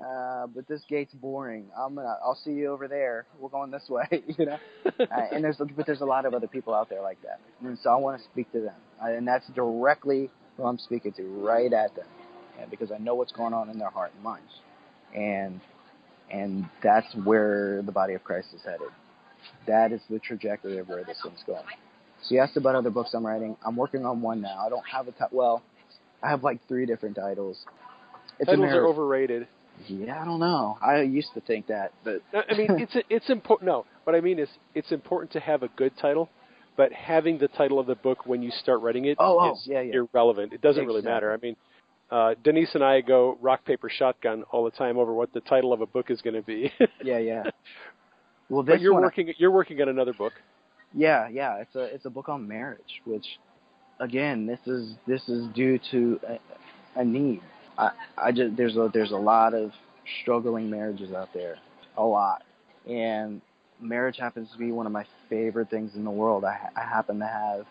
Uh, 0.04 0.46
but 0.48 0.68
this 0.68 0.82
gate's 0.88 1.14
boring. 1.14 1.66
I'm 1.76 1.96
gonna. 1.96 2.18
I'll 2.24 2.40
see 2.44 2.52
you 2.52 2.72
over 2.72 2.88
there. 2.88 3.26
We're 3.40 3.50
going 3.50 3.72
this 3.72 3.90
way, 3.90 4.06
you 4.38 4.46
know. 4.46 4.60
uh, 5.00 5.26
and 5.32 5.44
there's, 5.44 5.58
but 5.58 5.86
there's 5.88 6.02
a 6.02 6.06
lot 6.06 6.26
of 6.26 6.34
other 6.36 6.48
people 6.48 6.74
out 6.74 6.90
there 6.90 7.02
like 7.02 7.20
that, 7.24 7.40
and 7.64 7.78
so 7.82 7.90
I 7.90 7.96
want 7.96 8.20
to 8.20 8.24
speak 8.26 8.52
to 8.52 8.60
them, 8.60 8.76
uh, 9.04 9.08
and 9.08 9.28
that's 9.28 9.48
directly 9.56 10.30
who 10.56 10.64
I'm 10.66 10.78
speaking 10.78 11.14
to, 11.14 11.24
right 11.44 11.74
at 11.74 11.96
them, 11.96 12.06
and 12.60 12.70
because 12.70 12.92
I 12.92 13.00
know 13.00 13.16
what's 13.16 13.32
going 13.32 13.54
on 13.54 13.70
in 13.72 13.80
their 13.80 13.90
heart 13.90 14.12
and 14.14 14.24
minds, 14.24 14.52
and 15.16 15.60
and 16.30 16.70
that's 16.84 17.08
where 17.24 17.82
the 17.82 17.92
body 17.92 18.14
of 18.14 18.24
Christ 18.24 18.50
is 18.54 18.62
headed. 18.64 18.90
That 19.66 19.92
is 19.92 20.02
the 20.10 20.20
trajectory 20.20 20.78
of 20.78 20.90
where 20.90 21.04
this 21.06 21.18
thing's 21.24 21.44
going. 21.48 21.64
So 22.22 22.36
you 22.36 22.42
asked 22.42 22.58
about 22.58 22.76
other 22.76 22.90
books 22.90 23.14
I'm 23.14 23.26
writing. 23.26 23.58
I'm 23.66 23.76
working 23.76 24.06
on 24.06 24.22
one 24.22 24.42
now. 24.42 24.64
I 24.64 24.70
don't 24.70 24.86
have 24.92 25.08
a 25.08 25.12
t- 25.12 25.18
well, 25.32 25.64
I 26.22 26.30
have 26.30 26.44
like 26.44 26.60
three 26.68 26.86
different 26.86 27.16
titles. 27.16 27.58
It's 28.40 28.50
Titles 28.50 28.72
are 28.72 28.86
overrated. 28.86 29.48
Yeah, 29.88 30.22
I 30.22 30.26
don't 30.26 30.40
know. 30.40 30.78
I 30.82 31.02
used 31.02 31.30
to 31.36 31.42
think 31.42 31.68
that, 31.68 31.94
but 32.04 32.22
I 32.34 32.58
mean, 32.58 32.80
it's 32.80 32.96
it's 33.10 33.30
important. 33.30 33.68
No, 33.68 33.86
what 34.04 34.16
I 34.16 34.22
mean 34.22 34.40
is, 34.40 34.50
it's 34.74 34.92
important 34.92 35.32
to 35.34 35.40
have 35.40 35.64
a 35.64 35.70
good 35.70 35.94
title, 36.02 36.30
but 36.76 36.92
having 36.92 37.38
the 37.38 37.48
title 37.48 37.80
of 37.80 37.88
the 37.88 37.96
book 37.96 38.26
when 38.26 38.42
you 38.42 38.52
start 38.52 38.82
writing 38.82 39.06
it 39.06 39.18
oh, 39.20 39.40
oh, 39.40 39.58
yeah, 39.66 39.82
yeah. 39.82 40.02
irrelevant. 40.14 40.54
It 40.54 40.62
doesn't 40.62 40.84
exactly. 40.84 41.02
really 41.02 41.02
matter. 41.06 41.32
I 41.32 41.38
mean, 41.38 41.56
uh, 42.10 42.36
Denise 42.44 42.74
and 42.74 42.84
I 42.84 43.02
go 43.02 43.38
rock 43.42 43.66
paper 43.66 43.90
shotgun 43.90 44.44
all 44.52 44.64
the 44.64 44.72
time 44.72 44.98
over 44.98 45.14
what 45.14 45.34
the 45.34 45.42
title 45.42 45.74
of 45.74 45.82
a 45.82 45.86
book 45.86 46.10
is 46.10 46.22
going 46.22 46.36
to 46.36 46.42
be. 46.42 46.72
yeah, 47.04 47.18
yeah. 47.18 47.44
Well, 48.50 48.64
this 48.64 48.76
but 48.76 48.82
you're 48.82 48.94
working. 48.94 49.34
You're 49.38 49.52
working 49.52 49.82
on 49.82 49.90
another 49.90 50.14
book. 50.14 50.34
Yeah, 50.94 51.28
yeah. 51.28 51.58
It's 51.58 51.76
a 51.76 51.84
it's 51.84 52.06
a 52.06 52.10
book 52.10 52.30
on 52.30 52.48
marriage, 52.48 53.02
which, 53.06 53.26
again, 54.00 54.46
this 54.46 54.60
is 54.66 54.96
this 55.06 55.28
is 55.28 55.48
due 55.54 55.80
to 55.92 56.20
a, 56.28 57.02
a 57.02 57.06
need. 57.06 57.42
I 57.78 57.92
I 58.18 58.32
just 58.32 58.56
there's 58.58 58.76
a 58.76 58.90
there's 58.94 59.12
a 59.12 59.18
lot 59.18 59.54
of 59.54 59.72
struggling 60.22 60.70
marriages 60.70 61.14
out 61.14 61.30
there, 61.34 61.58
a 61.98 62.04
lot, 62.04 62.44
and 62.90 63.42
marriage 63.80 64.18
happens 64.18 64.50
to 64.52 64.58
be 64.58 64.72
one 64.72 64.86
of 64.86 64.92
my 64.92 65.06
favorite 65.30 65.70
things 65.70 65.92
in 65.96 66.04
the 66.04 66.12
world. 66.12 66.46
I, 66.46 66.70
I 66.76 66.82
happen 66.82 67.20
to 67.20 67.28
have 67.28 67.66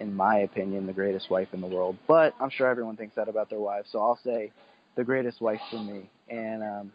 in 0.00 0.14
my 0.14 0.38
opinion, 0.38 0.86
the 0.86 0.92
greatest 0.92 1.30
wife 1.30 1.48
in 1.52 1.60
the 1.60 1.66
world. 1.66 1.96
But 2.06 2.34
I'm 2.40 2.50
sure 2.50 2.68
everyone 2.68 2.96
thinks 2.96 3.16
that 3.16 3.28
about 3.28 3.50
their 3.50 3.60
wives, 3.60 3.88
so 3.90 4.00
I'll 4.00 4.18
say 4.24 4.52
the 4.96 5.04
greatest 5.04 5.40
wife 5.40 5.60
for 5.70 5.78
me. 5.78 6.10
And 6.28 6.62
um, 6.62 6.92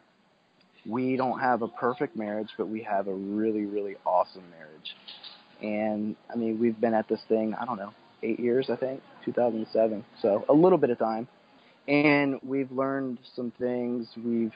we 0.86 1.16
don't 1.16 1.39
have 1.39 1.62
a 1.62 1.68
perfect 1.68 2.16
marriage, 2.16 2.50
but 2.58 2.68
we 2.68 2.84
have 2.84 3.08
a 3.08 3.14
really, 3.14 3.66
really 3.66 3.96
awesome 4.06 4.44
marriage. 4.52 4.96
And 5.62 6.16
I 6.32 6.36
mean, 6.36 6.60
we've 6.60 6.80
been 6.80 6.94
at 6.94 7.08
this 7.08 7.22
thing, 7.30 7.54
I 7.60 7.66
don't 7.66 7.78
know, 7.78 7.94
eight 8.24 8.39
years, 8.39 8.70
I 8.70 8.76
think, 8.76 9.02
2007. 9.26 10.04
So 10.22 10.46
a 10.50 10.54
little 10.54 10.78
bit 10.78 10.89
of 10.89 11.00
time. 11.00 11.28
And 11.88 12.40
we've 12.44 12.72
learned 12.72 13.20
some 13.36 13.52
things. 13.60 14.08
We've 14.16 14.54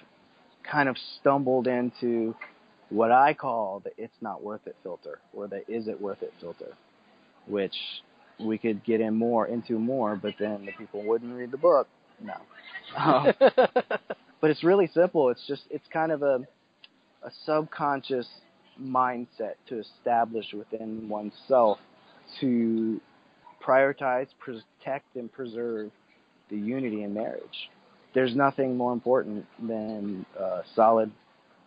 kind 0.69 0.89
of 0.89 0.95
stumbled 1.19 1.67
into 1.67 2.35
what 2.89 3.11
I 3.11 3.33
call 3.33 3.81
the 3.83 3.91
it's 3.97 4.15
not 4.21 4.43
worth 4.43 4.61
it 4.67 4.75
filter 4.83 5.19
or 5.33 5.47
the 5.47 5.67
is 5.67 5.87
it 5.87 5.99
worth 5.99 6.21
it 6.21 6.33
filter, 6.39 6.73
which 7.47 7.75
we 8.39 8.57
could 8.57 8.83
get 8.83 9.01
in 9.01 9.15
more 9.15 9.47
into 9.47 9.79
more, 9.79 10.15
but 10.15 10.33
then 10.39 10.65
the 10.65 10.71
people 10.73 11.03
wouldn't 11.03 11.33
read 11.33 11.51
the 11.51 11.57
book. 11.57 11.87
No. 12.21 12.33
Um, 12.95 13.33
but 13.39 14.51
it's 14.51 14.63
really 14.63 14.87
simple. 14.93 15.29
It's 15.29 15.45
just 15.47 15.63
it's 15.69 15.87
kind 15.91 16.11
of 16.11 16.21
a 16.21 16.45
a 17.23 17.31
subconscious 17.45 18.27
mindset 18.79 19.55
to 19.67 19.79
establish 19.79 20.53
within 20.53 21.09
oneself 21.09 21.79
to 22.39 23.01
prioritize, 23.65 24.27
protect, 24.39 25.15
and 25.15 25.31
preserve 25.31 25.91
the 26.49 26.57
unity 26.57 27.03
in 27.03 27.13
marriage. 27.13 27.69
There's 28.13 28.35
nothing 28.35 28.77
more 28.77 28.93
important 28.93 29.45
than 29.61 30.25
a 30.39 30.61
solid 30.75 31.11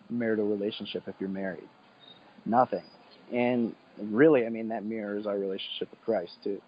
marital 0.08 0.46
relationship 0.46 1.02
if 1.06 1.14
you're 1.20 1.28
married. 1.28 1.68
Nothing. 2.46 2.84
And 3.32 3.74
really, 3.98 4.46
I 4.46 4.48
mean, 4.48 4.68
that 4.68 4.84
mirrors 4.84 5.26
our 5.26 5.36
relationship 5.36 5.90
with 5.90 6.00
Christ 6.04 6.32
too. 6.42 6.60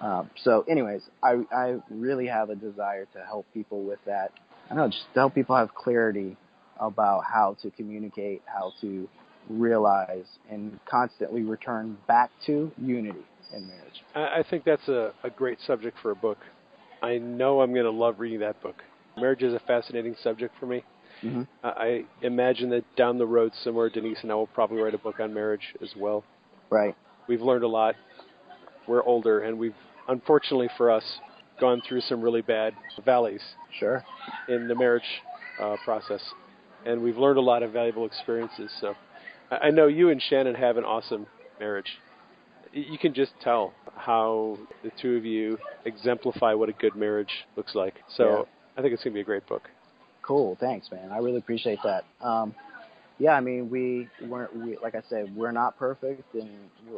Um, 0.00 0.30
so, 0.44 0.64
anyways, 0.68 1.02
I 1.22 1.44
I 1.52 1.76
really 1.90 2.26
have 2.26 2.50
a 2.50 2.54
desire 2.54 3.06
to 3.14 3.24
help 3.24 3.46
people 3.52 3.82
with 3.82 3.98
that. 4.06 4.32
I 4.70 4.74
know, 4.74 4.86
just 4.88 5.04
to 5.14 5.20
help 5.20 5.34
people 5.34 5.56
have 5.56 5.74
clarity 5.74 6.36
about 6.78 7.24
how 7.24 7.56
to 7.62 7.70
communicate, 7.70 8.42
how 8.46 8.72
to 8.80 9.08
realize, 9.48 10.26
and 10.50 10.78
constantly 10.88 11.42
return 11.42 11.96
back 12.06 12.30
to 12.46 12.70
unity 12.80 13.24
in 13.52 13.66
marriage. 13.66 14.04
I 14.14 14.44
think 14.48 14.64
that's 14.64 14.86
a, 14.88 15.12
a 15.24 15.30
great 15.30 15.58
subject 15.66 15.96
for 16.02 16.10
a 16.10 16.16
book. 16.16 16.38
I 17.02 17.18
know 17.18 17.60
I'm 17.60 17.72
going 17.72 17.84
to 17.84 17.90
love 17.90 18.18
reading 18.18 18.40
that 18.40 18.62
book. 18.62 18.82
Marriage 19.16 19.42
is 19.42 19.54
a 19.54 19.60
fascinating 19.60 20.16
subject 20.22 20.54
for 20.58 20.66
me. 20.66 20.84
Mm-hmm. 21.22 21.42
I 21.64 22.04
imagine 22.22 22.70
that 22.70 22.84
down 22.96 23.18
the 23.18 23.26
road 23.26 23.52
somewhere, 23.64 23.90
Denise 23.90 24.18
and 24.22 24.30
I 24.30 24.34
will 24.34 24.46
probably 24.46 24.80
write 24.80 24.94
a 24.94 24.98
book 24.98 25.18
on 25.20 25.34
marriage 25.34 25.74
as 25.82 25.90
well. 25.96 26.24
Right. 26.70 26.94
We've 27.28 27.42
learned 27.42 27.64
a 27.64 27.68
lot. 27.68 27.96
We're 28.86 29.04
older, 29.04 29.40
and 29.40 29.58
we've, 29.58 29.74
unfortunately 30.08 30.68
for 30.76 30.90
us, 30.90 31.04
gone 31.60 31.82
through 31.86 32.02
some 32.02 32.22
really 32.22 32.42
bad 32.42 32.74
valleys. 33.04 33.42
Sure. 33.78 34.04
In 34.48 34.68
the 34.68 34.74
marriage 34.74 35.02
uh, 35.60 35.76
process, 35.84 36.22
and 36.86 37.02
we've 37.02 37.18
learned 37.18 37.38
a 37.38 37.42
lot 37.42 37.62
of 37.62 37.72
valuable 37.72 38.06
experiences. 38.06 38.70
So, 38.80 38.94
I 39.50 39.70
know 39.70 39.88
you 39.88 40.10
and 40.10 40.22
Shannon 40.22 40.54
have 40.54 40.76
an 40.76 40.84
awesome 40.84 41.26
marriage. 41.58 41.98
You 42.72 42.98
can 42.98 43.12
just 43.12 43.32
tell 43.40 43.72
how 43.98 44.58
the 44.82 44.90
two 45.00 45.16
of 45.16 45.24
you 45.24 45.58
exemplify 45.84 46.54
what 46.54 46.68
a 46.68 46.72
good 46.72 46.96
marriage 46.96 47.46
looks 47.56 47.74
like. 47.74 47.94
So, 48.16 48.24
yeah. 48.24 48.42
I 48.76 48.82
think 48.82 48.94
it's 48.94 49.02
going 49.02 49.12
to 49.12 49.16
be 49.16 49.20
a 49.20 49.24
great 49.24 49.46
book. 49.46 49.68
Cool. 50.22 50.56
Thanks, 50.60 50.90
man. 50.90 51.10
I 51.10 51.18
really 51.18 51.38
appreciate 51.38 51.78
that. 51.84 52.04
Um, 52.20 52.54
yeah, 53.18 53.32
I 53.32 53.40
mean, 53.40 53.68
we 53.68 54.08
weren't, 54.28 54.54
we, 54.54 54.78
like 54.80 54.94
I 54.94 55.02
said, 55.08 55.34
we're 55.34 55.50
not 55.50 55.76
perfect, 55.76 56.34
and 56.34 56.50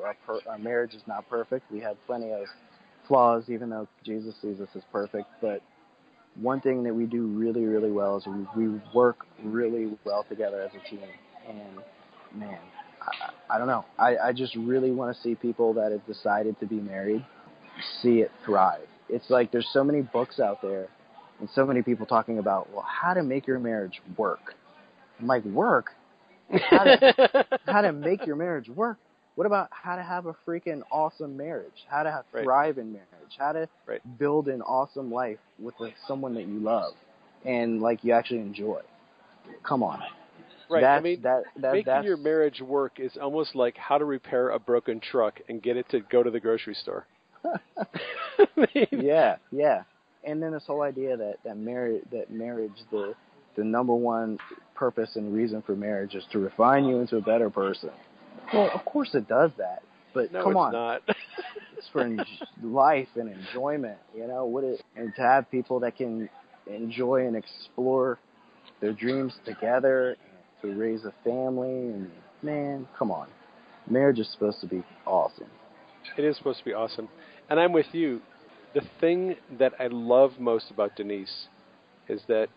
our, 0.05 0.15
per, 0.27 0.41
our 0.47 0.59
marriage 0.59 0.93
is 0.93 1.03
not 1.07 1.29
perfect. 1.31 1.71
We 1.73 1.81
have 1.81 1.97
plenty 2.07 2.31
of 2.33 2.43
flaws, 3.09 3.45
even 3.49 3.71
though 3.71 3.89
Jesus 4.05 4.35
sees 4.43 4.61
us 4.61 4.69
as 4.75 4.83
perfect. 4.93 5.29
But 5.41 5.63
one 6.35 6.61
thing 6.61 6.83
that 6.83 6.95
we 6.95 7.07
do 7.07 7.27
really, 7.27 7.65
really 7.65 7.91
well 7.91 8.19
is 8.19 8.27
we, 8.27 8.67
we 8.69 8.81
work 8.95 9.25
really 9.43 9.97
well 10.05 10.25
together 10.29 10.61
as 10.61 10.71
a 10.75 10.91
team. 10.91 11.09
And 11.49 12.39
man, 12.39 12.59
I, 13.21 13.55
I 13.55 13.59
don't 13.59 13.67
know. 13.67 13.85
I, 13.99 14.17
I 14.17 14.33
just 14.33 14.55
really 14.57 14.91
want 14.91 15.15
to 15.15 15.23
see 15.23 15.35
people 15.35 15.75
that 15.75 15.93
have 15.93 16.07
decided 16.07 16.59
to 16.61 16.67
be 16.67 16.77
married 16.77 17.25
see 18.03 18.21
it 18.21 18.31
thrive. 18.45 18.87
It's 19.09 19.31
like 19.31 19.51
there's 19.51 19.69
so 19.73 19.83
many 19.83 20.03
books 20.03 20.41
out 20.41 20.63
there 20.63 20.89
and 21.41 21.49
so 21.55 21.67
many 21.67 21.83
people 21.83 22.07
talking 22.07 22.39
about, 22.39 22.71
well, 22.73 22.87
how 22.87 23.15
to 23.15 23.23
make 23.23 23.47
your 23.47 23.59
marriage 23.59 24.01
work. 24.17 24.55
I'm 25.19 25.27
like, 25.27 25.45
work? 25.45 25.93
how 26.71 26.85
to 26.85 27.47
how 27.67 27.81
to 27.81 27.93
make 27.93 28.27
your 28.27 28.37
marriage 28.37 28.69
work. 28.69 28.99
What 29.37 29.47
about 29.47 29.69
how 29.71 29.97
to 29.97 30.03
have 30.03 30.27
a 30.27 30.35
freaking 30.47 30.83
awesome 30.91 31.37
marriage? 31.37 31.87
How 31.89 32.03
to 32.03 32.25
right. 32.33 32.45
thrive 32.45 32.79
in 32.79 32.93
marriage? 32.93 33.07
How 33.39 33.53
to 33.53 33.69
right. 33.87 34.01
build 34.19 34.49
an 34.49 34.61
awesome 34.63 35.13
life 35.13 35.39
with 35.59 35.75
someone 36.07 36.35
that 36.35 36.47
you 36.47 36.59
love 36.59 36.95
and 37.45 37.81
like 37.81 38.05
you 38.05 38.13
actually 38.13 38.41
enjoy? 38.41 38.81
Come 39.63 39.83
on. 39.83 40.03
Right. 40.71 40.83
That's, 40.83 41.01
I 41.01 41.03
mean, 41.03 41.23
that, 41.23 41.43
that, 41.57 41.73
making 41.73 42.05
your 42.05 42.17
marriage 42.17 42.61
work 42.61 43.01
is 43.01 43.11
almost 43.21 43.57
like 43.57 43.77
how 43.77 43.99
to 43.99 44.05
repair 44.05 44.51
a 44.51 44.59
broken 44.59 45.01
truck 45.01 45.41
and 45.49 45.61
get 45.61 45.77
it 45.77 45.89
to 45.91 46.01
go 46.01 46.23
to 46.23 46.31
the 46.31 46.39
grocery 46.39 46.75
store. 46.75 47.07
yeah, 48.93 49.37
yeah. 49.51 49.83
And 50.23 50.41
then 50.41 50.53
this 50.53 50.63
whole 50.67 50.83
idea 50.83 51.17
that 51.17 51.37
that 51.45 51.57
marriage 51.57 52.05
that 52.13 52.31
marriage 52.31 52.85
the 52.93 53.15
the 53.57 53.65
number 53.65 53.95
one 53.95 54.39
purpose 54.77 55.17
and 55.17 55.35
reason 55.35 55.61
for 55.63 55.75
marriage 55.75 56.15
is 56.15 56.25
to 56.31 56.39
refine 56.39 56.85
you 56.85 56.99
into 57.01 57.17
a 57.17 57.21
better 57.21 57.51
person. 57.51 57.91
Well, 58.53 58.71
of 58.73 58.85
course 58.85 59.11
it 59.15 59.27
does 59.27 59.51
that, 59.59 59.83
but 60.15 60.33
no, 60.33 60.45
come 60.45 60.57
on, 60.57 60.73
not. 60.73 61.03
it's 61.77 61.89
for 61.93 62.03
en- 62.03 62.25
life 62.63 63.09
and 63.17 63.33
enjoyment. 63.33 63.99
You 64.15 64.29
know 64.29 64.45
what 64.45 64.63
it 64.63 64.83
and 64.95 65.13
to 65.17 65.23
have 65.23 65.51
people 65.51 65.81
that 65.81 65.97
can 65.97 66.29
enjoy 66.67 67.27
and 67.27 67.35
explore 67.35 68.19
their 68.81 68.93
dreams 68.93 69.35
together 69.45 70.17
to 70.63 70.75
raise 70.75 71.05
a 71.05 71.13
family 71.25 71.69
and 71.69 72.11
man, 72.43 72.89
come 72.99 73.11
on, 73.11 73.29
marriage 73.89 74.19
is 74.19 74.31
supposed 74.33 74.61
to 74.61 74.67
be 74.67 74.83
awesome. 75.07 75.49
It 76.17 76.25
is 76.25 76.37
supposed 76.37 76.59
to 76.61 76.65
be 76.65 76.73
awesome, 76.73 77.09
and 77.49 77.61
I'm 77.61 77.73
with 77.73 77.87
you. 77.93 78.21
The 78.75 78.83
thing 79.01 79.37
that 79.59 79.73
I 79.81 79.89
love 79.89 80.33
most 80.39 80.71
about 80.71 80.97
Denise 80.97 81.49
is 82.09 82.23
that 82.29 82.49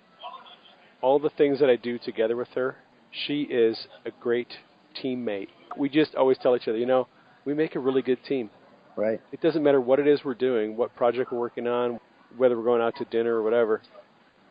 all 1.01 1.19
the 1.19 1.31
things 1.31 1.59
that 1.59 1.69
I 1.69 1.75
do 1.75 1.97
together 1.97 2.35
with 2.35 2.49
her, 2.55 2.75
she 3.11 3.41
is 3.43 3.87
a 4.05 4.11
great 4.19 4.53
teammate. 5.01 5.49
We 5.77 5.89
just 5.89 6.15
always 6.15 6.37
tell 6.37 6.55
each 6.55 6.67
other, 6.67 6.77
you 6.77 6.85
know, 6.85 7.07
we 7.45 7.53
make 7.53 7.75
a 7.75 7.79
really 7.79 8.01
good 8.01 8.23
team. 8.23 8.49
Right. 8.95 9.19
It 9.31 9.41
doesn't 9.41 9.63
matter 9.63 9.81
what 9.81 9.99
it 9.99 10.07
is 10.07 10.23
we're 10.23 10.35
doing, 10.35 10.77
what 10.77 10.95
project 10.95 11.31
we're 11.31 11.39
working 11.39 11.67
on, 11.67 11.99
whether 12.37 12.57
we're 12.57 12.63
going 12.63 12.81
out 12.81 12.95
to 12.97 13.05
dinner 13.05 13.35
or 13.35 13.43
whatever. 13.43 13.81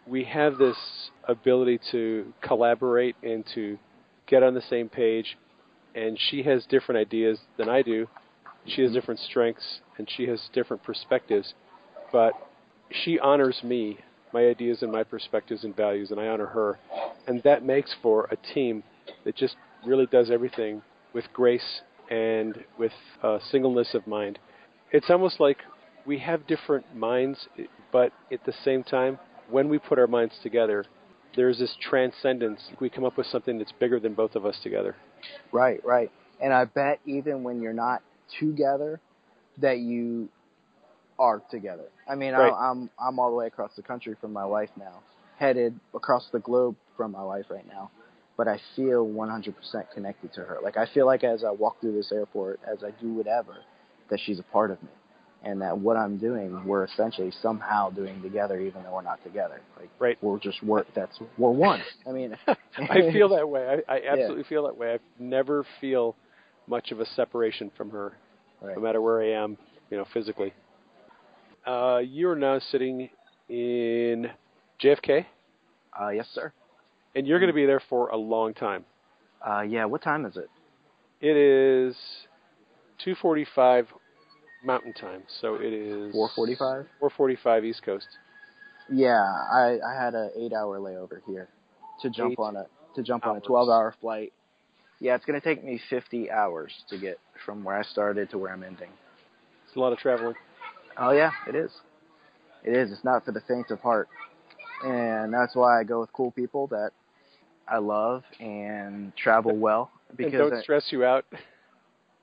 We 0.07 0.25
have 0.25 0.59
this 0.59 0.77
ability 1.29 1.81
to 1.93 2.33
collaborate 2.43 3.17
and 3.23 3.45
to 3.55 3.79
get 4.27 4.43
on 4.43 4.55
the 4.55 4.63
same 4.63 4.89
page. 4.89 5.37
And 5.95 6.19
she 6.19 6.43
has 6.43 6.65
different 6.67 7.01
ideas 7.01 7.39
than 7.59 7.69
I 7.69 7.83
do. 7.83 8.09
She 8.67 8.83
has 8.83 8.93
different 8.93 9.21
strengths 9.21 9.81
and 9.99 10.09
she 10.11 10.27
has 10.27 10.41
different 10.53 10.83
perspectives. 10.83 11.55
But 12.13 12.33
she 12.91 13.19
honors 13.19 13.61
me, 13.63 13.99
my 14.33 14.47
ideas 14.47 14.83
and 14.83 14.91
my 14.91 15.03
perspectives 15.05 15.65
and 15.65 15.77
values, 15.77 16.11
and 16.11 16.21
I 16.21 16.29
honor 16.29 16.47
her. 16.47 16.79
And 17.27 17.43
that 17.43 17.65
makes 17.65 17.95
for 18.03 18.29
a 18.31 18.55
team 18.55 18.83
that 19.25 19.37
just 19.37 19.57
really 19.87 20.07
does 20.07 20.31
everything 20.31 20.83
with 21.13 21.25
grace 21.33 21.83
and 22.11 22.65
with 22.79 22.93
uh, 23.23 23.39
singleness 23.51 23.95
of 23.95 24.07
mind. 24.07 24.39
It's 24.91 25.11
almost 25.11 25.41
like 25.41 25.59
we 26.07 26.19
have 26.19 26.47
different 26.47 26.97
minds, 26.97 27.49
but 27.93 28.13
at 28.31 28.45
the 28.45 28.53
same 28.65 28.83
time, 28.83 29.19
when 29.53 29.69
we 29.69 29.79
put 29.79 29.99
our 29.99 30.07
minds 30.07 30.35
together, 30.43 30.85
there's 31.37 31.59
this 31.59 31.75
transcendence. 31.81 32.61
We 32.81 32.91
come 32.91 33.05
up 33.05 33.17
with 33.17 33.27
something 33.27 33.59
that's 33.59 33.73
bigger 33.73 34.01
than 34.01 34.15
both 34.15 34.35
of 34.35 34.45
us 34.45 34.59
together. 34.63 34.97
Right, 35.53 35.85
right. 35.85 36.11
And 36.43 36.53
I 36.53 36.65
bet 36.65 37.01
even 37.07 37.43
when 37.43 37.61
you're 37.61 37.73
not 37.73 38.03
together, 38.41 39.01
that 39.59 39.79
you 39.79 40.29
are 41.19 41.43
together. 41.51 41.85
I 42.09 42.15
mean, 42.15 42.33
Right. 42.33 42.53
I, 42.53 42.71
I'm 42.71 42.91
I'm 42.99 43.19
all 43.19 43.31
the 43.31 43.37
way 43.37 43.47
across 43.47 43.73
the 43.77 43.83
country 43.83 44.17
from 44.21 44.33
my 44.33 44.45
wife 44.45 44.71
now, 44.79 45.03
headed 45.39 45.79
across 45.95 46.29
the 46.33 46.41
globe 46.41 46.77
from 46.97 47.13
my 47.13 47.23
wife 47.23 47.47
right 47.51 47.67
now. 47.67 47.91
But 48.37 48.49
I 48.49 48.59
feel 48.75 49.07
100% 49.07 49.55
connected 49.95 50.33
to 50.35 50.41
her. 50.41 50.59
Like 50.63 50.77
I 50.77 50.87
feel 50.93 51.07
like 51.07 51.23
as 51.23 51.45
I 51.45 51.51
walk 51.51 51.81
through 51.81 51.93
this 51.93 52.11
airport, 52.11 52.61
as 52.67 52.83
I 52.83 52.91
do 53.01 53.13
whatever, 53.13 53.57
that 54.11 54.21
she's 54.25 54.39
a 54.39 54.43
part 54.45 54.71
of 54.71 54.83
me, 54.83 54.89
and 55.45 55.61
that 55.61 55.77
what 55.77 55.97
I'm 55.97 56.19
doing, 56.19 56.65
we're 56.65 56.85
essentially 56.85 57.33
somehow 57.43 57.91
doing 57.91 58.23
together, 58.23 58.61
even 58.61 58.83
though 58.85 58.95
we're 58.95 59.03
not 59.03 59.23
together. 59.25 59.61
Like 59.79 59.91
Right. 59.99 60.19
we're 60.23 60.39
just 60.39 60.63
work. 60.63 60.87
That's 60.95 61.19
we're 61.39 61.51
one. 61.51 61.81
I 62.07 62.13
mean, 62.13 62.37
I 62.47 63.13
feel 63.13 63.29
that 63.31 63.49
way. 63.49 63.83
I, 63.89 63.95
I 63.95 64.01
absolutely 64.09 64.45
feel 64.45 64.65
that 64.65 64.77
way. 64.77 64.95
I 64.95 64.99
never 65.19 65.65
feel 65.81 66.15
much 66.67 66.93
of 66.93 67.01
a 67.01 67.07
separation 67.07 67.71
from 67.77 67.91
her, 67.91 68.13
Right. 68.61 68.77
no 68.77 68.83
matter 68.83 69.01
where 69.01 69.21
I 69.21 69.31
am, 69.43 69.57
you 69.91 69.97
know, 69.99 70.05
physically. 70.15 70.53
Uh, 71.67 71.99
you're 72.05 72.37
now 72.37 72.59
sitting 72.59 73.09
in 73.49 74.31
JFK, 74.83 75.27
Uh, 76.01 76.09
yes, 76.11 76.29
sir. 76.33 76.53
and 77.15 77.27
you're 77.27 77.39
going 77.39 77.49
to 77.49 77.55
be 77.55 77.67
there 77.67 77.83
for 77.89 78.09
a 78.09 78.17
long 78.17 78.55
time. 78.55 78.85
Uh, 79.47 79.61
yeah. 79.63 79.85
What 79.85 80.03
time 80.03 80.25
is 80.25 80.37
it? 80.37 80.49
It 81.21 81.37
is 81.37 81.97
2:45 83.05 83.87
Mountain 84.65 84.93
Time, 84.95 85.23
so 85.41 85.57
it 85.57 85.73
is 85.73 86.15
4:45. 86.15 86.87
4:45 87.01 87.65
East 87.65 87.83
Coast. 87.83 88.07
Yeah, 88.89 89.23
I 89.23 89.79
I 89.85 89.95
had 89.95 90.15
an 90.15 90.31
eight 90.37 90.53
hour 90.53 90.79
layover 90.79 91.21
here 91.27 91.49
to 92.03 92.11
jump 92.11 92.33
Eight 92.33 92.39
on 92.39 92.57
a 92.57 92.67
to 92.95 93.03
jump 93.03 93.27
on 93.27 93.37
a 93.37 93.41
twelve 93.41 93.69
hour 93.69 93.95
flight. 94.01 94.33
Yeah, 95.01 95.15
it's 95.15 95.25
gonna 95.25 95.41
take 95.41 95.65
me 95.65 95.81
fifty 95.91 96.31
hours 96.31 96.73
to 96.89 96.99
get 96.99 97.19
from 97.45 97.65
where 97.65 97.77
I 97.77 97.83
started 97.83 98.31
to 98.31 98.39
where 98.39 98.53
I'm 98.53 98.63
ending. 98.63 98.91
It's 99.67 99.77
a 99.77 99.81
lot 99.81 99.93
of 99.93 99.99
traveling. 99.99 100.35
Oh 100.97 101.13
yeah, 101.13 101.31
it 101.49 101.55
is. 101.55 101.71
It 102.65 102.77
is. 102.77 102.93
It's 102.93 103.05
not 103.05 103.25
for 103.25 103.33
the 103.33 103.41
faint 103.41 103.71
of 103.71 103.81
heart, 103.81 104.09
and 104.85 105.33
that's 105.33 105.55
why 105.57 105.81
I 105.81 105.85
go 105.85 106.01
with 106.01 106.13
cool 106.13 106.31
people 106.31 106.67
that 106.69 106.91
I 107.67 107.79
love 107.79 108.25
and 108.41 109.15
travel 109.17 109.57
well. 109.57 109.91
And 110.09 110.19
Because 110.19 110.51
don't 110.51 110.55
I- 110.55 110.63
stress 110.63 110.93
you 110.93 111.05
out. 111.05 111.25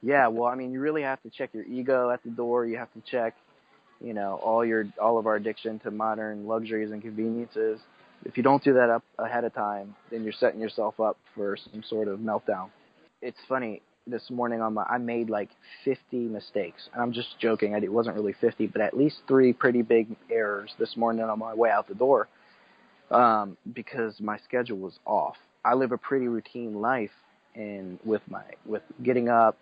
Yeah, 0.01 0.27
well, 0.27 0.45
I 0.45 0.55
mean, 0.55 0.71
you 0.71 0.79
really 0.79 1.01
have 1.01 1.21
to 1.23 1.29
check 1.29 1.53
your 1.53 1.63
ego 1.65 2.09
at 2.09 2.23
the 2.23 2.29
door. 2.29 2.65
You 2.65 2.77
have 2.77 2.91
to 2.93 3.01
check, 3.01 3.35
you 4.01 4.13
know, 4.13 4.39
all 4.43 4.65
your 4.65 4.85
all 5.01 5.17
of 5.17 5.27
our 5.27 5.35
addiction 5.35 5.79
to 5.79 5.91
modern 5.91 6.47
luxuries 6.47 6.91
and 6.91 7.01
conveniences. 7.01 7.79
If 8.25 8.37
you 8.37 8.43
don't 8.43 8.63
do 8.63 8.73
that 8.73 8.89
up 8.89 9.03
ahead 9.17 9.43
of 9.43 9.53
time, 9.53 9.95
then 10.11 10.23
you're 10.23 10.33
setting 10.33 10.59
yourself 10.59 10.99
up 10.99 11.17
for 11.35 11.57
some 11.71 11.83
sort 11.83 12.07
of 12.07 12.19
meltdown. 12.19 12.69
It's 13.21 13.39
funny. 13.47 13.81
This 14.07 14.31
morning 14.31 14.59
on 14.59 14.73
my, 14.73 14.83
I 14.83 14.97
made 14.97 15.29
like 15.29 15.49
50 15.85 16.17
mistakes, 16.17 16.89
and 16.93 17.01
I'm 17.01 17.13
just 17.13 17.37
joking. 17.39 17.73
It 17.73 17.93
wasn't 17.93 18.15
really 18.15 18.33
50, 18.41 18.65
but 18.67 18.81
at 18.81 18.97
least 18.97 19.17
three 19.27 19.53
pretty 19.53 19.83
big 19.83 20.15
errors 20.31 20.73
this 20.79 20.97
morning 20.97 21.23
on 21.23 21.37
my 21.37 21.53
way 21.53 21.69
out 21.69 21.87
the 21.87 21.93
door, 21.93 22.27
um, 23.11 23.55
because 23.71 24.19
my 24.19 24.39
schedule 24.39 24.77
was 24.77 24.97
off. 25.05 25.35
I 25.63 25.75
live 25.75 25.91
a 25.91 25.97
pretty 25.97 26.27
routine 26.27 26.81
life, 26.81 27.11
and 27.53 27.99
with 28.03 28.21
my 28.27 28.41
with 28.65 28.81
getting 29.03 29.29
up, 29.29 29.57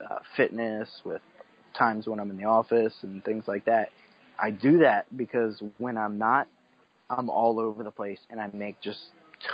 uh, 0.00 0.18
fitness, 0.36 0.88
with 1.04 1.22
times 1.76 2.06
when 2.06 2.20
I'm 2.20 2.30
in 2.30 2.36
the 2.36 2.44
office 2.44 2.94
and 3.02 3.24
things 3.24 3.44
like 3.46 3.64
that. 3.66 3.90
I 4.38 4.50
do 4.50 4.78
that 4.78 5.06
because 5.16 5.62
when 5.78 5.96
I'm 5.96 6.18
not, 6.18 6.48
I'm 7.10 7.30
all 7.30 7.60
over 7.60 7.82
the 7.82 7.90
place 7.90 8.18
and 8.30 8.40
I 8.40 8.48
make 8.52 8.80
just 8.80 9.00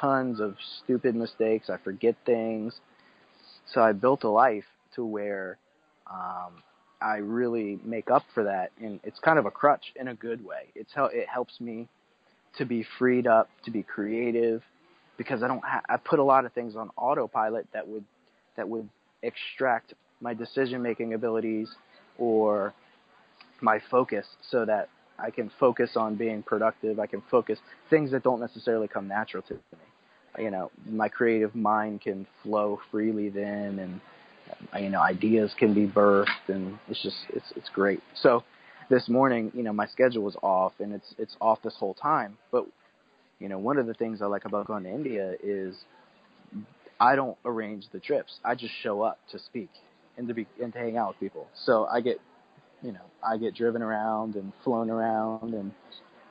tons 0.01 0.41
of 0.41 0.57
stupid 0.83 1.15
mistakes. 1.15 1.71
I 1.71 1.77
forget 1.79 2.17
things. 2.25 2.75
So 3.73 3.83
I 3.83 3.93
built 3.93 4.25
a 4.25 4.29
life 4.29 4.65
to 4.95 5.05
where 5.05 5.59
um, 6.11 6.63
I 7.01 7.17
really 7.17 7.79
make 7.85 8.11
up 8.11 8.25
for 8.35 8.45
that, 8.45 8.71
and 8.83 9.01
it's 9.05 9.19
kind 9.21 9.39
of 9.39 9.47
a 9.47 9.51
crutch 9.51 9.93
in 9.97 10.09
a 10.09 10.15
good 10.15 10.45
way. 10.45 10.73
It's 10.75 10.91
how 10.95 11.07
it 11.07 11.29
helps 11.29 11.61
me 11.61 11.89
to 12.57 12.65
be 12.65 12.85
freed 12.99 13.27
up, 13.27 13.49
to 13.65 13.71
be 13.71 13.83
creative, 13.83 14.63
because 15.19 15.43
I 15.43 15.49
don't. 15.49 15.63
Ha- 15.63 15.83
I 15.89 15.97
put 15.99 16.19
a 16.19 16.25
lot 16.25 16.47
of 16.47 16.53
things 16.53 16.77
on 16.77 16.91
autopilot 16.97 17.67
that 17.73 17.87
would 17.89 18.05
that 18.57 18.69
would 18.69 18.89
extract 19.23 19.95
my 20.21 20.35
decision 20.35 20.83
making 20.83 21.15
abilities 21.15 21.69
or 22.19 22.75
my 23.61 23.81
focus 23.91 24.27
so 24.51 24.65
that 24.65 24.89
I 25.19 25.31
can 25.31 25.51
focus 25.59 25.91
on 25.97 26.15
being 26.15 26.43
productive. 26.43 27.01
I 27.01 27.07
can 27.07 27.23
focus 27.31 27.59
things 27.91 28.11
that 28.13 28.23
don't 28.23 28.41
necessarily 28.41 28.89
come 28.89 29.09
natural 29.09 29.43
to 29.45 29.55
me. 29.55 29.61
You 30.39 30.51
know, 30.51 30.71
my 30.87 31.09
creative 31.09 31.55
mind 31.55 32.03
can 32.03 32.27
flow 32.43 32.79
freely 32.91 33.29
then, 33.29 33.79
and 33.79 34.01
uh, 34.73 34.79
you 34.79 34.91
know, 34.91 35.01
ideas 35.01 35.53
can 35.59 35.75
be 35.75 35.87
birthed, 35.87 36.27
and 36.49 36.79
it's 36.89 37.03
just 37.03 37.17
it's 37.31 37.53
it's 37.57 37.69
great. 37.71 38.01
So 38.15 38.45
this 38.89 39.09
morning, 39.09 39.51
you 39.55 39.65
know, 39.65 39.73
my 39.73 39.87
schedule 39.87 40.23
was 40.23 40.37
off, 40.43 40.75
and 40.79 40.93
it's 40.93 41.15
it's 41.19 41.37
off 41.41 41.61
this 41.63 41.75
whole 41.77 41.95
time. 41.95 42.39
But 42.53 42.67
you 43.41 43.49
know, 43.49 43.59
one 43.59 43.79
of 43.79 43.87
the 43.87 43.95
things 43.95 44.23
I 44.23 44.27
like 44.27 44.45
about 44.45 44.67
going 44.67 44.85
to 44.85 44.91
India 44.91 45.35
is 45.43 45.75
I 47.01 47.17
don't 47.17 47.37
arrange 47.45 47.87
the 47.93 47.99
trips. 47.99 48.39
I 48.45 48.55
just 48.55 48.75
show 48.83 49.03
up 49.03 49.19
to 49.33 49.39
speak 49.39 49.71
and 50.19 50.29
to 50.29 50.35
be 50.35 50.47
and 50.63 50.73
to 50.75 50.79
hang 50.79 50.99
out 50.99 51.09
with 51.09 51.21
people. 51.21 51.47
So 51.65 51.87
I 51.87 52.03
get, 52.03 52.21
you 52.83 52.93
know, 52.93 53.01
I 53.27 53.39
get 53.39 53.55
driven 53.55 53.81
around 53.81 54.35
and 54.35 54.53
flown 54.65 54.91
around, 54.91 55.55
and 55.55 55.73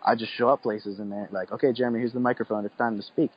I 0.04 0.16
just 0.16 0.32
show 0.38 0.50
up 0.50 0.62
places 0.62 1.00
and 1.00 1.12
they're 1.12 1.30
like, 1.32 1.52
okay, 1.52 1.74
Jeremy, 1.74 2.00
here's 2.00 2.14
the 2.14 2.20
microphone. 2.20 2.66
It's 2.66 2.78
time 2.78 2.98
to 2.98 3.04
speak. 3.04 3.32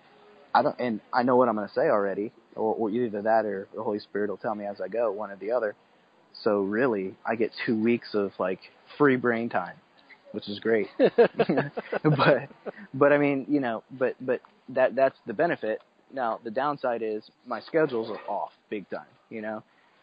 I 0.55 0.63
don't, 0.63 0.77
and 0.79 1.01
I 1.13 1.23
know 1.23 1.37
what 1.37 1.49
I'm 1.49 1.55
going 1.57 1.69
to 1.69 1.75
say 1.75 1.89
already, 1.89 2.33
or, 2.57 2.75
or 2.75 2.91
either 2.91 3.23
that 3.23 3.45
or 3.45 3.69
the 3.75 3.83
Holy 3.83 4.01
Spirit 4.01 4.31
will 4.31 4.37
tell 4.37 4.55
me 4.55 4.67
as 4.67 4.81
I 4.81 4.89
go, 4.89 5.13
one 5.13 5.31
or 5.31 5.37
the 5.37 5.53
other. 5.53 5.75
So 6.45 6.61
really, 6.61 7.15
I 7.25 7.35
get 7.37 7.51
two 7.67 7.81
weeks 7.81 8.15
of 8.15 8.33
like 8.39 8.61
free 8.99 9.17
brain 9.17 9.49
time, 9.49 9.75
which 10.33 10.49
is 10.49 10.59
great. 10.59 10.89
but 10.99 12.49
but 12.95 13.13
I 13.13 13.19
mean, 13.19 13.47
you 13.49 13.61
know, 13.61 13.83
but 13.99 14.15
but 14.21 14.41
that 14.71 14.95
that's 14.95 15.17
the 15.27 15.35
benefit. 15.35 15.81
Now 16.13 16.41
the 16.43 16.51
downside 16.51 17.03
is 17.03 17.23
my 17.47 17.61
schedules 17.61 18.11
are 18.11 18.33
off 18.33 18.51
big 18.71 18.89
time, 18.91 19.07
you 19.29 19.43
know. 19.43 19.63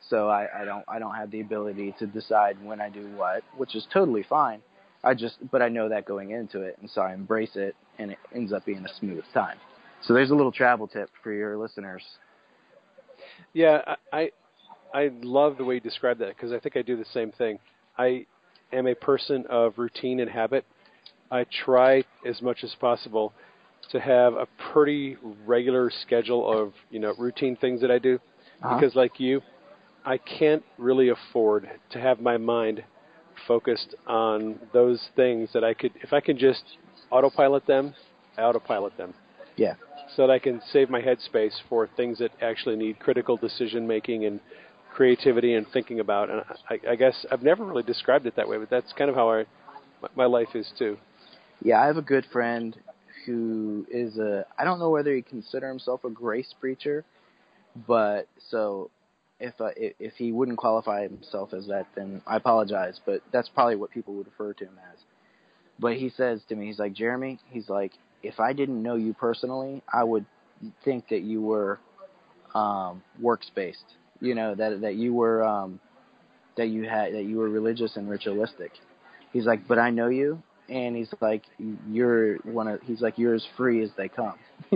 So 0.09 0.29
I, 0.29 0.47
I 0.61 0.65
don't 0.65 0.83
I 0.87 0.99
don't 0.99 1.15
have 1.15 1.31
the 1.31 1.41
ability 1.41 1.95
to 1.99 2.07
decide 2.07 2.57
when 2.63 2.79
I 2.81 2.89
do 2.89 3.07
what, 3.15 3.43
which 3.57 3.75
is 3.75 3.85
totally 3.91 4.23
fine. 4.23 4.61
I 5.03 5.13
just 5.13 5.35
but 5.51 5.61
I 5.61 5.69
know 5.69 5.89
that 5.89 6.05
going 6.05 6.31
into 6.31 6.61
it, 6.61 6.77
and 6.81 6.89
so 6.89 7.01
I 7.01 7.13
embrace 7.13 7.55
it, 7.55 7.75
and 7.99 8.11
it 8.11 8.17
ends 8.33 8.53
up 8.53 8.65
being 8.65 8.85
a 8.85 8.93
smooth 8.99 9.23
time. 9.33 9.57
So 10.03 10.13
there's 10.13 10.31
a 10.31 10.35
little 10.35 10.51
travel 10.51 10.87
tip 10.87 11.09
for 11.23 11.31
your 11.31 11.57
listeners. 11.57 12.03
Yeah, 13.53 13.95
I 14.11 14.31
I, 14.93 15.11
love 15.21 15.57
the 15.57 15.65
way 15.65 15.75
you 15.75 15.81
describe 15.81 16.17
that 16.19 16.29
because 16.29 16.51
I 16.51 16.59
think 16.59 16.77
I 16.77 16.81
do 16.81 16.95
the 16.97 17.05
same 17.13 17.31
thing. 17.31 17.59
I 17.97 18.25
am 18.73 18.87
a 18.87 18.95
person 18.95 19.45
of 19.49 19.77
routine 19.77 20.19
and 20.19 20.29
habit. 20.29 20.65
I 21.31 21.45
try 21.65 22.03
as 22.25 22.41
much 22.41 22.63
as 22.63 22.73
possible 22.79 23.33
to 23.91 23.99
have 23.99 24.33
a 24.33 24.47
pretty 24.71 25.17
regular 25.45 25.91
schedule 26.01 26.49
of 26.51 26.73
you 26.89 26.99
know 26.99 27.13
routine 27.17 27.55
things 27.55 27.81
that 27.81 27.91
I 27.91 27.99
do 27.99 28.19
Uh-huh. 28.63 28.75
because 28.75 28.95
like 28.95 29.19
you, 29.19 29.41
I 30.07 30.17
can't 30.17 30.63
really 30.77 31.09
afford 31.09 31.69
to 31.91 31.99
have 31.99 32.21
my 32.21 32.37
mind 32.37 32.81
focused 33.45 33.93
on 34.07 34.57
those 34.71 35.01
things 35.17 35.49
that 35.53 35.65
I 35.65 35.73
could 35.73 35.91
if 36.01 36.13
I 36.13 36.21
can 36.21 36.37
just 36.37 36.63
autopilot 37.11 37.67
them, 37.67 37.93
I 38.37 38.43
autopilot 38.43 38.95
them 38.97 39.13
Yeah. 39.57 39.75
so 40.15 40.25
that 40.25 40.31
I 40.31 40.39
can 40.39 40.61
save 40.71 40.89
my 40.89 41.01
headspace 41.01 41.51
for 41.69 41.89
things 41.97 42.19
that 42.19 42.31
actually 42.41 42.77
need 42.77 42.99
critical 42.99 43.35
decision 43.35 43.85
making 43.85 44.25
and 44.25 44.39
creativity 44.93 45.55
and 45.55 45.67
thinking 45.73 45.99
about. 45.99 46.29
And 46.29 46.41
I, 46.69 46.91
I 46.91 46.95
guess 46.95 47.25
I've 47.29 47.43
never 47.43 47.65
really 47.65 47.83
described 47.83 48.25
it 48.27 48.35
that 48.37 48.47
way, 48.47 48.57
but 48.57 48.69
that's 48.69 48.93
kind 48.93 49.09
of 49.09 49.15
how 49.15 49.29
I 49.29 49.45
my- 50.01 50.09
my 50.15 50.25
life 50.25 50.55
is 50.55 50.71
too. 50.79 50.97
Yeah, 51.61 51.81
I 51.81 51.87
have 51.87 51.97
a 51.97 52.01
good 52.01 52.25
friend 52.31 52.77
who 53.25 53.85
is 53.91 54.17
a 54.17 54.45
I 54.57 54.63
don't 54.63 54.79
know 54.79 54.89
whether 54.89 55.13
he 55.13 55.21
consider 55.21 55.67
himself 55.67 56.05
a 56.05 56.09
grace 56.09 56.53
preacher, 56.61 57.03
But 57.87 58.27
so 58.49 58.89
if 59.39 59.59
uh, 59.59 59.69
if 59.75 60.13
he 60.15 60.31
wouldn't 60.31 60.57
qualify 60.57 61.03
himself 61.03 61.53
as 61.53 61.67
that, 61.67 61.87
then 61.95 62.21
I 62.25 62.37
apologize. 62.37 62.99
But 63.05 63.21
that's 63.31 63.49
probably 63.49 63.75
what 63.75 63.91
people 63.91 64.13
would 64.15 64.27
refer 64.27 64.53
to 64.53 64.63
him 64.65 64.79
as. 64.93 64.99
But 65.79 65.95
he 65.95 66.09
says 66.09 66.41
to 66.49 66.55
me, 66.55 66.67
he's 66.67 66.79
like 66.79 66.93
Jeremy. 66.93 67.39
He's 67.49 67.69
like, 67.69 67.91
if 68.23 68.39
I 68.39 68.53
didn't 68.53 68.81
know 68.81 68.95
you 68.95 69.13
personally, 69.13 69.83
I 69.91 70.03
would 70.03 70.25
think 70.83 71.09
that 71.09 71.21
you 71.21 71.41
were 71.41 71.79
um, 72.55 73.03
works 73.21 73.49
based. 73.55 73.85
You 74.19 74.33
know 74.33 74.55
that 74.55 74.81
that 74.81 74.95
you 74.95 75.13
were 75.13 75.43
um, 75.43 75.79
that 76.57 76.67
you 76.67 76.89
had 76.89 77.13
that 77.13 77.23
you 77.23 77.37
were 77.37 77.49
religious 77.49 77.95
and 77.95 78.09
ritualistic. 78.09 78.71
He's 79.31 79.45
like, 79.45 79.67
but 79.67 79.77
I 79.77 79.91
know 79.91 80.07
you, 80.07 80.41
and 80.69 80.95
he's 80.95 81.09
like, 81.21 81.43
you're 81.89 82.37
one 82.37 82.67
of. 82.67 82.81
He's 82.81 83.01
like, 83.01 83.17
you're 83.19 83.35
as 83.35 83.45
free 83.55 83.83
as 83.83 83.89
they 83.97 84.07
come. 84.07 84.35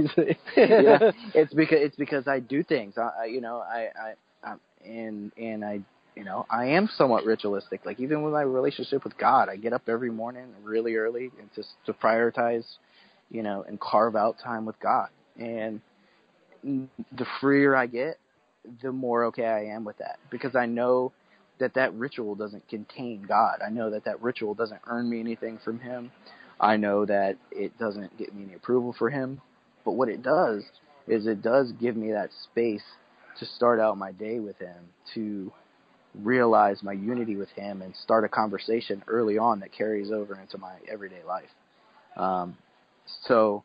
Yeah, 0.55 1.12
it's 1.34 1.53
because 1.53 1.80
it's 1.82 1.95
because 1.95 2.28
I 2.28 2.39
do 2.39 2.62
things. 2.62 2.97
I, 2.97 3.09
I 3.24 3.26
you 3.26 3.41
know 3.41 3.57
I 3.57 3.89
I 3.99 4.14
I'm, 4.43 4.59
and 4.85 5.31
and 5.37 5.63
I 5.63 5.81
you 6.15 6.23
know 6.23 6.45
I 6.49 6.65
am 6.65 6.89
somewhat 6.95 7.25
ritualistic. 7.25 7.85
Like 7.85 7.99
even 7.99 8.23
with 8.23 8.33
my 8.33 8.41
relationship 8.41 9.03
with 9.03 9.17
God, 9.17 9.49
I 9.49 9.55
get 9.55 9.73
up 9.73 9.83
every 9.87 10.11
morning 10.11 10.47
really 10.63 10.95
early 10.95 11.31
and 11.39 11.49
just 11.55 11.69
to 11.85 11.93
prioritize, 11.93 12.65
you 13.29 13.43
know, 13.43 13.63
and 13.67 13.79
carve 13.79 14.15
out 14.15 14.37
time 14.43 14.65
with 14.65 14.79
God. 14.79 15.09
And 15.37 15.81
the 16.63 17.25
freer 17.39 17.75
I 17.75 17.87
get, 17.87 18.17
the 18.81 18.91
more 18.91 19.25
okay 19.25 19.45
I 19.45 19.65
am 19.75 19.83
with 19.83 19.97
that 19.97 20.19
because 20.29 20.55
I 20.55 20.65
know 20.65 21.11
that 21.59 21.73
that 21.75 21.93
ritual 21.93 22.35
doesn't 22.35 22.67
contain 22.67 23.23
God. 23.27 23.59
I 23.65 23.69
know 23.69 23.89
that 23.91 24.05
that 24.05 24.21
ritual 24.21 24.53
doesn't 24.53 24.81
earn 24.87 25.09
me 25.09 25.19
anything 25.19 25.59
from 25.63 25.79
Him. 25.79 26.11
I 26.59 26.77
know 26.77 27.05
that 27.05 27.37
it 27.51 27.77
doesn't 27.77 28.17
get 28.17 28.33
me 28.35 28.43
any 28.45 28.53
approval 28.55 28.95
for 28.97 29.09
Him. 29.09 29.41
But 29.85 29.93
what 29.93 30.09
it 30.09 30.21
does 30.21 30.63
is 31.07 31.25
it 31.25 31.41
does 31.41 31.71
give 31.73 31.95
me 31.95 32.11
that 32.11 32.29
space 32.43 32.83
to 33.39 33.45
start 33.45 33.79
out 33.79 33.97
my 33.97 34.11
day 34.11 34.39
with 34.39 34.57
Him, 34.57 34.77
to 35.15 35.51
realize 36.15 36.84
my 36.84 36.93
unity 36.93 37.36
with 37.36 37.49
Him, 37.49 37.82
and 37.82 37.95
start 37.95 38.23
a 38.23 38.29
conversation 38.29 39.03
early 39.07 39.38
on 39.38 39.59
that 39.61 39.71
carries 39.71 40.11
over 40.11 40.39
into 40.39 40.57
my 40.57 40.73
everyday 40.91 41.23
life. 41.23 41.49
Um, 42.17 42.57
so, 43.27 43.63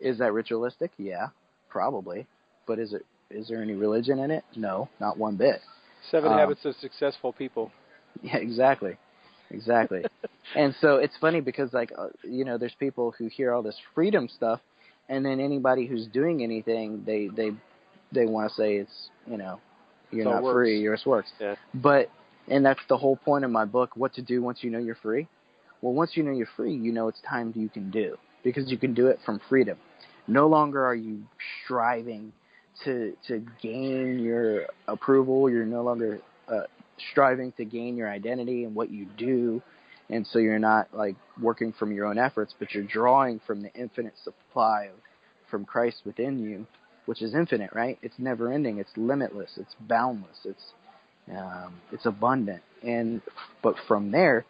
is 0.00 0.18
that 0.18 0.32
ritualistic? 0.32 0.92
Yeah, 0.98 1.28
probably. 1.68 2.26
But 2.66 2.78
is 2.78 2.92
it 2.92 3.04
is 3.30 3.48
there 3.48 3.62
any 3.62 3.74
religion 3.74 4.18
in 4.18 4.30
it? 4.30 4.44
No, 4.54 4.88
not 5.00 5.18
one 5.18 5.36
bit. 5.36 5.60
Seven 6.10 6.32
Um, 6.32 6.38
Habits 6.38 6.64
of 6.64 6.74
Successful 6.76 7.32
People. 7.32 7.70
Yeah, 8.22 8.38
exactly, 8.38 8.96
exactly. 9.50 10.02
and 10.56 10.74
so 10.80 10.96
it's 10.96 11.14
funny 11.20 11.42
because 11.42 11.74
like 11.74 11.92
uh, 11.96 12.06
you 12.24 12.46
know, 12.46 12.56
there's 12.56 12.74
people 12.80 13.14
who 13.18 13.26
hear 13.26 13.52
all 13.52 13.62
this 13.62 13.76
freedom 13.94 14.26
stuff, 14.34 14.60
and 15.10 15.22
then 15.22 15.38
anybody 15.38 15.84
who's 15.84 16.06
doing 16.06 16.42
anything, 16.42 17.02
they 17.04 17.28
they 17.28 17.50
they 18.12 18.26
want 18.26 18.50
to 18.50 18.54
say 18.54 18.76
it's 18.76 19.10
you 19.26 19.36
know, 19.36 19.60
you're 20.10 20.24
not 20.24 20.42
works. 20.42 20.54
free, 20.54 20.80
yours 20.80 21.02
works. 21.04 21.30
Yeah. 21.40 21.56
But 21.74 22.10
and 22.48 22.64
that's 22.64 22.80
the 22.88 22.96
whole 22.96 23.16
point 23.16 23.44
of 23.44 23.50
my 23.50 23.64
book, 23.64 23.96
what 23.96 24.14
to 24.14 24.22
do 24.22 24.42
once 24.42 24.58
you 24.62 24.70
know 24.70 24.78
you're 24.78 24.96
free. 24.96 25.26
Well, 25.82 25.92
once 25.92 26.12
you 26.14 26.22
know 26.22 26.32
you're 26.32 26.48
free, 26.56 26.74
you 26.74 26.92
know 26.92 27.08
it's 27.08 27.20
time 27.28 27.52
you 27.54 27.68
can 27.68 27.90
do 27.90 28.16
because 28.42 28.70
you 28.70 28.78
can 28.78 28.94
do 28.94 29.08
it 29.08 29.18
from 29.26 29.40
freedom. 29.48 29.78
No 30.26 30.46
longer 30.46 30.84
are 30.84 30.94
you 30.94 31.22
striving 31.64 32.32
to 32.84 33.16
to 33.28 33.44
gain 33.60 34.18
your 34.18 34.66
approval. 34.88 35.50
You're 35.50 35.66
no 35.66 35.82
longer 35.82 36.20
uh, 36.48 36.62
striving 37.10 37.52
to 37.52 37.64
gain 37.64 37.96
your 37.96 38.10
identity 38.10 38.64
and 38.64 38.74
what 38.74 38.90
you 38.90 39.06
do, 39.16 39.62
and 40.10 40.26
so 40.26 40.38
you're 40.38 40.58
not 40.58 40.88
like 40.92 41.16
working 41.40 41.72
from 41.72 41.92
your 41.92 42.06
own 42.06 42.18
efforts, 42.18 42.54
but 42.58 42.72
you're 42.74 42.84
drawing 42.84 43.40
from 43.46 43.62
the 43.62 43.72
infinite 43.74 44.14
supply 44.22 44.84
of 44.84 44.98
from 45.50 45.64
Christ 45.64 46.02
within 46.04 46.38
you, 46.38 46.66
which 47.06 47.22
is 47.22 47.34
infinite, 47.34 47.70
right? 47.72 47.98
It's 48.02 48.18
never 48.18 48.52
ending. 48.52 48.78
It's 48.78 48.90
limitless. 48.96 49.52
It's 49.56 49.74
boundless. 49.80 50.38
It's 50.44 50.72
um, 51.30 51.74
it's 51.90 52.06
abundant, 52.06 52.62
and 52.82 53.20
but 53.62 53.74
from 53.88 54.12
there, 54.12 54.44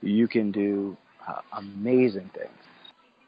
you 0.00 0.26
can 0.28 0.50
do 0.50 0.96
uh, 1.28 1.40
amazing 1.58 2.30
things. 2.34 2.50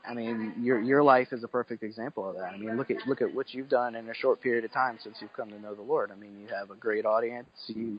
I 0.08 0.14
mean, 0.14 0.54
your 0.60 0.80
your 0.80 1.02
life 1.02 1.28
is 1.32 1.44
a 1.44 1.48
perfect 1.48 1.82
example 1.82 2.28
of 2.28 2.36
that. 2.36 2.52
I 2.54 2.56
mean, 2.56 2.76
look 2.76 2.90
at 2.90 2.98
look 3.06 3.22
at 3.22 3.34
what 3.34 3.52
you've 3.52 3.68
done 3.68 3.94
in 3.94 4.08
a 4.08 4.14
short 4.14 4.40
period 4.40 4.64
of 4.64 4.72
time 4.72 4.98
since 5.02 5.16
you've 5.20 5.32
come 5.32 5.50
to 5.50 5.60
know 5.60 5.74
the 5.74 5.82
Lord. 5.82 6.10
I 6.12 6.14
mean, 6.14 6.38
you 6.40 6.46
have 6.54 6.70
a 6.70 6.74
great 6.74 7.04
audience. 7.04 7.48
You 7.66 7.98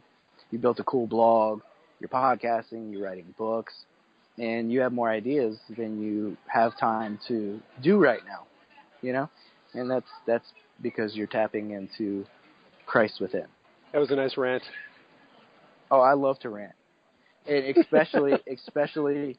you 0.51 0.59
built 0.59 0.79
a 0.79 0.83
cool 0.83 1.07
blog. 1.07 1.61
You're 1.99 2.09
podcasting. 2.09 2.91
You're 2.91 3.03
writing 3.03 3.33
books, 3.37 3.73
and 4.37 4.71
you 4.71 4.81
have 4.81 4.91
more 4.91 5.09
ideas 5.09 5.57
than 5.77 6.01
you 6.01 6.37
have 6.47 6.77
time 6.79 7.19
to 7.27 7.59
do 7.81 7.97
right 7.97 8.21
now. 8.27 8.45
You 9.01 9.13
know, 9.13 9.29
and 9.73 9.89
that's 9.89 10.09
that's 10.27 10.45
because 10.81 11.15
you're 11.15 11.27
tapping 11.27 11.71
into 11.71 12.25
Christ 12.85 13.19
within. 13.19 13.45
That 13.93 13.99
was 13.99 14.11
a 14.11 14.15
nice 14.15 14.37
rant. 14.37 14.63
Oh, 15.91 16.01
I 16.01 16.13
love 16.13 16.39
to 16.39 16.49
rant, 16.49 16.73
and 17.47 17.77
especially 17.77 18.33
especially 18.51 19.37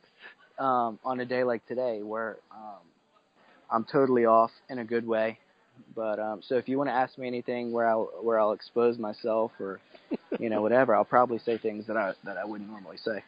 um, 0.58 0.98
on 1.04 1.20
a 1.20 1.24
day 1.24 1.44
like 1.44 1.66
today 1.66 2.02
where 2.02 2.38
um, 2.52 2.82
I'm 3.70 3.84
totally 3.84 4.24
off 4.24 4.50
in 4.68 4.78
a 4.78 4.84
good 4.84 5.06
way. 5.06 5.38
But 5.94 6.18
um, 6.18 6.40
so 6.42 6.56
if 6.56 6.68
you 6.68 6.78
want 6.78 6.88
to 6.88 6.94
ask 6.94 7.18
me 7.18 7.26
anything 7.26 7.72
where 7.72 7.86
I'll 7.86 8.10
where 8.22 8.40
I'll 8.40 8.52
expose 8.52 8.98
myself 8.98 9.52
or 9.60 9.80
you 10.38 10.48
know 10.48 10.62
whatever, 10.62 10.94
I'll 10.94 11.04
probably 11.04 11.38
say 11.38 11.58
things 11.58 11.86
that 11.86 11.96
I 11.96 12.14
that 12.24 12.38
I 12.38 12.44
wouldn't 12.44 12.70
normally 12.70 12.96
say. 12.96 13.22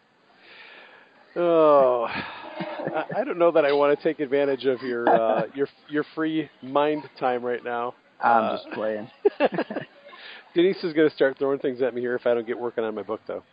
Oh, 1.39 2.07
I, 2.09 3.05
I 3.19 3.25
don't 3.25 3.39
know 3.39 3.53
that 3.53 3.65
I 3.65 3.73
want 3.73 3.97
to 3.97 4.03
take 4.03 4.19
advantage 4.21 4.65
of 4.67 4.83
your 4.83 5.09
uh, 5.09 5.43
your 5.55 5.69
your 5.89 6.05
free 6.15 6.51
mind 6.63 7.05
time 7.19 7.43
right 7.45 7.63
now. 7.63 7.95
I'm 8.23 8.45
Uh, 8.45 8.57
just 8.57 8.71
playing. 8.73 9.11
Denise 10.55 10.83
is 10.83 10.93
going 10.93 11.09
to 11.09 11.15
start 11.15 11.39
throwing 11.39 11.59
things 11.61 11.81
at 11.83 11.95
me 11.95 12.01
here 12.01 12.17
if 12.17 12.27
I 12.27 12.35
don't 12.35 12.47
get 12.47 12.59
working 12.59 12.83
on 12.85 12.95
my 12.95 13.03
book, 13.03 13.21
though. 13.27 13.45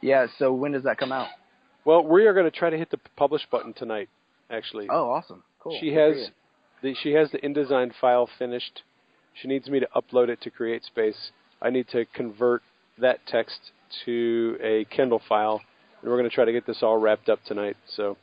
Yeah. 0.00 0.26
So 0.38 0.52
when 0.54 0.72
does 0.72 0.84
that 0.84 0.96
come 0.96 1.12
out? 1.12 1.28
Well, 1.84 2.02
we 2.04 2.26
are 2.26 2.32
going 2.32 2.50
to 2.50 2.56
try 2.56 2.70
to 2.70 2.78
hit 2.78 2.90
the 2.90 2.98
publish 3.16 3.42
button 3.50 3.72
tonight. 3.74 4.08
Actually, 4.50 4.88
Oh, 4.90 5.10
awesome. 5.10 5.42
Cool. 5.60 5.76
she 5.78 5.90
Good 5.90 6.16
has 6.16 6.30
the 6.82 6.94
she 7.02 7.12
has 7.12 7.30
the 7.30 7.38
InDesign 7.38 7.92
file 8.00 8.28
finished. 8.38 8.82
She 9.34 9.46
needs 9.48 9.68
me 9.68 9.78
to 9.80 9.88
upload 9.94 10.28
it 10.28 10.40
to 10.42 10.50
CreateSpace. 10.50 11.30
I 11.62 11.70
need 11.70 11.86
to 11.88 12.04
convert 12.14 12.62
that 12.98 13.18
text 13.26 13.58
to 14.06 14.56
a 14.62 14.86
Kindle 14.86 15.20
file, 15.28 15.60
and 16.02 16.10
we're 16.10 16.16
going 16.18 16.28
to 16.28 16.34
try 16.34 16.44
to 16.44 16.52
get 16.52 16.66
this 16.66 16.82
all 16.82 16.96
wrapped 16.98 17.28
up 17.28 17.40
tonight. 17.44 17.76
So 17.96 18.16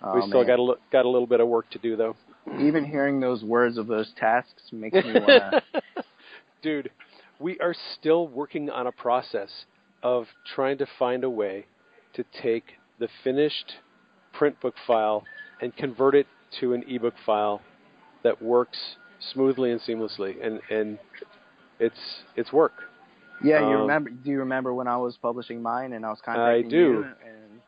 Oh, 0.00 0.14
we 0.14 0.22
still 0.28 0.40
man. 0.40 0.46
got 0.46 0.58
a 0.60 0.62
li- 0.62 0.76
got 0.92 1.04
a 1.06 1.08
little 1.08 1.26
bit 1.26 1.40
of 1.40 1.48
work 1.48 1.68
to 1.70 1.78
do, 1.78 1.96
though. 1.96 2.14
Even 2.60 2.84
hearing 2.84 3.18
those 3.20 3.42
words 3.42 3.76
of 3.78 3.88
those 3.88 4.12
tasks 4.16 4.62
makes 4.72 4.94
me 4.94 5.12
want 5.14 5.62
to. 5.74 5.82
Dude, 6.62 6.90
we 7.40 7.58
are 7.58 7.74
still 7.98 8.28
working 8.28 8.70
on 8.70 8.86
a 8.86 8.92
process 8.92 9.50
of 10.02 10.26
trying 10.54 10.78
to 10.78 10.86
find 10.98 11.24
a 11.24 11.30
way 11.30 11.66
to 12.14 12.24
take 12.42 12.74
the 13.00 13.08
finished 13.24 13.74
print 14.32 14.60
book 14.60 14.74
file 14.86 15.24
and 15.60 15.74
convert 15.76 16.14
it 16.14 16.26
to 16.60 16.72
an 16.74 16.84
ebook 16.88 17.14
file 17.26 17.60
that 18.22 18.40
works 18.40 18.78
smoothly 19.32 19.72
and 19.72 19.80
seamlessly 19.80 20.36
and 20.44 20.60
and 20.70 20.98
it's 21.80 22.22
it's 22.36 22.52
work. 22.52 22.72
Yeah, 23.42 23.60
you 23.60 23.74
Um, 23.76 23.80
remember? 23.82 24.10
Do 24.10 24.30
you 24.30 24.38
remember 24.40 24.74
when 24.74 24.88
I 24.88 24.96
was 24.96 25.16
publishing 25.16 25.62
mine 25.62 25.92
and 25.92 26.04
I 26.04 26.10
was 26.10 26.20
kind 26.20 26.38
of 26.40 26.46
I 26.46 26.62
contacting 26.62 26.70
do. 26.70 26.76
you? 26.76 27.04
And 27.04 27.60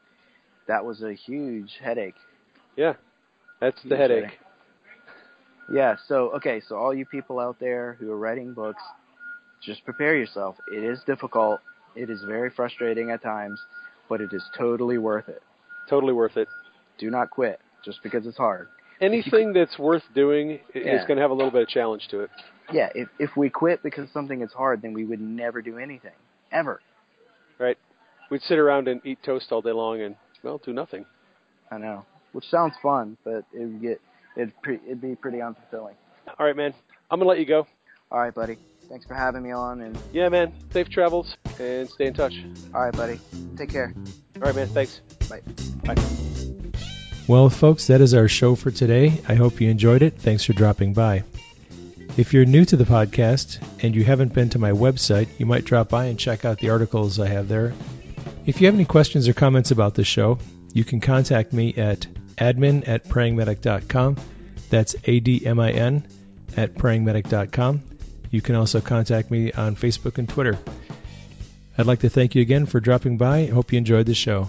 that 0.66 0.84
was 0.84 1.02
a 1.02 1.12
huge 1.12 1.78
headache. 1.82 2.16
Yeah. 2.76 2.94
That's 3.60 3.80
the 3.82 3.90
Huge 3.90 3.98
headache. 3.98 4.38
Yeah. 5.72 5.96
So 6.08 6.30
okay, 6.36 6.60
so 6.66 6.76
all 6.76 6.94
you 6.94 7.04
people 7.06 7.38
out 7.38 7.58
there 7.60 7.96
who 8.00 8.10
are 8.10 8.18
writing 8.18 8.52
books, 8.54 8.82
just 9.62 9.84
prepare 9.84 10.16
yourself. 10.16 10.56
It 10.72 10.82
is 10.82 11.00
difficult. 11.04 11.60
It 11.94 12.10
is 12.10 12.22
very 12.22 12.50
frustrating 12.50 13.10
at 13.10 13.22
times, 13.22 13.60
but 14.08 14.20
it 14.20 14.32
is 14.32 14.42
totally 14.56 14.98
worth 14.98 15.28
it. 15.28 15.42
Totally 15.88 16.12
worth 16.12 16.36
it. 16.36 16.48
Do 16.98 17.10
not 17.10 17.30
quit 17.30 17.60
just 17.84 18.02
because 18.02 18.26
it's 18.26 18.36
hard. 18.38 18.68
Anything 19.00 19.52
that's 19.52 19.78
worth 19.78 20.02
doing 20.14 20.60
i- 20.74 20.78
is 20.78 21.04
going 21.06 21.16
to 21.16 21.22
have 21.22 21.30
a 21.30 21.34
little 21.34 21.50
bit 21.50 21.62
of 21.62 21.68
challenge 21.68 22.08
to 22.08 22.20
it. 22.20 22.30
Yeah. 22.72 22.90
If 22.94 23.08
if 23.18 23.36
we 23.36 23.50
quit 23.50 23.82
because 23.82 24.10
something 24.12 24.42
is 24.42 24.52
hard, 24.52 24.82
then 24.82 24.92
we 24.92 25.04
would 25.04 25.20
never 25.20 25.62
do 25.62 25.78
anything 25.78 26.12
ever. 26.52 26.80
Right? 27.58 27.78
We'd 28.30 28.42
sit 28.42 28.58
around 28.58 28.88
and 28.88 29.00
eat 29.04 29.18
toast 29.24 29.50
all 29.52 29.60
day 29.62 29.72
long 29.72 30.00
and 30.00 30.16
well, 30.42 30.58
do 30.64 30.72
nothing. 30.72 31.04
I 31.70 31.78
know. 31.78 32.04
Which 32.32 32.44
sounds 32.48 32.74
fun, 32.82 33.16
but 33.24 33.44
it 33.52 33.58
would 33.60 33.80
get 33.82 34.00
it'd 34.36 34.52
pre- 34.62 34.80
it'd 34.86 35.00
be 35.00 35.16
pretty 35.16 35.38
unfulfilling. 35.38 35.94
All 36.38 36.46
right, 36.46 36.56
man. 36.56 36.72
I'm 37.10 37.18
going 37.18 37.26
to 37.26 37.28
let 37.28 37.38
you 37.40 37.46
go. 37.46 37.66
All 38.12 38.20
right, 38.20 38.32
buddy. 38.34 38.56
Thanks 38.88 39.04
for 39.06 39.14
having 39.14 39.42
me 39.42 39.50
on, 39.52 39.80
and 39.82 39.98
Yeah, 40.12 40.28
man. 40.28 40.52
Safe 40.72 40.88
travels 40.88 41.36
and 41.58 41.88
stay 41.88 42.06
in 42.06 42.14
touch. 42.14 42.34
all 42.74 42.82
right, 42.82 42.92
buddy. 42.96 43.20
Take 43.56 43.70
care. 43.70 43.92
All 44.36 44.42
right, 44.42 44.54
man. 44.54 44.68
Thanks. 44.68 45.00
Bye. 45.28 45.40
Bye. 45.84 46.29
Well, 47.30 47.48
folks, 47.48 47.86
that 47.86 48.00
is 48.00 48.12
our 48.12 48.26
show 48.26 48.56
for 48.56 48.72
today. 48.72 49.20
I 49.28 49.36
hope 49.36 49.60
you 49.60 49.70
enjoyed 49.70 50.02
it. 50.02 50.18
Thanks 50.18 50.42
for 50.42 50.52
dropping 50.52 50.94
by. 50.94 51.22
If 52.16 52.34
you're 52.34 52.44
new 52.44 52.64
to 52.64 52.76
the 52.76 52.82
podcast 52.82 53.64
and 53.84 53.94
you 53.94 54.02
haven't 54.02 54.34
been 54.34 54.48
to 54.48 54.58
my 54.58 54.72
website, 54.72 55.28
you 55.38 55.46
might 55.46 55.64
drop 55.64 55.88
by 55.88 56.06
and 56.06 56.18
check 56.18 56.44
out 56.44 56.58
the 56.58 56.70
articles 56.70 57.20
I 57.20 57.28
have 57.28 57.46
there. 57.46 57.72
If 58.46 58.60
you 58.60 58.66
have 58.66 58.74
any 58.74 58.84
questions 58.84 59.28
or 59.28 59.32
comments 59.32 59.70
about 59.70 59.94
the 59.94 60.02
show, 60.02 60.40
you 60.72 60.82
can 60.82 60.98
contact 60.98 61.52
me 61.52 61.72
at 61.74 62.00
admin 62.36 62.88
at 62.88 63.04
prayingmedic.com. 63.04 64.16
That's 64.68 64.96
A 65.04 65.20
D 65.20 65.46
M 65.46 65.60
I 65.60 65.70
N 65.70 66.08
at 66.56 66.74
prayingmedic.com. 66.74 67.80
You 68.32 68.42
can 68.42 68.56
also 68.56 68.80
contact 68.80 69.30
me 69.30 69.52
on 69.52 69.76
Facebook 69.76 70.18
and 70.18 70.28
Twitter. 70.28 70.58
I'd 71.78 71.86
like 71.86 72.00
to 72.00 72.10
thank 72.10 72.34
you 72.34 72.42
again 72.42 72.66
for 72.66 72.80
dropping 72.80 73.18
by. 73.18 73.42
I 73.42 73.46
hope 73.46 73.72
you 73.72 73.78
enjoyed 73.78 74.06
the 74.06 74.14
show. 74.14 74.48